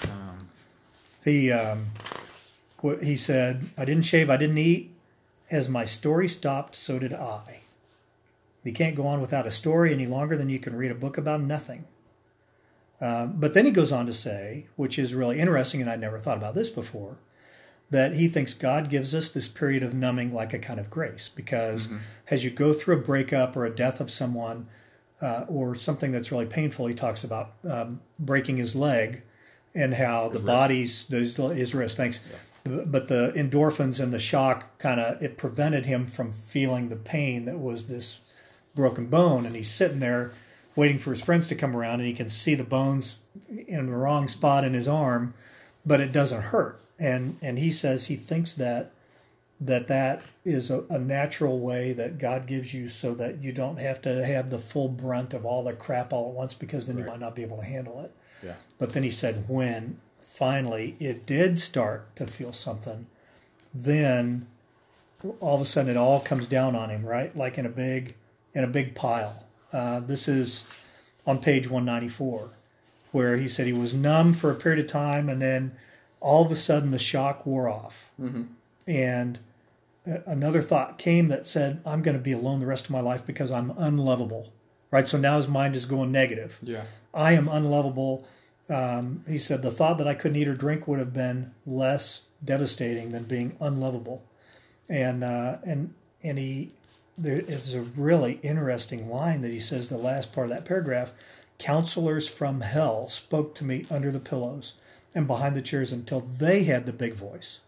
Um, 0.05 0.39
He 1.25 1.51
um, 1.51 1.87
what 2.81 3.03
he 3.03 3.17
said, 3.17 3.71
I 3.79 3.85
didn't 3.85 4.05
shave, 4.05 4.29
I 4.29 4.37
didn't 4.37 4.59
eat. 4.59 4.91
As 5.51 5.69
my 5.69 5.85
story 5.85 6.29
stopped, 6.29 6.75
so 6.75 6.99
did 6.99 7.13
I. 7.13 7.61
You 8.65 8.73
can't 8.73 8.95
go 8.97 9.07
on 9.07 9.21
without 9.21 9.47
a 9.47 9.51
story 9.51 9.93
any 9.93 10.07
longer 10.07 10.37
than 10.37 10.49
you 10.49 10.59
can 10.59 10.75
read 10.77 10.91
a 10.91 10.95
book 10.95 11.19
about 11.19 11.41
nothing. 11.43 11.85
Um, 13.03 13.35
but 13.37 13.53
then 13.53 13.65
he 13.65 13.73
goes 13.73 13.91
on 13.91 14.07
to 14.07 14.13
say, 14.13 14.69
which 14.77 14.97
is 14.97 15.13
really 15.13 15.41
interesting, 15.41 15.81
and 15.81 15.91
I 15.91 15.97
never 15.97 16.19
thought 16.19 16.37
about 16.37 16.55
this 16.55 16.71
before, 16.71 17.17
that 17.91 18.15
he 18.15 18.29
thinks 18.29 18.55
God 18.55 18.89
gives 18.89 19.13
us 19.13 19.29
this 19.29 19.49
period 19.49 19.83
of 19.83 19.93
numbing 19.93 20.33
like 20.33 20.55
a 20.55 20.59
kind 20.59 20.79
of 20.79 20.89
grace, 20.89 21.29
because 21.29 21.89
as 22.31 22.45
you 22.45 22.51
go 22.51 22.73
through 22.73 22.99
a 22.99 23.03
breakup 23.03 23.57
or 23.57 23.67
a 23.67 23.75
death 23.75 24.01
of 24.01 24.09
someone, 24.09 24.69
uh, 25.21 25.45
or 25.49 25.75
something 25.75 26.13
that's 26.13 26.31
really 26.31 26.47
painful, 26.47 26.87
he 26.87 26.95
talks 26.95 27.25
about 27.25 27.55
um, 27.69 28.01
breaking 28.19 28.57
his 28.57 28.75
leg 28.75 29.23
and 29.75 29.95
how 29.95 30.29
the 30.29 30.35
wrist. 30.35 30.47
body's 30.47 31.05
those 31.05 31.37
his 31.37 31.75
wrist. 31.75 31.97
Thanks, 31.97 32.21
but 32.65 33.09
the 33.09 33.33
endorphins 33.35 34.01
and 34.01 34.13
the 34.13 34.19
shock 34.19 34.79
kind 34.79 35.01
of 35.01 35.21
it 35.23 35.37
prevented 35.37 35.87
him 35.87 36.07
from 36.07 36.33
feeling 36.33 36.89
the 36.89 36.97
pain 36.97 37.47
that 37.47 37.59
was 37.59 37.85
this 37.85 38.21
broken 38.75 39.07
bone, 39.07 39.45
and 39.45 39.57
he's 39.57 39.71
sitting 39.71 39.99
there 39.99 40.33
waiting 40.77 40.99
for 40.99 41.11
his 41.11 41.23
friends 41.23 41.49
to 41.49 41.55
come 41.55 41.77
around, 41.77 42.01
and 42.01 42.09
he 42.09 42.15
can 42.15 42.29
see 42.29 42.55
the 42.55 42.65
bones 42.65 43.17
in 43.49 43.87
the 43.87 43.93
wrong 43.93 44.29
spot 44.29 44.65
in 44.65 44.75
his 44.75 44.89
arm, 44.89 45.35
but 45.85 46.01
it 46.01 46.13
doesn't 46.13 46.43
hurt. 46.43 46.81
And 46.99 47.39
and 47.43 47.59
he 47.59 47.71
says 47.71 48.07
he 48.07 48.17
thinks 48.17 48.55
that 48.55 48.93
that 49.61 49.87
that 49.87 50.23
is 50.45 50.71
a, 50.71 50.85
a 50.91 50.99
natural 50.99 51.61
way 51.61 51.93
that 51.93 52.19
God 52.19 52.47
gives 52.47 52.75
you 52.75 52.89
so 52.89 53.15
that 53.15 53.43
you 53.43 53.53
don't 53.53 53.79
have 53.79 54.03
to 54.03 54.25
have 54.25 54.51
the 54.51 54.59
full 54.59 54.89
brunt 54.89 55.35
of 55.35 55.47
all 55.47 55.63
the 55.63 55.73
crap 55.73 56.13
all 56.13 56.29
at 56.29 56.35
once 56.35 56.55
because 56.55 56.87
then 56.87 56.99
you 56.99 57.05
might 57.05 57.21
not 57.21 57.37
be 57.37 57.43
able 57.43 57.59
to 57.59 57.65
handle 57.65 58.01
it. 58.01 58.13
yeah, 58.43 58.55
But 58.79 58.93
then 58.93 59.05
he 59.05 59.11
said 59.11 59.45
when 59.49 60.01
finally 60.21 60.97
it 60.99 61.27
did 61.27 61.59
start 61.59 62.15
to 62.17 62.27
feel 62.27 62.53
something, 62.53 63.07
then 63.73 64.49
all 65.39 65.55
of 65.55 65.61
a 65.61 65.65
sudden 65.65 65.91
it 65.91 65.97
all 65.97 66.19
comes 66.21 66.47
down 66.47 66.75
on 66.75 66.91
him, 66.91 67.05
right? 67.07 67.35
Like 67.37 67.57
in 67.57 67.65
a 67.67 67.71
big 67.71 68.15
in 68.55 68.65
a 68.65 68.69
big 68.69 68.95
pile. 68.95 69.45
Uh, 69.73 70.01
this 70.01 70.29
is 70.29 70.65
on 71.27 71.39
page 71.39 71.69
194, 71.69 72.51
where 73.13 73.37
he 73.37 73.49
said 73.49 73.67
he 73.67 73.73
was 73.73 73.95
numb 73.95 74.33
for 74.33 74.51
a 74.51 74.55
period 74.55 74.85
of 74.85 74.91
time, 74.91 75.29
and 75.29 75.41
then 75.41 75.73
all 76.21 76.45
of 76.45 76.51
a 76.53 76.57
sudden 76.57 76.91
the 76.91 76.99
shock 76.99 77.47
wore 77.47 77.69
off, 77.69 78.11
and 78.87 79.39
another 80.27 80.61
thought 80.63 80.99
came 80.99 81.29
that 81.29 81.47
said, 81.47 81.81
"I'm 81.87 82.03
going 82.03 82.17
to 82.17 82.23
be 82.23 82.33
alone 82.33 82.61
the 82.61 82.67
rest 82.67 82.85
of 82.87 82.91
my 82.91 83.01
life 83.01 83.25
because 83.27 83.51
I'm 83.51 83.71
unlovable." 83.77 84.53
Right. 84.91 85.09
So 85.09 85.17
now 85.17 85.37
his 85.37 85.49
mind 85.49 85.75
is 85.75 85.87
going 85.87 86.13
negative. 86.13 86.59
yeah, 86.63 86.83
I 87.15 87.33
am 87.33 87.49
unlovable. 87.49 88.27
Um, 88.69 89.25
he 89.27 89.39
said 89.39 89.63
the 89.63 89.71
thought 89.71 89.99
that 89.99 90.07
I 90.07 90.15
couldn't 90.15 90.37
eat 90.37 90.49
or 90.49 90.55
drink 90.55 90.87
would 90.87 90.99
have 90.99 91.13
been 91.13 91.53
less 91.67 92.23
devastating 92.45 93.13
than 93.13 93.25
being 93.25 93.57
unlovable, 93.61 94.23
and 94.89 95.25
uh, 95.25 95.59
and 95.65 95.95
and 96.23 96.39
he 96.39 96.73
there 97.23 97.39
is 97.39 97.75
a 97.75 97.83
really 97.83 98.41
interesting 98.43 99.09
line 99.09 99.43
that 99.43 99.51
he 99.51 99.59
says 99.59 99.89
the 99.89 99.97
last 99.97 100.33
part 100.33 100.49
of 100.49 100.53
that 100.53 100.65
paragraph 100.65 101.13
counselors 101.59 102.29
from 102.29 102.61
hell 102.61 103.07
spoke 103.09 103.55
to 103.55 103.65
me 103.65 103.87
under 103.91 104.11
the 104.11 104.21
pillows 104.21 104.75
and 105.15 105.27
behind 105.27 105.55
the 105.55 105.63
chairs 105.63 105.93
until 105.93 106.21
they 106.21 106.65
had 106.65 106.87
the 106.87 106.93
big 106.93 107.15
voice. 107.15 107.61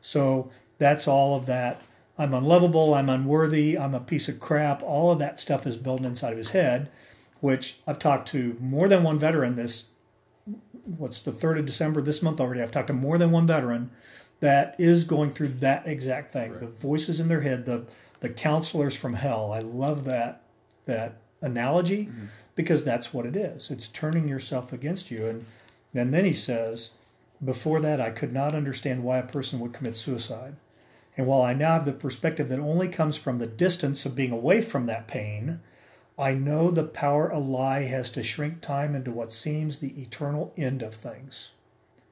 So 0.00 0.50
that's 0.78 1.06
all 1.06 1.36
of 1.36 1.46
that. 1.46 1.82
I'm 2.16 2.32
unlovable 2.32 2.94
i'm 2.94 3.08
unworthy 3.08 3.76
i'm 3.76 3.92
a 3.94 4.00
piece 4.00 4.28
of 4.28 4.38
crap. 4.38 4.82
All 4.82 5.10
of 5.10 5.18
that 5.18 5.40
stuff 5.40 5.66
is 5.66 5.76
built 5.76 6.04
inside 6.04 6.30
of 6.30 6.38
his 6.38 6.50
head 6.50 6.88
which 7.40 7.80
i've 7.88 7.98
talked 7.98 8.28
to 8.28 8.56
more 8.60 8.86
than 8.86 9.02
one 9.02 9.18
veteran 9.18 9.56
this 9.56 9.86
what's 10.84 11.18
the 11.18 11.32
3rd 11.32 11.58
of 11.58 11.66
december 11.66 12.00
this 12.00 12.22
month 12.22 12.40
already 12.40 12.62
i've 12.62 12.70
talked 12.70 12.86
to 12.86 12.92
more 12.92 13.18
than 13.18 13.32
one 13.32 13.48
veteran 13.48 13.90
that 14.40 14.76
is 14.78 15.04
going 15.04 15.30
through 15.30 15.48
that 15.48 15.86
exact 15.86 16.30
thing. 16.30 16.52
Right. 16.52 16.60
the 16.60 16.66
voices 16.66 17.18
in 17.18 17.28
their 17.28 17.40
head 17.40 17.66
the 17.66 17.86
the 18.24 18.30
counselors 18.30 18.96
from 18.96 19.12
hell 19.12 19.52
i 19.52 19.60
love 19.60 20.04
that 20.06 20.40
that 20.86 21.18
analogy 21.42 22.06
mm-hmm. 22.06 22.24
because 22.54 22.82
that's 22.82 23.12
what 23.12 23.26
it 23.26 23.36
is 23.36 23.70
it's 23.70 23.86
turning 23.88 24.26
yourself 24.26 24.72
against 24.72 25.10
you 25.10 25.26
and 25.26 25.44
and 25.92 26.14
then 26.14 26.24
he 26.24 26.32
says 26.32 26.92
before 27.44 27.80
that 27.80 28.00
i 28.00 28.08
could 28.08 28.32
not 28.32 28.54
understand 28.54 29.04
why 29.04 29.18
a 29.18 29.26
person 29.26 29.60
would 29.60 29.74
commit 29.74 29.94
suicide 29.94 30.56
and 31.18 31.26
while 31.26 31.42
i 31.42 31.52
now 31.52 31.74
have 31.74 31.84
the 31.84 31.92
perspective 31.92 32.48
that 32.48 32.58
only 32.58 32.88
comes 32.88 33.18
from 33.18 33.36
the 33.36 33.46
distance 33.46 34.06
of 34.06 34.16
being 34.16 34.32
away 34.32 34.62
from 34.62 34.86
that 34.86 35.06
pain 35.06 35.60
i 36.18 36.32
know 36.32 36.70
the 36.70 36.82
power 36.82 37.28
a 37.28 37.38
lie 37.38 37.82
has 37.82 38.08
to 38.08 38.22
shrink 38.22 38.62
time 38.62 38.94
into 38.94 39.10
what 39.10 39.30
seems 39.30 39.80
the 39.80 40.00
eternal 40.00 40.50
end 40.56 40.80
of 40.80 40.94
things 40.94 41.50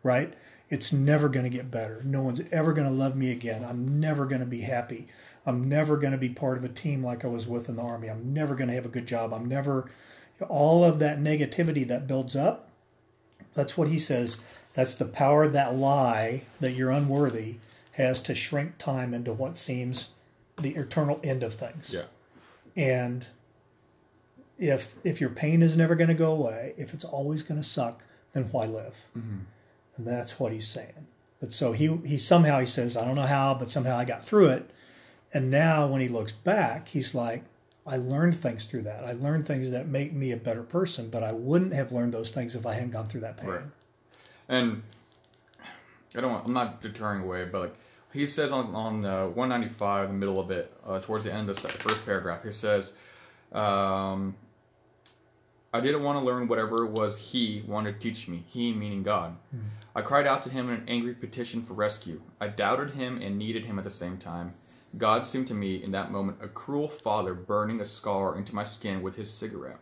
right? 0.02 0.34
It's 0.68 0.92
never 0.92 1.28
going 1.28 1.44
to 1.44 1.50
get 1.50 1.70
better. 1.70 2.02
No 2.04 2.22
one's 2.22 2.40
ever 2.50 2.72
going 2.72 2.86
to 2.86 2.92
love 2.92 3.16
me 3.16 3.30
again. 3.30 3.64
I'm 3.64 4.00
never 4.00 4.26
going 4.26 4.40
to 4.40 4.46
be 4.46 4.62
happy. 4.62 5.06
I'm 5.44 5.68
never 5.68 5.96
going 5.96 6.12
to 6.12 6.18
be 6.18 6.28
part 6.28 6.58
of 6.58 6.64
a 6.64 6.68
team 6.68 7.02
like 7.02 7.24
I 7.24 7.28
was 7.28 7.46
with 7.46 7.68
in 7.68 7.76
the 7.76 7.82
army. 7.82 8.08
I'm 8.08 8.32
never 8.32 8.54
going 8.54 8.68
to 8.68 8.74
have 8.74 8.86
a 8.86 8.90
good 8.90 9.06
job. 9.06 9.32
I'm 9.32 9.46
never 9.46 9.90
all 10.48 10.84
of 10.84 10.98
that 10.98 11.18
negativity 11.18 11.86
that 11.86 12.06
builds 12.06 12.34
up. 12.34 12.68
That's 13.54 13.76
what 13.76 13.88
he 13.88 13.98
says. 13.98 14.38
That's 14.74 14.94
the 14.94 15.04
power 15.04 15.44
of 15.44 15.52
that 15.52 15.74
lie 15.74 16.44
that 16.60 16.72
you're 16.72 16.90
unworthy 16.90 17.56
has 17.92 18.20
to 18.20 18.34
shrink 18.34 18.78
time 18.78 19.12
into 19.12 19.32
what 19.32 19.56
seems 19.56 20.08
the 20.58 20.74
eternal 20.74 21.20
end 21.22 21.42
of 21.42 21.54
things. 21.54 21.92
Yeah. 21.92 22.04
And 22.76 23.26
if 24.58 24.94
if 25.04 25.20
your 25.20 25.30
pain 25.30 25.62
is 25.62 25.76
never 25.76 25.94
going 25.94 26.08
to 26.08 26.14
go 26.14 26.32
away, 26.32 26.74
if 26.76 26.94
it's 26.94 27.04
always 27.04 27.42
going 27.42 27.60
to 27.60 27.66
suck, 27.66 28.04
then 28.32 28.44
why 28.44 28.66
live? 28.66 28.94
Mm-hmm. 29.16 29.38
And 29.96 30.06
that's 30.06 30.40
what 30.40 30.52
he's 30.52 30.68
saying. 30.68 31.06
But 31.40 31.52
so 31.52 31.72
he 31.72 31.98
he 32.04 32.16
somehow 32.16 32.60
he 32.60 32.66
says, 32.66 32.96
I 32.96 33.04
don't 33.04 33.16
know 33.16 33.22
how, 33.22 33.54
but 33.54 33.70
somehow 33.70 33.96
I 33.96 34.04
got 34.04 34.24
through 34.24 34.48
it. 34.48 34.70
And 35.34 35.50
now 35.50 35.86
when 35.86 36.00
he 36.00 36.08
looks 36.08 36.32
back, 36.32 36.88
he's 36.88 37.14
like, 37.14 37.44
I 37.86 37.96
learned 37.96 38.36
things 38.40 38.64
through 38.64 38.82
that. 38.82 39.04
I 39.04 39.12
learned 39.12 39.46
things 39.46 39.70
that 39.70 39.88
make 39.88 40.12
me 40.12 40.32
a 40.32 40.36
better 40.36 40.62
person, 40.62 41.08
but 41.08 41.22
I 41.22 41.32
wouldn't 41.32 41.72
have 41.72 41.90
learned 41.90 42.12
those 42.12 42.30
things 42.30 42.54
if 42.54 42.64
I 42.66 42.74
hadn't 42.74 42.90
gone 42.90 43.08
through 43.08 43.22
that 43.22 43.38
pain. 43.38 43.50
Right. 43.50 43.62
And 44.48 44.82
I 46.14 46.20
don't 46.20 46.30
want, 46.30 46.46
I'm 46.46 46.52
not 46.52 46.82
deterring 46.82 47.22
away, 47.22 47.44
but 47.44 47.60
like 47.60 47.74
he 48.12 48.26
says 48.26 48.52
on 48.52 48.74
on 48.74 49.04
uh, 49.04 49.26
195, 49.28 50.08
the 50.08 50.14
middle 50.14 50.38
of 50.38 50.50
it, 50.50 50.72
uh, 50.86 51.00
towards 51.00 51.24
the 51.24 51.32
end 51.32 51.48
of 51.48 51.60
the 51.60 51.68
first 51.68 52.04
paragraph, 52.04 52.44
he 52.44 52.52
says, 52.52 52.92
um, 53.52 54.36
"I 55.72 55.80
didn't 55.80 56.02
want 56.02 56.18
to 56.18 56.24
learn 56.24 56.46
whatever 56.46 56.84
it 56.84 56.90
was 56.90 57.18
he 57.18 57.64
wanted 57.66 57.94
to 57.94 58.00
teach 58.00 58.28
me. 58.28 58.44
He 58.46 58.72
meaning 58.72 59.02
God. 59.02 59.36
I 59.94 60.02
cried 60.02 60.26
out 60.26 60.42
to 60.42 60.50
him 60.50 60.68
in 60.68 60.74
an 60.74 60.84
angry 60.88 61.14
petition 61.14 61.62
for 61.62 61.72
rescue. 61.72 62.20
I 62.40 62.48
doubted 62.48 62.90
him 62.90 63.20
and 63.20 63.38
needed 63.38 63.64
him 63.64 63.78
at 63.78 63.84
the 63.84 63.90
same 63.90 64.18
time." 64.18 64.54
God 64.98 65.26
seemed 65.26 65.46
to 65.48 65.54
me 65.54 65.82
in 65.82 65.92
that 65.92 66.10
moment 66.10 66.38
a 66.42 66.48
cruel 66.48 66.88
father 66.88 67.34
burning 67.34 67.80
a 67.80 67.84
scar 67.84 68.36
into 68.36 68.54
my 68.54 68.64
skin 68.64 69.02
with 69.02 69.16
his 69.16 69.32
cigarette 69.32 69.78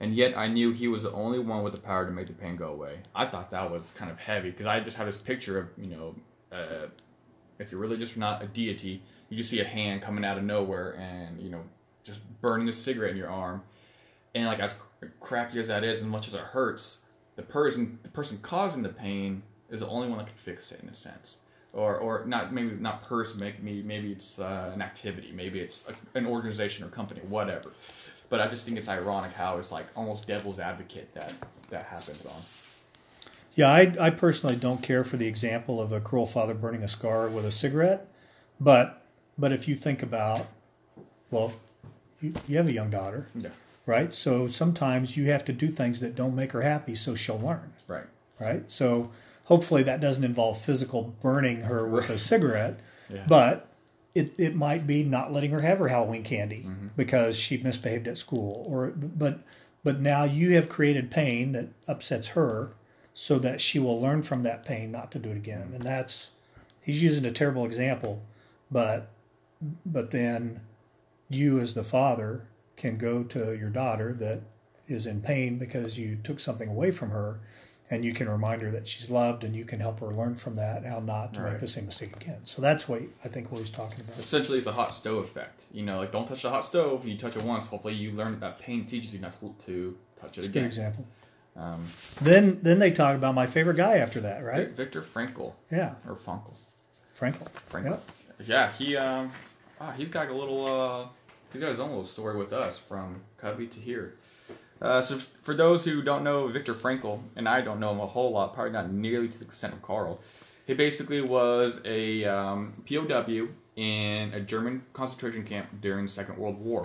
and 0.00 0.14
yet 0.14 0.36
I 0.36 0.48
knew 0.48 0.72
he 0.72 0.88
was 0.88 1.04
the 1.04 1.12
only 1.12 1.38
one 1.38 1.62
with 1.62 1.72
the 1.72 1.80
power 1.80 2.04
to 2.04 2.12
make 2.12 2.26
the 2.26 2.32
pain 2.32 2.56
go 2.56 2.68
away. 2.68 2.98
I 3.14 3.26
thought 3.26 3.50
that 3.52 3.70
was 3.70 3.92
kind 3.92 4.10
of 4.10 4.18
heavy 4.18 4.50
because 4.50 4.66
I 4.66 4.80
just 4.80 4.96
had 4.96 5.06
this 5.06 5.16
picture 5.16 5.58
of 5.58 5.68
you 5.78 5.86
know, 5.86 6.14
uh, 6.52 6.88
if 7.58 7.70
you're 7.70 7.80
really 7.80 7.96
just 7.96 8.16
not 8.16 8.42
a 8.42 8.46
deity, 8.46 9.02
you 9.28 9.36
just 9.36 9.50
see 9.50 9.60
a 9.60 9.64
hand 9.64 10.02
coming 10.02 10.24
out 10.24 10.36
of 10.36 10.44
nowhere 10.44 10.96
and 10.96 11.40
you 11.40 11.50
know 11.50 11.62
just 12.02 12.20
burning 12.40 12.68
a 12.68 12.72
cigarette 12.72 13.12
in 13.12 13.16
your 13.16 13.30
arm, 13.30 13.62
and 14.34 14.46
like 14.46 14.60
as 14.60 14.78
crappy 15.20 15.58
as 15.58 15.68
that 15.68 15.84
is, 15.84 16.02
and 16.02 16.10
much 16.10 16.28
as 16.28 16.34
it 16.34 16.40
hurts, 16.40 16.98
the 17.36 17.42
person 17.42 17.98
the 18.02 18.10
person 18.10 18.38
causing 18.42 18.82
the 18.82 18.88
pain 18.88 19.42
is 19.70 19.80
the 19.80 19.88
only 19.88 20.08
one 20.08 20.18
that 20.18 20.26
can 20.26 20.36
fix 20.36 20.72
it 20.72 20.80
in 20.82 20.88
a 20.88 20.94
sense. 20.94 21.38
Or, 21.74 21.96
or 21.96 22.24
not 22.24 22.54
maybe 22.54 22.76
not 22.78 23.02
person 23.02 23.40
maybe 23.40 23.82
maybe 23.82 24.12
it's 24.12 24.38
uh, 24.38 24.70
an 24.72 24.80
activity 24.80 25.32
maybe 25.34 25.58
it's 25.58 25.88
a, 25.88 26.16
an 26.16 26.24
organization 26.24 26.84
or 26.84 26.88
company 26.88 27.20
whatever 27.28 27.72
but 28.28 28.40
I 28.40 28.46
just 28.46 28.64
think 28.64 28.78
it's 28.78 28.88
ironic 28.88 29.32
how 29.32 29.58
it's 29.58 29.72
like 29.72 29.86
almost 29.96 30.26
devil's 30.28 30.60
advocate 30.60 31.12
that 31.14 31.32
that 31.70 31.84
happens 31.84 32.24
on. 32.26 32.40
Yeah, 33.54 33.68
I, 33.68 33.94
I 34.00 34.10
personally 34.10 34.56
don't 34.56 34.82
care 34.82 35.04
for 35.04 35.16
the 35.16 35.26
example 35.28 35.80
of 35.80 35.92
a 35.92 36.00
cruel 36.00 36.26
father 36.26 36.54
burning 36.54 36.82
a 36.82 36.88
scar 36.88 37.28
with 37.28 37.44
a 37.44 37.50
cigarette, 37.52 38.08
but 38.60 39.06
but 39.38 39.52
if 39.52 39.66
you 39.68 39.74
think 39.74 40.02
about, 40.02 40.46
well, 41.30 41.52
you, 42.20 42.34
you 42.48 42.56
have 42.56 42.66
a 42.68 42.72
young 42.72 42.90
daughter, 42.90 43.26
Yeah. 43.34 43.50
right? 43.86 44.12
So 44.14 44.48
sometimes 44.48 45.16
you 45.16 45.26
have 45.30 45.44
to 45.46 45.52
do 45.52 45.68
things 45.68 46.00
that 46.00 46.14
don't 46.14 46.34
make 46.36 46.52
her 46.52 46.62
happy, 46.62 46.94
so 46.94 47.14
she'll 47.16 47.38
learn, 47.40 47.72
Right. 47.88 48.06
right? 48.40 48.68
So 48.70 49.10
hopefully 49.44 49.82
that 49.82 50.00
doesn't 50.00 50.24
involve 50.24 50.60
physical 50.60 51.14
burning 51.20 51.62
her 51.62 51.86
with 51.86 52.10
a 52.10 52.18
cigarette, 52.18 52.80
Yeah. 53.10 53.24
but 53.28 53.68
it, 54.14 54.32
it 54.38 54.54
might 54.54 54.86
be 54.86 55.02
not 55.02 55.30
letting 55.30 55.50
her 55.50 55.60
have 55.60 55.78
her 55.78 55.88
Halloween 55.88 56.22
candy 56.22 56.64
mm-hmm. 56.66 56.88
because 56.96 57.36
she 57.36 57.58
misbehaved 57.58 58.08
at 58.08 58.16
school, 58.16 58.64
or 58.68 58.92
but 58.96 59.40
but 59.82 60.00
now 60.00 60.24
you 60.24 60.52
have 60.52 60.68
created 60.68 61.10
pain 61.10 61.52
that 61.52 61.68
upsets 61.86 62.28
her, 62.28 62.72
so 63.12 63.38
that 63.38 63.60
she 63.60 63.78
will 63.78 64.00
learn 64.00 64.22
from 64.22 64.42
that 64.44 64.64
pain 64.64 64.90
not 64.90 65.10
to 65.12 65.18
do 65.18 65.30
it 65.30 65.36
again, 65.36 65.64
mm-hmm. 65.64 65.74
and 65.74 65.84
that's 65.84 66.30
he's 66.80 67.02
using 67.02 67.26
a 67.26 67.30
terrible 67.30 67.64
example, 67.64 68.22
but 68.70 69.10
but 69.84 70.10
then 70.10 70.60
you 71.28 71.58
as 71.58 71.74
the 71.74 71.84
father 71.84 72.46
can 72.76 72.96
go 72.96 73.22
to 73.22 73.56
your 73.56 73.70
daughter 73.70 74.12
that 74.14 74.40
is 74.86 75.06
in 75.06 75.20
pain 75.20 75.58
because 75.58 75.98
you 75.98 76.16
took 76.22 76.38
something 76.38 76.68
away 76.68 76.90
from 76.90 77.10
her 77.10 77.40
and 77.90 78.02
you 78.04 78.14
can 78.14 78.28
remind 78.28 78.62
her 78.62 78.70
that 78.70 78.88
she's 78.88 79.10
loved 79.10 79.44
and 79.44 79.54
you 79.54 79.64
can 79.64 79.78
help 79.78 80.00
her 80.00 80.06
learn 80.06 80.34
from 80.34 80.54
that 80.54 80.84
how 80.86 81.00
not 81.00 81.34
to 81.34 81.40
make 81.40 81.58
the 81.58 81.68
same 81.68 81.84
mistake 81.86 82.16
again 82.16 82.40
so 82.44 82.62
that's 82.62 82.88
what 82.88 83.02
i 83.24 83.28
think 83.28 83.50
what 83.52 83.58
he's 83.58 83.70
talking 83.70 84.00
about 84.00 84.18
Essentially, 84.18 84.56
it's 84.58 84.66
a 84.66 84.72
hot 84.72 84.94
stove 84.94 85.24
effect. 85.24 85.64
You 85.72 85.84
know, 85.84 85.98
like 85.98 86.10
don't 86.12 86.26
touch 86.26 86.42
the 86.42 86.50
hot 86.50 86.64
stove. 86.64 87.06
You 87.06 87.16
touch 87.18 87.36
it 87.36 87.42
once, 87.42 87.66
hopefully 87.66 87.94
you 87.94 88.12
learn 88.12 88.38
that 88.40 88.58
pain 88.58 88.86
teaches 88.86 89.12
you 89.14 89.20
not 89.20 89.38
to, 89.40 89.54
to 89.66 89.96
touch 90.20 90.38
it 90.38 90.42
good 90.42 90.50
again. 90.50 90.64
example 90.64 91.04
Um, 91.56 91.86
then 92.22 92.58
then 92.62 92.78
they 92.78 92.90
talk 92.90 93.14
about 93.16 93.34
my 93.34 93.46
favorite 93.46 93.76
guy 93.76 93.98
after 93.98 94.20
that 94.20 94.42
right 94.42 94.68
Viktor 94.70 95.02
Frankl 95.02 95.52
yeah 95.70 95.94
or 96.08 96.14
Funkel. 96.16 96.54
frankel 97.18 97.46
Frankl. 97.70 97.84
Yep. 97.90 98.02
Yeah, 98.46 98.72
he 98.72 98.96
um, 98.96 99.30
ah, 99.80 99.92
he's 99.92 100.08
got 100.08 100.28
a 100.28 100.34
little 100.34 100.66
uh, 100.66 101.06
he's 101.52 101.60
got 101.62 101.68
his 101.70 101.78
own 101.78 101.90
little 101.90 102.04
story 102.04 102.36
with 102.36 102.52
us 102.52 102.78
from 102.78 103.20
Covey 103.38 103.66
to 103.68 103.78
here. 103.80 104.14
Uh, 104.82 105.00
so 105.00 105.18
for 105.18 105.54
those 105.54 105.84
who 105.84 106.02
don't 106.02 106.24
know 106.24 106.48
Viktor 106.48 106.74
Frankl, 106.74 107.20
and 107.36 107.48
I 107.48 107.60
don't 107.60 107.80
know 107.80 107.92
him 107.92 108.00
a 108.00 108.06
whole 108.06 108.32
lot, 108.32 108.54
probably 108.54 108.72
not 108.72 108.92
nearly 108.92 109.28
to 109.28 109.38
the 109.38 109.44
extent 109.44 109.72
of 109.72 109.82
Karl, 109.82 110.20
he 110.66 110.74
basically 110.74 111.20
was 111.20 111.80
a 111.84 112.24
um, 112.24 112.72
POW 112.88 113.48
in 113.76 114.32
a 114.32 114.40
German 114.40 114.82
concentration 114.92 115.44
camp 115.44 115.68
during 115.80 116.06
the 116.06 116.10
Second 116.10 116.38
World 116.38 116.58
War. 116.60 116.84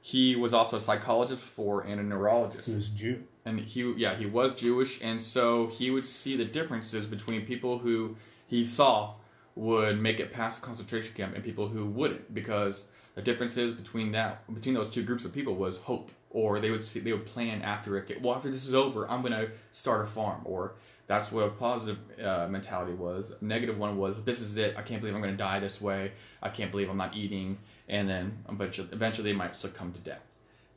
He 0.00 0.34
was 0.34 0.52
also 0.52 0.78
a 0.78 0.80
psychologist 0.80 1.40
for 1.40 1.82
and 1.82 2.00
a 2.00 2.02
neurologist. 2.02 2.66
Who's 2.66 2.88
jew. 2.88 3.22
And 3.44 3.58
he 3.60 3.92
yeah 3.96 4.16
he 4.16 4.26
was 4.26 4.54
Jewish, 4.54 5.02
and 5.02 5.20
so 5.20 5.66
he 5.68 5.90
would 5.90 6.06
see 6.06 6.36
the 6.36 6.44
differences 6.44 7.06
between 7.06 7.44
people 7.44 7.78
who 7.78 8.16
he 8.46 8.64
saw 8.64 9.14
would 9.54 10.00
make 10.00 10.18
it 10.20 10.32
past 10.32 10.60
the 10.60 10.66
concentration 10.66 11.14
camp 11.14 11.34
and 11.34 11.44
people 11.44 11.68
who 11.68 11.86
wouldn't, 11.86 12.32
because 12.34 12.86
the 13.14 13.22
differences 13.22 13.74
between 13.74 14.12
that 14.12 14.52
between 14.54 14.74
those 14.74 14.90
two 14.90 15.02
groups 15.02 15.24
of 15.24 15.32
people 15.32 15.54
was 15.54 15.76
hope, 15.76 16.10
or 16.32 16.60
they 16.60 16.70
would 16.70 16.84
see 16.84 17.00
they 17.00 17.12
would 17.12 17.26
plan 17.26 17.62
after 17.62 17.96
it. 17.96 18.22
Well, 18.22 18.34
after 18.34 18.50
this 18.50 18.66
is 18.66 18.74
over, 18.74 19.08
I'm 19.10 19.22
gonna 19.22 19.48
start 19.70 20.04
a 20.04 20.06
farm, 20.06 20.40
or 20.44 20.72
that's 21.06 21.30
what 21.30 21.44
a 21.44 21.50
positive 21.50 21.98
uh, 22.24 22.48
mentality 22.48 22.94
was. 22.94 23.34
A 23.40 23.44
negative 23.44 23.78
one 23.78 23.96
was 23.96 24.22
this 24.24 24.40
is 24.40 24.56
it. 24.56 24.74
I 24.76 24.82
can't 24.82 25.00
believe 25.00 25.14
I'm 25.14 25.20
gonna 25.20 25.36
die 25.36 25.60
this 25.60 25.80
way. 25.80 26.12
I 26.42 26.48
can't 26.48 26.70
believe 26.70 26.88
I'm 26.88 26.96
not 26.96 27.14
eating, 27.14 27.58
and 27.88 28.08
then 28.08 28.36
eventually, 28.48 28.88
eventually 28.92 29.30
they 29.30 29.36
might 29.36 29.56
succumb 29.56 29.92
to 29.92 30.00
death. 30.00 30.22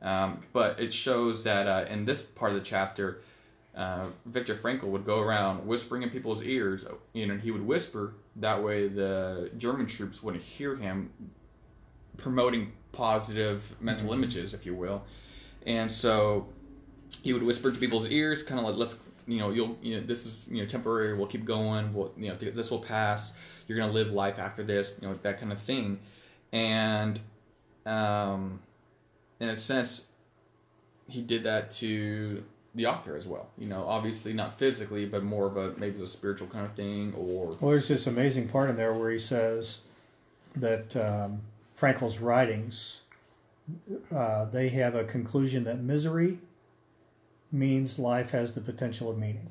Um, 0.02 0.42
but 0.52 0.78
it 0.78 0.92
shows 0.92 1.42
that 1.44 1.66
uh, 1.66 1.86
in 1.90 2.04
this 2.04 2.22
part 2.22 2.52
of 2.52 2.58
the 2.58 2.64
chapter, 2.64 3.22
uh, 3.74 4.06
Viktor 4.26 4.54
Frankl 4.54 4.84
would 4.84 5.04
go 5.04 5.20
around 5.20 5.66
whispering 5.66 6.02
in 6.02 6.10
people's 6.10 6.42
ears. 6.42 6.86
You 7.14 7.26
know, 7.26 7.36
he 7.36 7.50
would 7.50 7.66
whisper 7.66 8.14
that 8.36 8.62
way 8.62 8.88
the 8.88 9.50
German 9.56 9.86
troops 9.86 10.22
wouldn't 10.22 10.42
hear 10.42 10.76
him, 10.76 11.10
promoting 12.18 12.72
positive 12.92 13.74
mental 13.80 14.12
images, 14.12 14.54
if 14.54 14.66
you 14.66 14.74
will. 14.74 15.02
And 15.66 15.90
so 15.90 16.46
he 17.22 17.32
would 17.32 17.42
whisper 17.42 17.72
to 17.72 17.78
people's 17.78 18.08
ears, 18.08 18.42
kind 18.42 18.60
of 18.60 18.66
like, 18.66 18.76
"Let's, 18.76 19.00
you 19.26 19.38
know, 19.38 19.50
you'll, 19.50 19.76
you 19.82 20.00
know, 20.00 20.06
this 20.06 20.26
is, 20.26 20.44
you 20.48 20.62
know, 20.62 20.66
temporary. 20.66 21.14
We'll 21.16 21.26
keep 21.26 21.44
going. 21.44 21.92
We'll, 21.92 22.12
you 22.16 22.28
know, 22.28 22.36
this 22.36 22.70
will 22.70 22.78
pass. 22.78 23.32
You're 23.66 23.78
gonna 23.78 23.92
live 23.92 24.12
life 24.12 24.38
after 24.38 24.62
this. 24.62 24.94
You 25.00 25.08
know, 25.08 25.14
that 25.22 25.40
kind 25.40 25.52
of 25.52 25.60
thing." 25.60 25.98
And 26.52 27.18
um, 27.84 28.60
in 29.40 29.48
a 29.48 29.56
sense, 29.56 30.06
he 31.08 31.22
did 31.22 31.44
that 31.44 31.70
to 31.72 32.42
the 32.74 32.86
author 32.86 33.16
as 33.16 33.26
well. 33.26 33.48
You 33.58 33.66
know, 33.66 33.84
obviously 33.86 34.32
not 34.32 34.58
physically, 34.58 35.06
but 35.06 35.22
more 35.22 35.46
of 35.46 35.56
a 35.56 35.72
maybe 35.78 36.02
a 36.02 36.06
spiritual 36.06 36.48
kind 36.48 36.66
of 36.66 36.72
thing, 36.72 37.14
or 37.16 37.56
Well, 37.60 37.70
there's 37.70 37.88
this 37.88 38.06
amazing 38.06 38.48
part 38.48 38.70
in 38.70 38.76
there 38.76 38.94
where 38.94 39.10
he 39.10 39.18
says 39.18 39.78
that 40.54 40.94
um, 40.96 41.40
Frankl's 41.74 42.18
writings 42.18 43.00
uh, 44.12 44.44
they 44.46 44.68
have 44.70 44.94
a 44.94 45.04
conclusion 45.04 45.64
that 45.64 45.80
misery 45.80 46.38
means 47.52 47.98
life 47.98 48.30
has 48.30 48.52
the 48.52 48.60
potential 48.60 49.10
of 49.10 49.18
meaning. 49.18 49.50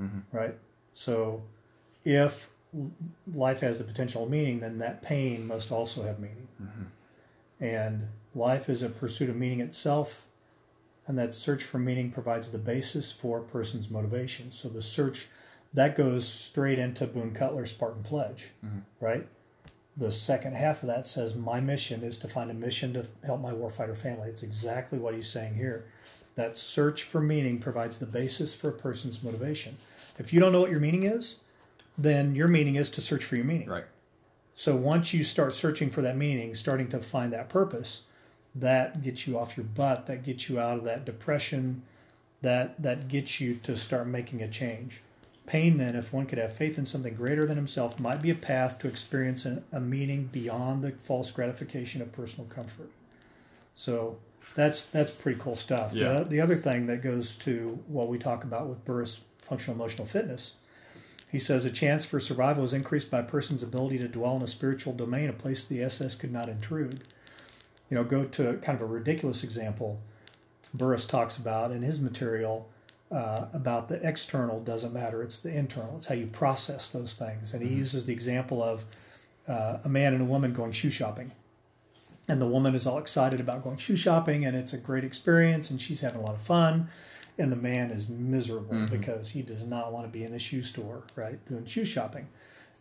Mhm. 0.00 0.22
Right. 0.32 0.58
So, 0.92 1.42
if 2.04 2.50
life 3.32 3.60
has 3.60 3.78
the 3.78 3.84
potential 3.84 4.24
of 4.24 4.30
meaning, 4.30 4.60
then 4.60 4.78
that 4.78 5.02
pain 5.02 5.46
must 5.46 5.70
also 5.70 6.02
have 6.02 6.18
meaning. 6.18 6.48
And 7.60 8.08
life 8.34 8.68
is 8.68 8.82
a 8.82 8.88
pursuit 8.88 9.30
of 9.30 9.36
meaning 9.36 9.60
itself, 9.60 10.26
and 11.06 11.16
that 11.18 11.32
search 11.34 11.62
for 11.62 11.78
meaning 11.78 12.10
provides 12.10 12.50
the 12.50 12.58
basis 12.58 13.12
for 13.12 13.38
a 13.38 13.42
person's 13.42 13.88
motivation. 13.90 14.50
So 14.50 14.68
the 14.68 14.82
search 14.82 15.28
that 15.72 15.96
goes 15.96 16.26
straight 16.26 16.78
into 16.78 17.06
Boone 17.06 17.32
Cutler's 17.32 17.70
Spartan 17.70 18.02
Pledge, 18.02 18.50
right? 19.00 19.26
The 19.96 20.10
second 20.10 20.54
half 20.56 20.82
of 20.82 20.88
that 20.88 21.06
says, 21.06 21.34
"My 21.34 21.60
mission 21.60 22.02
is 22.02 22.16
to 22.18 22.28
find 22.28 22.50
a 22.50 22.54
mission 22.54 22.92
to 22.94 23.06
help 23.24 23.40
my 23.40 23.52
warfighter 23.52 23.96
family." 23.96 24.28
It's 24.28 24.42
exactly 24.42 24.98
what 24.98 25.14
he's 25.14 25.28
saying 25.28 25.54
here. 25.54 25.84
That 26.34 26.58
search 26.58 27.04
for 27.04 27.20
meaning 27.20 27.60
provides 27.60 27.98
the 27.98 28.06
basis 28.06 28.54
for 28.54 28.68
a 28.68 28.72
person's 28.72 29.22
motivation. 29.22 29.76
If 30.18 30.32
you 30.32 30.40
don't 30.40 30.50
know 30.50 30.60
what 30.60 30.70
your 30.70 30.80
meaning 30.80 31.04
is, 31.04 31.36
then 31.96 32.34
your 32.34 32.48
meaning 32.48 32.74
is 32.74 32.90
to 32.90 33.00
search 33.00 33.24
for 33.24 33.36
your 33.36 33.44
meaning. 33.44 33.68
right. 33.68 33.84
So 34.56 34.76
once 34.76 35.12
you 35.12 35.24
start 35.24 35.52
searching 35.52 35.90
for 35.90 36.00
that 36.02 36.16
meaning, 36.16 36.54
starting 36.54 36.88
to 36.88 37.00
find 37.00 37.32
that 37.32 37.48
purpose, 37.48 38.02
that 38.54 39.02
gets 39.02 39.26
you 39.26 39.38
off 39.38 39.56
your 39.56 39.66
butt. 39.66 40.06
That 40.06 40.22
gets 40.22 40.48
you 40.48 40.60
out 40.60 40.78
of 40.78 40.84
that 40.84 41.04
depression. 41.04 41.82
That 42.42 42.80
that 42.82 43.08
gets 43.08 43.40
you 43.40 43.56
to 43.56 43.76
start 43.76 44.06
making 44.06 44.42
a 44.42 44.48
change. 44.48 45.02
Pain, 45.46 45.76
then, 45.76 45.94
if 45.94 46.12
one 46.12 46.26
could 46.26 46.38
have 46.38 46.54
faith 46.54 46.78
in 46.78 46.86
something 46.86 47.14
greater 47.14 47.44
than 47.44 47.56
himself, 47.56 48.00
might 48.00 48.22
be 48.22 48.30
a 48.30 48.34
path 48.34 48.78
to 48.78 48.88
experience 48.88 49.44
an, 49.44 49.62
a 49.72 49.80
meaning 49.80 50.30
beyond 50.32 50.82
the 50.82 50.92
false 50.92 51.30
gratification 51.30 52.00
of 52.00 52.12
personal 52.12 52.46
comfort. 52.48 52.90
So 53.74 54.18
that's 54.54 54.84
that's 54.84 55.10
pretty 55.10 55.38
cool 55.38 55.56
stuff. 55.56 55.92
Yeah. 55.92 56.20
The, 56.20 56.24
the 56.24 56.40
other 56.40 56.56
thing 56.56 56.86
that 56.86 57.02
goes 57.02 57.34
to 57.36 57.78
what 57.88 58.08
we 58.08 58.18
talk 58.18 58.42
about 58.44 58.68
with 58.68 58.84
Burris 58.84 59.20
functional 59.42 59.76
emotional 59.78 60.06
fitness 60.06 60.54
he 61.34 61.40
says 61.40 61.64
a 61.64 61.70
chance 61.70 62.04
for 62.04 62.20
survival 62.20 62.62
is 62.62 62.72
increased 62.72 63.10
by 63.10 63.18
a 63.18 63.24
person's 63.24 63.64
ability 63.64 63.98
to 63.98 64.06
dwell 64.06 64.36
in 64.36 64.42
a 64.42 64.46
spiritual 64.46 64.92
domain, 64.92 65.28
a 65.28 65.32
place 65.32 65.64
the 65.64 65.82
SS 65.82 66.14
could 66.14 66.30
not 66.30 66.48
intrude. 66.48 67.02
You 67.88 67.96
know, 67.96 68.04
go 68.04 68.24
to 68.24 68.58
kind 68.58 68.76
of 68.76 68.82
a 68.82 68.86
ridiculous 68.86 69.42
example. 69.42 70.00
Burris 70.72 71.04
talks 71.04 71.36
about 71.36 71.72
in 71.72 71.82
his 71.82 71.98
material 71.98 72.70
uh, 73.14 73.48
about 73.52 73.88
the 73.88 74.06
external 74.06 74.60
doesn't 74.60 74.92
matter; 74.92 75.22
it's 75.22 75.38
the 75.38 75.56
internal. 75.56 75.96
It's 75.96 76.06
how 76.06 76.14
you 76.14 76.26
process 76.26 76.88
those 76.88 77.14
things. 77.14 77.54
And 77.54 77.62
he 77.62 77.74
uses 77.74 78.04
the 78.04 78.12
example 78.12 78.62
of 78.62 78.84
uh, 79.48 79.78
a 79.84 79.88
man 79.88 80.12
and 80.12 80.22
a 80.22 80.26
woman 80.26 80.52
going 80.52 80.72
shoe 80.72 80.90
shopping, 80.90 81.32
and 82.28 82.42
the 82.42 82.48
woman 82.48 82.74
is 82.74 82.86
all 82.86 82.98
excited 82.98 83.40
about 83.40 83.62
going 83.62 83.78
shoe 83.78 83.96
shopping, 83.96 84.44
and 84.44 84.56
it's 84.56 84.72
a 84.72 84.78
great 84.78 85.04
experience, 85.04 85.70
and 85.70 85.80
she's 85.80 86.00
having 86.00 86.20
a 86.20 86.24
lot 86.24 86.34
of 86.34 86.40
fun 86.40 86.88
and 87.38 87.50
the 87.50 87.56
man 87.56 87.90
is 87.90 88.08
miserable 88.08 88.86
because 88.86 89.30
he 89.30 89.42
does 89.42 89.62
not 89.62 89.92
want 89.92 90.06
to 90.06 90.12
be 90.12 90.24
in 90.24 90.32
a 90.34 90.38
shoe 90.38 90.62
store, 90.62 91.02
right, 91.16 91.44
doing 91.46 91.64
shoe 91.64 91.84
shopping. 91.84 92.28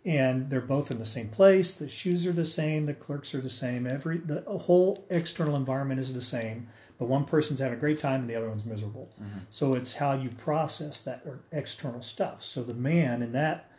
And 0.05 0.49
they're 0.49 0.61
both 0.61 0.91
in 0.91 0.99
the 0.99 1.05
same 1.05 1.29
place. 1.29 1.73
The 1.73 1.87
shoes 1.87 2.27
are 2.27 2.33
the 2.33 2.45
same. 2.45 2.85
The 2.85 2.93
clerks 2.93 3.33
are 3.33 3.41
the 3.41 3.49
same. 3.49 3.87
Every 3.87 4.17
the 4.17 4.41
whole 4.41 5.05
external 5.09 5.55
environment 5.55 5.99
is 6.01 6.13
the 6.13 6.21
same. 6.21 6.67
But 7.03 7.09
one 7.09 7.25
person's 7.25 7.59
having 7.59 7.77
a 7.77 7.79
great 7.81 7.99
time 7.99 8.21
and 8.21 8.29
the 8.29 8.35
other 8.35 8.47
one's 8.47 8.63
miserable. 8.63 9.09
So 9.49 9.73
it's 9.73 9.95
how 9.95 10.13
you 10.13 10.29
process 10.29 11.01
that 11.01 11.25
external 11.51 12.01
stuff. 12.01 12.41
So 12.41 12.63
the 12.63 12.73
man 12.73 13.21
in 13.21 13.33
that 13.33 13.69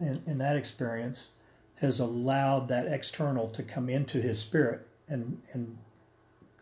in, 0.00 0.22
in 0.26 0.38
that 0.38 0.56
experience 0.56 1.28
has 1.74 2.00
allowed 2.00 2.68
that 2.68 2.86
external 2.86 3.48
to 3.50 3.62
come 3.62 3.90
into 3.90 4.18
his 4.22 4.38
spirit 4.38 4.86
and 5.08 5.42
and 5.52 5.76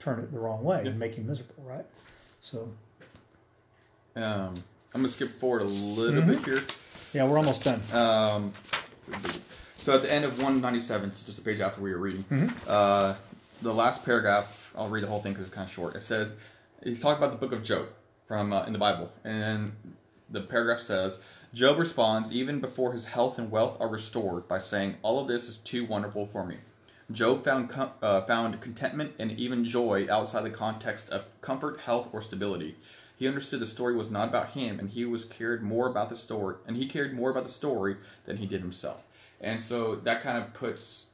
turn 0.01 0.19
it 0.19 0.33
the 0.33 0.41
wrong 0.41 0.65
way 0.65 0.81
and 0.85 0.99
make 0.99 1.15
him 1.15 1.29
miserable, 1.29 1.63
right? 1.63 1.87
So 2.41 2.73
Um, 4.17 4.25
I'm 4.93 5.03
gonna 5.03 5.09
skip 5.09 5.29
forward 5.31 5.63
a 5.63 5.67
little 5.67 6.23
bit 6.23 6.45
here. 6.45 6.63
yeah, 7.15 7.29
we're 7.29 7.39
almost 7.39 7.63
done. 7.63 7.81
Um, 7.93 8.53
so 9.79 9.95
at 9.95 10.03
the 10.03 10.13
end 10.13 10.25
of 10.25 10.33
197, 10.39 11.11
it's 11.11 11.23
just 11.23 11.39
a 11.39 11.43
page 11.43 11.61
after 11.61 11.81
we 11.81 11.93
were 11.93 11.99
reading, 11.99 12.25
uh, 12.67 13.15
the 13.63 13.73
last 13.73 14.05
paragraph, 14.05 14.73
I'll 14.77 14.89
read 14.89 15.05
the 15.05 15.09
whole 15.09 15.23
thing 15.23 15.33
because 15.33 15.47
it's 15.47 15.55
kind 15.55 15.69
of 15.69 15.75
short. 15.75 15.97
It 15.97 16.03
says, 16.03 16.35
he's 16.83 17.01
talking 17.01 17.23
about 17.23 17.33
the 17.33 17.47
book 17.47 17.57
of 17.57 17.65
Job 17.65 17.89
from 18.27 18.53
uh, 18.53 18.65
in 18.67 18.73
the 18.73 18.79
Bible, 18.79 19.11
and 19.25 19.73
the 20.31 20.43
paragraph 20.43 20.81
says, 20.81 21.23
Job 21.55 21.79
responds 21.79 22.33
even 22.33 22.61
before 22.61 22.93
his 22.93 23.07
health 23.07 23.39
and 23.39 23.51
wealth 23.51 23.79
are 23.81 23.89
restored 23.89 24.47
by 24.49 24.59
saying, 24.59 24.97
"All 25.03 25.19
of 25.19 25.29
this 25.29 25.49
is 25.49 25.57
too 25.57 25.87
wonderful 25.87 26.27
for 26.27 26.45
me." 26.45 26.59
Job 27.11 27.43
found 27.43 27.75
uh, 28.03 28.21
found 28.27 28.61
contentment 28.61 29.13
and 29.19 29.33
even 29.33 29.65
joy 29.65 30.07
outside 30.11 30.45
the 30.45 30.51
context 30.51 31.09
of 31.09 31.27
comfort, 31.41 31.81
health, 31.81 32.11
or 32.13 32.21
stability. 32.21 32.77
He 33.17 33.27
understood 33.27 33.61
the 33.61 33.67
story 33.67 33.97
was 33.97 34.11
not 34.11 34.29
about 34.29 34.51
him, 34.51 34.79
and 34.79 34.91
he 34.91 35.07
was 35.07 35.25
cared 35.25 35.63
more 35.63 35.89
about 35.89 36.11
the 36.11 36.17
story, 36.17 36.57
and 36.67 36.77
he 36.77 36.87
cared 36.87 37.15
more 37.15 37.31
about 37.31 37.45
the 37.45 37.49
story 37.49 37.97
than 38.27 38.37
he 38.37 38.47
did 38.47 38.61
himself. 38.61 39.03
And 39.41 39.61
so 39.61 39.97
that 39.97 40.23
kind 40.23 40.37
of 40.37 40.53
puts, 40.53 41.07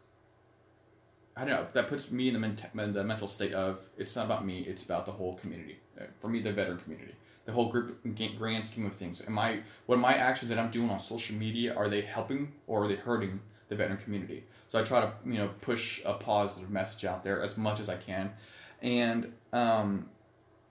I 1.36 1.40
don't 1.40 1.50
know, 1.50 1.66
that 1.72 1.88
puts 1.88 2.10
me 2.12 2.28
in 2.28 2.34
the, 2.34 2.40
ment- 2.40 2.94
the 2.94 3.04
mental 3.04 3.26
state 3.26 3.52
of 3.52 3.80
it's 3.98 4.14
not 4.14 4.26
about 4.26 4.46
me, 4.46 4.60
it's 4.60 4.84
about 4.84 5.04
the 5.04 5.12
whole 5.12 5.34
community. 5.34 5.78
Uh, 6.00 6.04
For 6.20 6.28
me, 6.28 6.40
the 6.40 6.52
veteran 6.52 6.78
community, 6.78 7.14
the 7.44 7.52
whole 7.52 7.70
group, 7.70 8.04
grand 8.38 8.64
scheme 8.64 8.86
of 8.86 8.94
things. 8.94 9.20
Am 9.26 9.38
I, 9.38 9.60
what 9.86 9.98
my 9.98 10.14
actions 10.14 10.48
that 10.50 10.58
I'm 10.58 10.70
doing 10.70 10.90
on 10.90 11.00
social 11.00 11.34
media 11.36 11.74
are 11.74 11.88
they 11.88 12.02
helping 12.02 12.52
or 12.68 12.84
are 12.84 12.88
they 12.88 12.94
hurting 12.94 13.40
the 13.68 13.74
veteran 13.74 13.98
community? 13.98 14.44
So 14.68 14.80
I 14.80 14.84
try 14.84 15.00
to 15.00 15.12
you 15.26 15.34
know 15.34 15.50
push 15.60 16.02
a 16.04 16.14
positive 16.14 16.70
message 16.70 17.04
out 17.04 17.24
there 17.24 17.42
as 17.42 17.56
much 17.56 17.80
as 17.80 17.88
I 17.88 17.96
can, 17.96 18.32
and 18.80 19.32
um, 19.52 20.08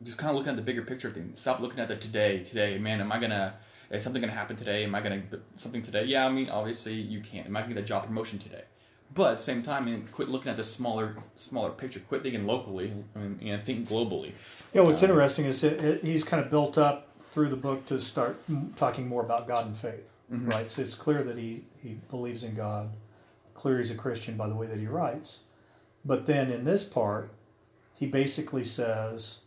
just 0.01 0.17
kind 0.17 0.29
of 0.29 0.35
looking 0.37 0.51
at 0.51 0.55
the 0.55 0.61
bigger 0.61 0.83
picture 0.83 1.11
thing. 1.11 1.31
Stop 1.35 1.59
looking 1.59 1.79
at 1.79 1.89
the 1.89 1.97
today. 1.97 2.43
Today, 2.43 2.77
man, 2.77 3.01
am 3.01 3.11
I 3.11 3.19
gonna? 3.19 3.55
Is 3.91 4.03
something 4.03 4.21
gonna 4.21 4.33
happen 4.33 4.55
today? 4.55 4.85
Am 4.85 4.95
I 4.95 5.01
gonna 5.01 5.21
something 5.57 5.81
today? 5.81 6.05
Yeah, 6.05 6.25
I 6.25 6.29
mean, 6.29 6.49
obviously 6.49 6.93
you 6.95 7.21
can't. 7.21 7.47
Am 7.47 7.55
I 7.55 7.61
gonna 7.61 7.75
get 7.75 7.83
a 7.83 7.87
job 7.87 8.05
promotion 8.05 8.39
today? 8.39 8.63
But 9.13 9.33
at 9.33 9.37
the 9.39 9.43
same 9.43 9.61
time, 9.61 9.85
man, 9.85 10.07
quit 10.11 10.29
looking 10.29 10.49
at 10.49 10.57
the 10.57 10.63
smaller, 10.63 11.15
smaller 11.35 11.69
picture. 11.69 11.99
Quit 11.99 12.23
thinking 12.23 12.47
locally 12.47 12.93
and, 13.15 13.41
and 13.41 13.63
think 13.63 13.87
globally. 13.87 14.31
Yeah, 14.73 14.81
what's 14.81 15.03
interesting 15.03 15.45
is 15.45 15.63
it, 15.63 15.83
it, 15.83 16.03
he's 16.03 16.23
kind 16.23 16.43
of 16.43 16.49
built 16.49 16.77
up 16.77 17.09
through 17.31 17.49
the 17.49 17.55
book 17.55 17.85
to 17.87 17.99
start 17.99 18.41
m- 18.49 18.73
talking 18.75 19.07
more 19.07 19.23
about 19.23 19.47
God 19.47 19.65
and 19.67 19.75
faith, 19.75 20.09
right? 20.29 20.69
So 20.69 20.81
it's 20.81 20.95
clear 20.95 21.23
that 21.23 21.37
he, 21.37 21.65
he 21.81 21.99
believes 22.09 22.43
in 22.43 22.55
God, 22.55 22.89
clear 23.53 23.77
he's 23.77 23.91
a 23.91 23.95
Christian 23.95 24.35
by 24.37 24.47
the 24.47 24.55
way 24.55 24.67
that 24.67 24.79
he 24.79 24.87
writes. 24.87 25.39
But 26.05 26.25
then 26.25 26.49
in 26.49 26.63
this 26.63 26.83
part, 26.83 27.29
he 27.95 28.07
basically 28.07 28.63
says, 28.63 29.37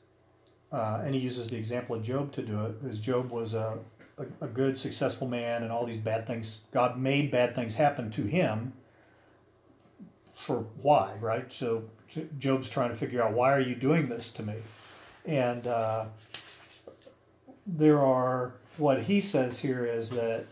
uh, 0.71 1.03
and 1.05 1.15
he 1.15 1.21
uses 1.21 1.49
the 1.49 1.57
example 1.57 1.97
of 1.97 2.03
Job 2.03 2.33
to 2.33 2.43
do 2.43 2.67
it, 2.67 2.83
because 2.83 3.01
Job 3.01 3.31
was 3.31 3.55
a, 3.55 3.79
a, 4.19 4.45
a 4.45 4.49
good, 4.49 4.79
successful 4.79 5.27
man, 5.27 5.63
and 5.63 5.73
all 5.73 5.87
these 5.87 5.97
bad 5.97 6.27
things, 6.27 6.61
God 6.73 6.99
made 6.99 7.31
bad 7.31 7.55
things 7.55 7.75
happen 7.75 8.11
to 8.13 8.23
him 8.23 8.73
for 10.37 10.67
why, 10.83 11.15
right? 11.21 11.53
So 11.53 11.85
Job's 12.39 12.71
trying 12.71 12.91
to 12.91 12.97
figure 12.97 13.23
out 13.23 13.33
why 13.33 13.53
are 13.53 13.61
you 13.61 13.75
doing 13.75 14.09
this 14.09 14.31
to 14.33 14.43
me, 14.45 14.55
and 15.25 15.67
uh, 15.67 16.05
there 17.67 18.01
are 18.01 18.53
what 18.79 19.03
he 19.03 19.21
says 19.21 19.59
here 19.59 19.87
is 19.87 20.11
that 20.11 20.45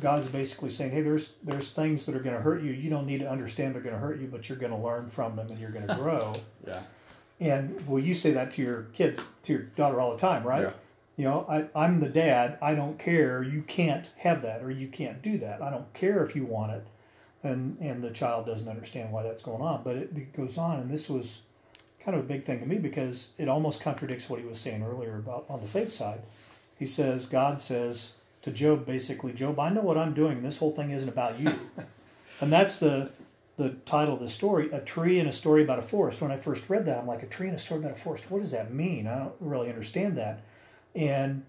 God's 0.00 0.26
basically 0.26 0.70
saying, 0.70 0.90
hey, 0.90 1.02
there's 1.02 1.34
there's 1.42 1.70
things 1.70 2.04
that 2.06 2.14
are 2.14 2.20
going 2.20 2.34
to 2.34 2.42
hurt 2.42 2.62
you. 2.62 2.72
You 2.72 2.90
don't 2.90 3.06
need 3.06 3.20
to 3.20 3.30
understand 3.30 3.74
they're 3.74 3.82
going 3.82 3.94
to 3.94 4.00
hurt 4.00 4.18
you, 4.20 4.26
but 4.26 4.48
you're 4.48 4.58
going 4.58 4.72
to 4.72 4.78
learn 4.78 5.08
from 5.08 5.36
them 5.36 5.48
and 5.48 5.58
you're 5.58 5.70
going 5.70 5.86
to 5.88 5.94
grow. 5.94 6.34
Yeah. 6.66 6.82
and 7.40 7.86
well, 7.86 8.02
you 8.02 8.14
say 8.14 8.32
that 8.32 8.54
to 8.54 8.62
your 8.62 8.82
kids, 8.92 9.20
to 9.44 9.52
your 9.52 9.62
daughter 9.62 10.00
all 10.00 10.12
the 10.12 10.18
time, 10.18 10.44
right? 10.44 10.64
Yeah. 10.64 10.72
You 11.16 11.24
know, 11.24 11.46
I, 11.48 11.66
I'm 11.74 11.98
the 11.98 12.08
dad. 12.08 12.58
I 12.62 12.74
don't 12.76 12.96
care. 12.98 13.42
You 13.42 13.62
can't 13.62 14.08
have 14.18 14.42
that, 14.42 14.62
or 14.62 14.70
you 14.70 14.86
can't 14.86 15.20
do 15.20 15.38
that. 15.38 15.62
I 15.62 15.70
don't 15.70 15.92
care 15.92 16.24
if 16.24 16.36
you 16.36 16.44
want 16.44 16.72
it, 16.72 16.86
and 17.42 17.76
and 17.80 18.02
the 18.02 18.10
child 18.10 18.46
doesn't 18.46 18.68
understand 18.68 19.12
why 19.12 19.22
that's 19.22 19.42
going 19.42 19.62
on. 19.62 19.82
But 19.84 19.96
it, 19.96 20.10
it 20.16 20.36
goes 20.36 20.58
on, 20.58 20.80
and 20.80 20.90
this 20.90 21.08
was 21.08 21.42
kind 22.00 22.16
of 22.16 22.24
a 22.24 22.28
big 22.28 22.44
thing 22.44 22.60
to 22.60 22.66
me 22.66 22.78
because 22.78 23.30
it 23.38 23.48
almost 23.48 23.80
contradicts 23.80 24.28
what 24.28 24.40
he 24.40 24.46
was 24.46 24.58
saying 24.58 24.82
earlier 24.82 25.16
about 25.16 25.46
on 25.48 25.60
the 25.60 25.66
faith 25.66 25.90
side. 25.90 26.20
He 26.78 26.86
says 26.86 27.26
God 27.26 27.60
says 27.60 28.12
to 28.42 28.50
Job, 28.50 28.86
basically, 28.86 29.32
Job, 29.32 29.58
I 29.58 29.70
know 29.70 29.80
what 29.80 29.98
I'm 29.98 30.14
doing, 30.14 30.42
this 30.42 30.58
whole 30.58 30.72
thing 30.72 30.90
isn't 30.90 31.08
about 31.08 31.38
you. 31.40 31.52
and 32.40 32.52
that's 32.52 32.76
the 32.76 33.10
the 33.56 33.70
title 33.70 34.14
of 34.14 34.20
the 34.20 34.28
story, 34.28 34.70
a 34.70 34.80
tree 34.80 35.18
and 35.18 35.28
a 35.28 35.32
story 35.32 35.64
about 35.64 35.80
a 35.80 35.82
forest. 35.82 36.20
When 36.20 36.30
I 36.30 36.36
first 36.36 36.70
read 36.70 36.86
that, 36.86 36.98
I'm 36.98 37.08
like, 37.08 37.24
a 37.24 37.26
tree 37.26 37.48
and 37.48 37.56
a 37.56 37.58
story 37.58 37.80
about 37.80 37.90
a 37.90 37.96
forest. 37.96 38.30
What 38.30 38.40
does 38.40 38.52
that 38.52 38.72
mean? 38.72 39.08
I 39.08 39.18
don't 39.18 39.34
really 39.40 39.68
understand 39.68 40.16
that. 40.16 40.42
And 40.94 41.44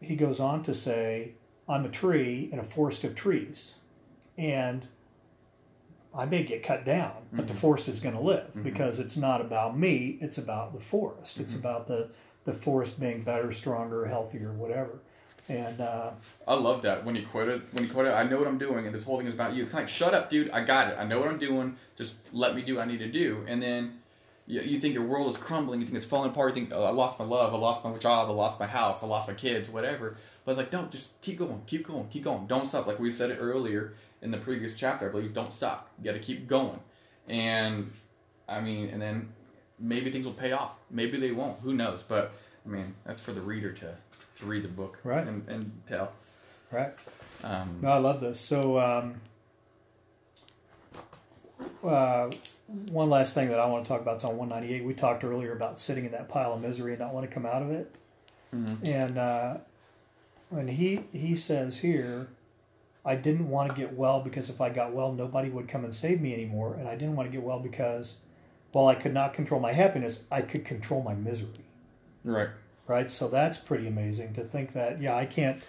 he 0.00 0.16
goes 0.16 0.40
on 0.40 0.64
to 0.64 0.74
say, 0.74 1.34
I'm 1.68 1.84
a 1.84 1.88
tree 1.88 2.48
in 2.52 2.58
a 2.58 2.64
forest 2.64 3.04
of 3.04 3.14
trees. 3.14 3.74
And 4.36 4.86
I 6.14 6.26
may 6.26 6.44
get 6.44 6.62
cut 6.62 6.84
down, 6.84 7.14
but 7.32 7.46
the 7.48 7.52
mm-hmm. 7.52 7.60
forest 7.60 7.88
is 7.88 8.00
going 8.00 8.14
to 8.14 8.20
live 8.20 8.48
mm-hmm. 8.48 8.62
because 8.62 9.00
it's 9.00 9.16
not 9.16 9.40
about 9.40 9.76
me. 9.76 10.18
It's 10.20 10.38
about 10.38 10.72
the 10.72 10.80
forest. 10.80 11.38
It's 11.38 11.52
mm-hmm. 11.52 11.60
about 11.60 11.88
the 11.88 12.10
the 12.44 12.52
forest 12.52 13.00
being 13.00 13.22
better, 13.22 13.50
stronger, 13.52 14.04
healthier, 14.04 14.52
whatever. 14.52 15.00
And 15.48 15.80
uh, 15.80 16.12
I 16.46 16.54
love 16.54 16.82
that 16.82 17.04
when 17.04 17.16
you 17.16 17.26
quote 17.26 17.48
it. 17.48 17.62
When 17.72 17.84
you 17.84 17.90
quote 17.90 18.06
it, 18.06 18.10
I 18.10 18.22
know 18.22 18.38
what 18.38 18.46
I'm 18.46 18.58
doing, 18.58 18.86
and 18.86 18.94
this 18.94 19.04
whole 19.04 19.18
thing 19.18 19.26
is 19.26 19.34
about 19.34 19.54
you. 19.54 19.62
It's 19.62 19.70
kind 19.70 19.82
of 19.82 19.88
like, 19.88 19.94
shut 19.94 20.14
up, 20.14 20.30
dude. 20.30 20.50
I 20.50 20.64
got 20.64 20.92
it. 20.92 20.98
I 20.98 21.04
know 21.04 21.18
what 21.18 21.28
I'm 21.28 21.38
doing. 21.38 21.76
Just 21.96 22.14
let 22.32 22.54
me 22.54 22.62
do 22.62 22.76
what 22.76 22.82
I 22.82 22.86
need 22.86 22.98
to 22.98 23.10
do. 23.10 23.44
And 23.46 23.60
then 23.62 23.98
you, 24.46 24.60
you 24.62 24.80
think 24.80 24.94
your 24.94 25.04
world 25.04 25.28
is 25.28 25.36
crumbling. 25.36 25.80
You 25.80 25.86
think 25.86 25.96
it's 25.96 26.06
falling 26.06 26.30
apart. 26.30 26.50
You 26.50 26.54
think, 26.54 26.72
oh, 26.74 26.84
I 26.84 26.90
lost 26.90 27.18
my 27.18 27.24
love. 27.26 27.52
I 27.52 27.58
lost 27.58 27.84
my 27.84 27.96
job. 27.98 28.28
I 28.28 28.32
lost 28.32 28.58
my 28.58 28.66
house. 28.66 29.02
I 29.02 29.06
lost 29.06 29.28
my 29.28 29.34
kids. 29.34 29.68
Whatever. 29.68 30.16
But 30.44 30.52
it's 30.52 30.58
like, 30.58 30.72
no, 30.72 30.86
just 30.86 31.20
keep 31.20 31.38
going. 31.38 31.60
Keep 31.66 31.88
going. 31.88 32.08
Keep 32.08 32.24
going. 32.24 32.46
Don't 32.46 32.66
stop. 32.66 32.86
Like 32.86 32.98
we 32.98 33.10
said 33.10 33.30
it 33.30 33.38
earlier 33.38 33.94
in 34.24 34.30
the 34.32 34.38
previous 34.38 34.74
chapter. 34.74 35.08
I 35.08 35.12
believe. 35.12 35.32
Don't 35.32 35.52
stop. 35.52 35.88
You 35.98 36.04
got 36.06 36.12
to 36.18 36.18
keep 36.18 36.48
going. 36.48 36.80
And 37.28 37.92
I 38.48 38.60
mean, 38.60 38.88
and 38.88 39.00
then 39.00 39.28
maybe 39.78 40.10
things 40.10 40.26
will 40.26 40.32
pay 40.34 40.50
off. 40.52 40.72
Maybe 40.90 41.18
they 41.20 41.30
won't. 41.30 41.60
Who 41.60 41.74
knows? 41.74 42.02
But 42.02 42.32
I 42.66 42.68
mean, 42.68 42.94
that's 43.06 43.20
for 43.20 43.32
the 43.32 43.40
reader 43.40 43.70
to 43.72 43.94
to 44.40 44.46
read 44.46 44.64
the 44.64 44.68
book 44.68 44.98
Right. 45.04 45.24
and, 45.24 45.48
and 45.48 45.70
tell. 45.86 46.10
right. 46.72 46.92
Um, 47.44 47.78
No, 47.82 47.90
I 47.90 47.98
love 47.98 48.20
this. 48.20 48.40
So, 48.40 48.80
um, 48.80 49.20
uh, 51.84 52.30
one 52.90 53.10
last 53.10 53.34
thing 53.34 53.48
that 53.50 53.60
I 53.60 53.66
want 53.66 53.84
to 53.84 53.88
talk 53.88 54.00
about 54.00 54.16
is 54.16 54.24
on 54.24 54.36
198. 54.36 54.84
We 54.84 54.94
talked 54.94 55.22
earlier 55.22 55.52
about 55.52 55.78
sitting 55.78 56.04
in 56.04 56.12
that 56.12 56.28
pile 56.28 56.52
of 56.54 56.60
misery 56.60 56.92
and 56.92 57.00
not 57.00 57.12
want 57.14 57.28
to 57.28 57.32
come 57.32 57.46
out 57.46 57.62
of 57.62 57.70
it. 57.70 57.94
Mhm. 58.54 58.84
And 58.88 59.18
uh, 59.18 59.58
when 60.50 60.68
he 60.68 61.04
he 61.12 61.36
says 61.36 61.78
here, 61.78 62.28
I 63.04 63.16
didn't 63.16 63.50
want 63.50 63.70
to 63.70 63.76
get 63.76 63.92
well 63.92 64.20
because 64.20 64.48
if 64.48 64.60
I 64.60 64.70
got 64.70 64.92
well, 64.92 65.12
nobody 65.12 65.50
would 65.50 65.68
come 65.68 65.84
and 65.84 65.94
save 65.94 66.20
me 66.20 66.32
anymore, 66.32 66.74
and 66.74 66.88
I 66.88 66.96
didn't 66.96 67.16
want 67.16 67.28
to 67.28 67.32
get 67.32 67.42
well 67.42 67.60
because, 67.60 68.16
while 68.72 68.86
I 68.86 68.94
could 68.94 69.12
not 69.12 69.34
control 69.34 69.60
my 69.60 69.72
happiness, 69.72 70.24
I 70.30 70.40
could 70.40 70.64
control 70.64 71.02
my 71.02 71.14
misery. 71.14 71.64
Right. 72.24 72.48
right? 72.86 73.10
So 73.10 73.28
that's 73.28 73.58
pretty 73.58 73.86
amazing 73.86 74.32
to 74.34 74.44
think 74.44 74.72
that 74.72 75.00
yeah 75.00 75.14
i 75.14 75.26
can't 75.26 75.62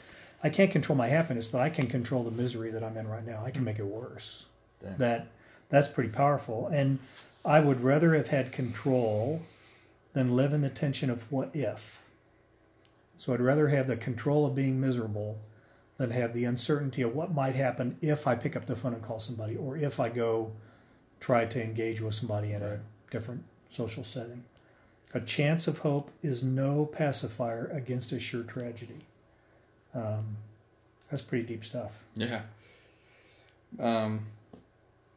i 0.44 0.50
can't 0.50 0.72
control 0.72 0.98
my 0.98 1.08
happiness 1.08 1.48
but 1.48 1.60
i 1.60 1.70
can 1.70 1.88
control 1.88 2.24
the 2.24 2.32
misery 2.32 2.72
that 2.72 2.84
i'm 2.84 2.98
in 2.98 3.08
right 3.08 3.26
now. 3.26 3.44
I 3.44 3.52
can 3.52 3.62
hmm. 3.62 3.66
make 3.66 3.80
it 3.80 3.86
worse. 3.86 4.46
Dang. 4.82 4.98
that 4.98 5.28
that's 5.70 5.88
pretty 5.88 6.10
powerful. 6.10 6.68
And 6.68 7.00
i 7.44 7.60
would 7.60 7.82
rather 7.82 8.16
have 8.16 8.30
had 8.30 8.52
control 8.52 9.42
than 10.14 10.36
live 10.36 10.54
in 10.54 10.62
the 10.62 10.70
tension 10.70 11.10
of 11.10 11.30
what 11.32 11.54
if. 11.54 12.02
So 13.18 13.34
i'd 13.34 13.42
rather 13.42 13.68
have 13.68 13.88
the 13.88 13.98
control 13.98 14.46
of 14.46 14.56
being 14.56 14.80
miserable 14.80 15.40
than 15.98 16.12
have 16.12 16.34
the 16.34 16.46
uncertainty 16.46 17.02
of 17.02 17.16
what 17.16 17.34
might 17.34 17.56
happen 17.56 17.98
if 18.02 18.28
i 18.28 18.36
pick 18.36 18.56
up 18.56 18.66
the 18.66 18.76
phone 18.76 18.94
and 18.94 19.04
call 19.04 19.20
somebody 19.20 19.56
or 19.56 19.78
if 19.78 20.00
i 20.00 20.10
go 20.10 20.52
try 21.20 21.46
to 21.46 21.64
engage 21.64 22.02
with 22.02 22.14
somebody 22.14 22.52
in 22.52 22.62
a 22.62 22.80
different 23.10 23.44
social 23.70 24.04
setting 24.04 24.44
a 25.16 25.22
chance 25.22 25.66
of 25.66 25.80
hope 25.80 26.12
is 26.22 26.44
no 26.44 26.86
pacifier 26.86 27.68
against 27.72 28.12
a 28.12 28.20
sure 28.20 28.44
tragedy. 28.44 29.06
Um, 29.94 30.36
that's 31.10 31.22
pretty 31.22 31.46
deep 31.46 31.64
stuff. 31.64 32.04
Yeah. 32.18 32.42
Um, 33.80 34.26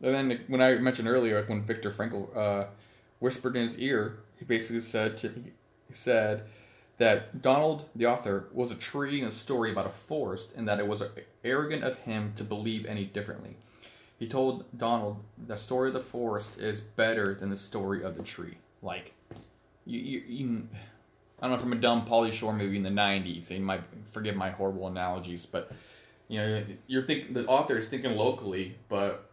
and 0.01 0.15
then 0.15 0.41
when 0.47 0.63
I 0.63 0.77
mentioned 0.77 1.09
earlier, 1.09 1.41
like 1.41 1.49
when 1.49 1.63
Viktor 1.63 1.91
Frankl 1.91 2.29
uh, 2.37 2.67
whispered 3.19 3.57
in 3.57 3.63
his 3.63 3.77
ear, 3.81 4.19
he 4.39 4.45
basically 4.45 4.81
said 4.81 5.17
to 5.19 5.31
he 5.31 5.95
said 5.95 6.45
that 6.99 7.43
Donald, 7.43 7.89
the 7.95 8.07
author, 8.07 8.49
was 8.53 8.71
a 8.71 8.75
tree 8.75 9.21
in 9.21 9.27
a 9.27 9.33
story 9.33 9.73
about 9.73 9.87
a 9.87 9.91
forest, 9.91 10.51
and 10.57 10.69
that 10.69 10.79
it 10.79 10.87
was 10.87 11.03
arrogant 11.45 11.85
of 11.85 11.99
him 11.99 12.33
to 12.37 12.45
believe 12.45 12.87
any 12.87 13.05
differently. 13.05 13.57
He 14.19 14.29
told 14.29 14.65
Donald 14.77 15.23
the 15.47 15.57
story 15.57 15.89
of 15.89 15.95
the 15.95 16.01
forest 16.01 16.59
is 16.59 16.81
better 16.81 17.35
than 17.35 17.51
the 17.51 17.57
story 17.57 18.03
of 18.03 18.17
the 18.17 18.23
tree. 18.23 18.59
Like, 18.83 19.13
you, 19.87 20.01
you, 20.01 20.23
you 20.27 20.69
I 21.41 21.47
don't 21.47 21.57
know, 21.57 21.63
from 21.63 21.73
a 21.73 21.77
dumb 21.77 22.05
Pauly 22.05 22.33
Shore 22.33 22.53
movie 22.53 22.77
in 22.77 22.83
the 22.83 22.91
'90s. 22.91 23.51
And 23.51 23.61
you 23.61 23.65
might 23.65 23.83
forgive 24.11 24.35
my 24.35 24.51
horrible 24.51 24.89
analogies, 24.89 25.47
but 25.47 25.71
you 26.27 26.41
know, 26.41 26.65
you're 26.89 27.03
think 27.03 27.33
the 27.33 27.47
author 27.47 27.79
is 27.79 27.89
thinking 27.89 28.17
locally, 28.17 28.77
but 28.89 29.28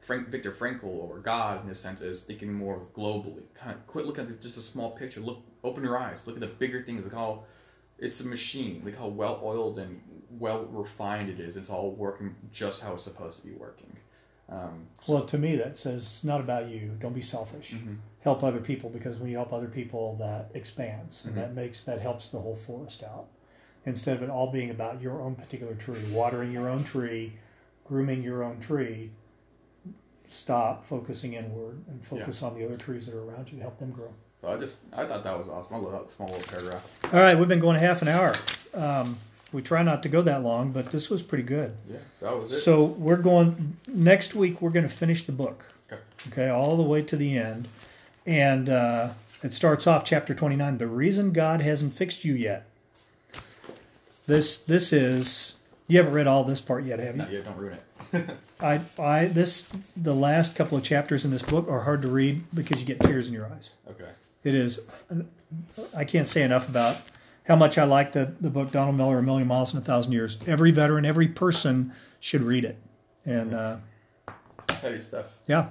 Frank 0.00 0.28
Viktor 0.28 0.52
Frankl 0.52 0.84
or 0.84 1.18
God, 1.18 1.64
in 1.64 1.70
a 1.70 1.74
sense, 1.74 2.00
is 2.00 2.20
thinking 2.20 2.52
more 2.52 2.86
globally. 2.96 3.42
Kind 3.54 3.76
of 3.76 3.86
quit 3.86 4.06
looking 4.06 4.26
at 4.26 4.40
just 4.40 4.56
a 4.58 4.62
small 4.62 4.90
picture. 4.92 5.20
Look, 5.20 5.42
open 5.62 5.84
your 5.84 5.98
eyes. 5.98 6.26
Look 6.26 6.36
at 6.36 6.40
the 6.40 6.46
bigger 6.46 6.82
things. 6.82 7.04
Look 7.04 7.14
how 7.14 7.44
it's 7.98 8.20
a 8.20 8.26
machine. 8.26 8.82
Look 8.84 8.96
how 8.96 9.08
well 9.08 9.40
oiled 9.42 9.78
and 9.78 10.00
well 10.30 10.64
refined 10.66 11.28
it 11.28 11.38
is. 11.38 11.56
It's 11.56 11.70
all 11.70 11.92
working 11.92 12.34
just 12.52 12.80
how 12.82 12.94
it's 12.94 13.04
supposed 13.04 13.40
to 13.42 13.46
be 13.46 13.52
working. 13.54 13.94
Um, 14.48 14.86
Well, 15.06 15.24
to 15.26 15.38
me, 15.38 15.54
that 15.56 15.78
says 15.78 16.02
it's 16.02 16.24
not 16.24 16.40
about 16.40 16.68
you. 16.68 16.96
Don't 16.98 17.12
be 17.14 17.22
selfish. 17.22 17.72
mhm. 17.72 17.98
Help 18.20 18.42
other 18.42 18.60
people 18.60 18.90
because 18.90 19.18
when 19.18 19.30
you 19.30 19.36
help 19.36 19.52
other 19.52 19.68
people, 19.68 20.16
that 20.16 20.50
expands 20.54 21.24
and 21.24 21.34
Mhm. 21.34 21.36
that 21.36 21.54
makes 21.54 21.82
that 21.84 22.00
helps 22.00 22.28
the 22.28 22.40
whole 22.40 22.56
forest 22.56 23.04
out. 23.04 23.28
Instead 23.86 24.16
of 24.16 24.22
it 24.24 24.30
all 24.30 24.50
being 24.50 24.70
about 24.70 25.00
your 25.00 25.20
own 25.22 25.34
particular 25.36 25.74
tree, 25.74 26.02
watering 26.12 26.52
your 26.52 26.68
own 26.68 26.84
tree, 26.84 27.34
grooming 27.84 28.22
your 28.22 28.42
own 28.42 28.58
tree, 28.60 29.12
stop 30.30 30.86
focusing 30.86 31.34
inward 31.34 31.76
and 31.88 32.02
focus 32.04 32.42
on 32.42 32.54
the 32.54 32.64
other 32.64 32.76
trees 32.76 33.06
that 33.06 33.14
are 33.14 33.22
around 33.22 33.50
you. 33.50 33.58
To 33.58 33.62
help 33.62 33.78
them 33.78 33.90
grow. 33.90 34.12
So 34.40 34.48
I 34.48 34.56
just 34.56 34.78
I 34.92 35.04
thought 35.04 35.22
that 35.24 35.38
was 35.38 35.48
awesome. 35.48 35.76
I 35.76 35.78
love 35.78 35.92
that 35.92 36.10
small 36.10 36.28
little 36.28 36.48
paragraph. 36.48 36.98
All 37.12 37.20
right, 37.20 37.36
we've 37.36 37.48
been 37.48 37.60
going 37.60 37.78
half 37.78 38.00
an 38.00 38.08
hour. 38.08 38.34
Um, 38.72 39.18
we 39.52 39.60
try 39.60 39.82
not 39.82 40.02
to 40.04 40.08
go 40.08 40.22
that 40.22 40.42
long, 40.42 40.70
but 40.70 40.92
this 40.92 41.10
was 41.10 41.22
pretty 41.22 41.42
good. 41.44 41.76
Yeah, 41.90 41.98
that 42.20 42.38
was 42.38 42.52
it. 42.52 42.60
So 42.60 42.84
we're 42.84 43.16
going 43.16 43.76
next 43.86 44.34
week. 44.34 44.62
We're 44.62 44.70
going 44.70 44.88
to 44.88 44.94
finish 44.94 45.26
the 45.26 45.32
book. 45.32 45.74
Okay. 45.92 46.00
Okay, 46.28 46.48
all 46.48 46.76
the 46.76 46.84
way 46.84 47.02
to 47.02 47.16
the 47.16 47.36
end, 47.36 47.66
and 48.24 48.68
uh, 48.68 49.12
it 49.42 49.52
starts 49.52 49.86
off 49.86 50.04
chapter 50.04 50.34
twenty 50.34 50.56
nine. 50.56 50.78
The 50.78 50.86
reason 50.86 51.32
God 51.32 51.60
hasn't 51.62 51.94
fixed 51.94 52.24
you 52.24 52.34
yet. 52.34 52.66
This 54.26 54.56
this 54.56 54.92
is 54.92 55.56
you 55.88 55.96
haven't 55.98 56.12
read 56.12 56.28
all 56.28 56.44
this 56.44 56.60
part 56.60 56.84
yet, 56.84 57.00
have 57.00 57.16
you? 57.16 57.22
Not 57.22 57.32
yet. 57.32 57.44
Don't 57.44 57.56
ruin 57.58 57.74
it. 57.74 57.82
I 58.60 58.80
I 58.98 59.26
this 59.26 59.66
the 59.96 60.14
last 60.14 60.56
couple 60.56 60.76
of 60.76 60.84
chapters 60.84 61.24
in 61.24 61.30
this 61.30 61.42
book 61.42 61.68
are 61.68 61.80
hard 61.82 62.02
to 62.02 62.08
read 62.08 62.44
because 62.54 62.80
you 62.80 62.86
get 62.86 63.00
tears 63.00 63.28
in 63.28 63.34
your 63.34 63.46
eyes. 63.46 63.70
Okay. 63.88 64.08
It 64.42 64.54
is. 64.54 64.80
I 65.96 66.04
can't 66.04 66.26
say 66.26 66.42
enough 66.42 66.68
about 66.68 66.98
how 67.46 67.56
much 67.56 67.78
I 67.78 67.84
like 67.84 68.12
the, 68.12 68.32
the 68.40 68.50
book 68.50 68.70
Donald 68.70 68.96
Miller, 68.96 69.18
A 69.18 69.22
Million 69.22 69.48
Miles 69.48 69.72
in 69.72 69.78
a 69.78 69.82
Thousand 69.82 70.12
Years. 70.12 70.38
Every 70.46 70.70
veteran, 70.70 71.04
every 71.04 71.28
person 71.28 71.92
should 72.20 72.42
read 72.42 72.64
it. 72.64 72.78
And 73.24 73.52
uh, 73.54 73.78
Heavy 74.80 75.00
stuff. 75.00 75.26
yeah. 75.46 75.68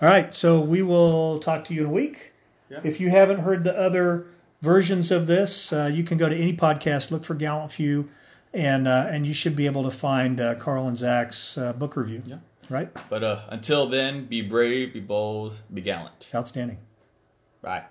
All 0.00 0.08
right. 0.08 0.34
So 0.34 0.60
we 0.60 0.80
will 0.82 1.38
talk 1.40 1.64
to 1.66 1.74
you 1.74 1.80
in 1.82 1.86
a 1.88 1.92
week. 1.92 2.32
Yeah. 2.70 2.80
If 2.84 3.00
you 3.00 3.10
haven't 3.10 3.40
heard 3.40 3.64
the 3.64 3.76
other 3.76 4.26
versions 4.62 5.10
of 5.10 5.26
this, 5.26 5.72
uh, 5.72 5.90
you 5.92 6.04
can 6.04 6.18
go 6.18 6.28
to 6.28 6.36
any 6.36 6.56
podcast, 6.56 7.10
look 7.10 7.24
for 7.24 7.34
Gallant 7.34 7.72
Few, 7.72 8.08
and 8.52 8.88
uh, 8.88 9.06
and 9.10 9.26
you 9.26 9.34
should 9.34 9.56
be 9.56 9.66
able 9.66 9.82
to 9.84 9.90
find 9.90 10.40
uh, 10.40 10.54
Karl 10.56 10.86
and 10.86 10.96
Zach's 10.96 11.58
uh, 11.58 11.72
book 11.72 11.96
review. 11.96 12.22
Yeah. 12.26 12.38
Right? 12.70 12.90
But 13.08 13.24
uh, 13.24 13.40
until 13.48 13.86
then, 13.86 14.26
be 14.26 14.42
brave, 14.42 14.92
be 14.92 15.00
bold, 15.00 15.54
be 15.72 15.80
gallant. 15.80 16.28
Outstanding. 16.34 16.78
Bye. 17.62 17.84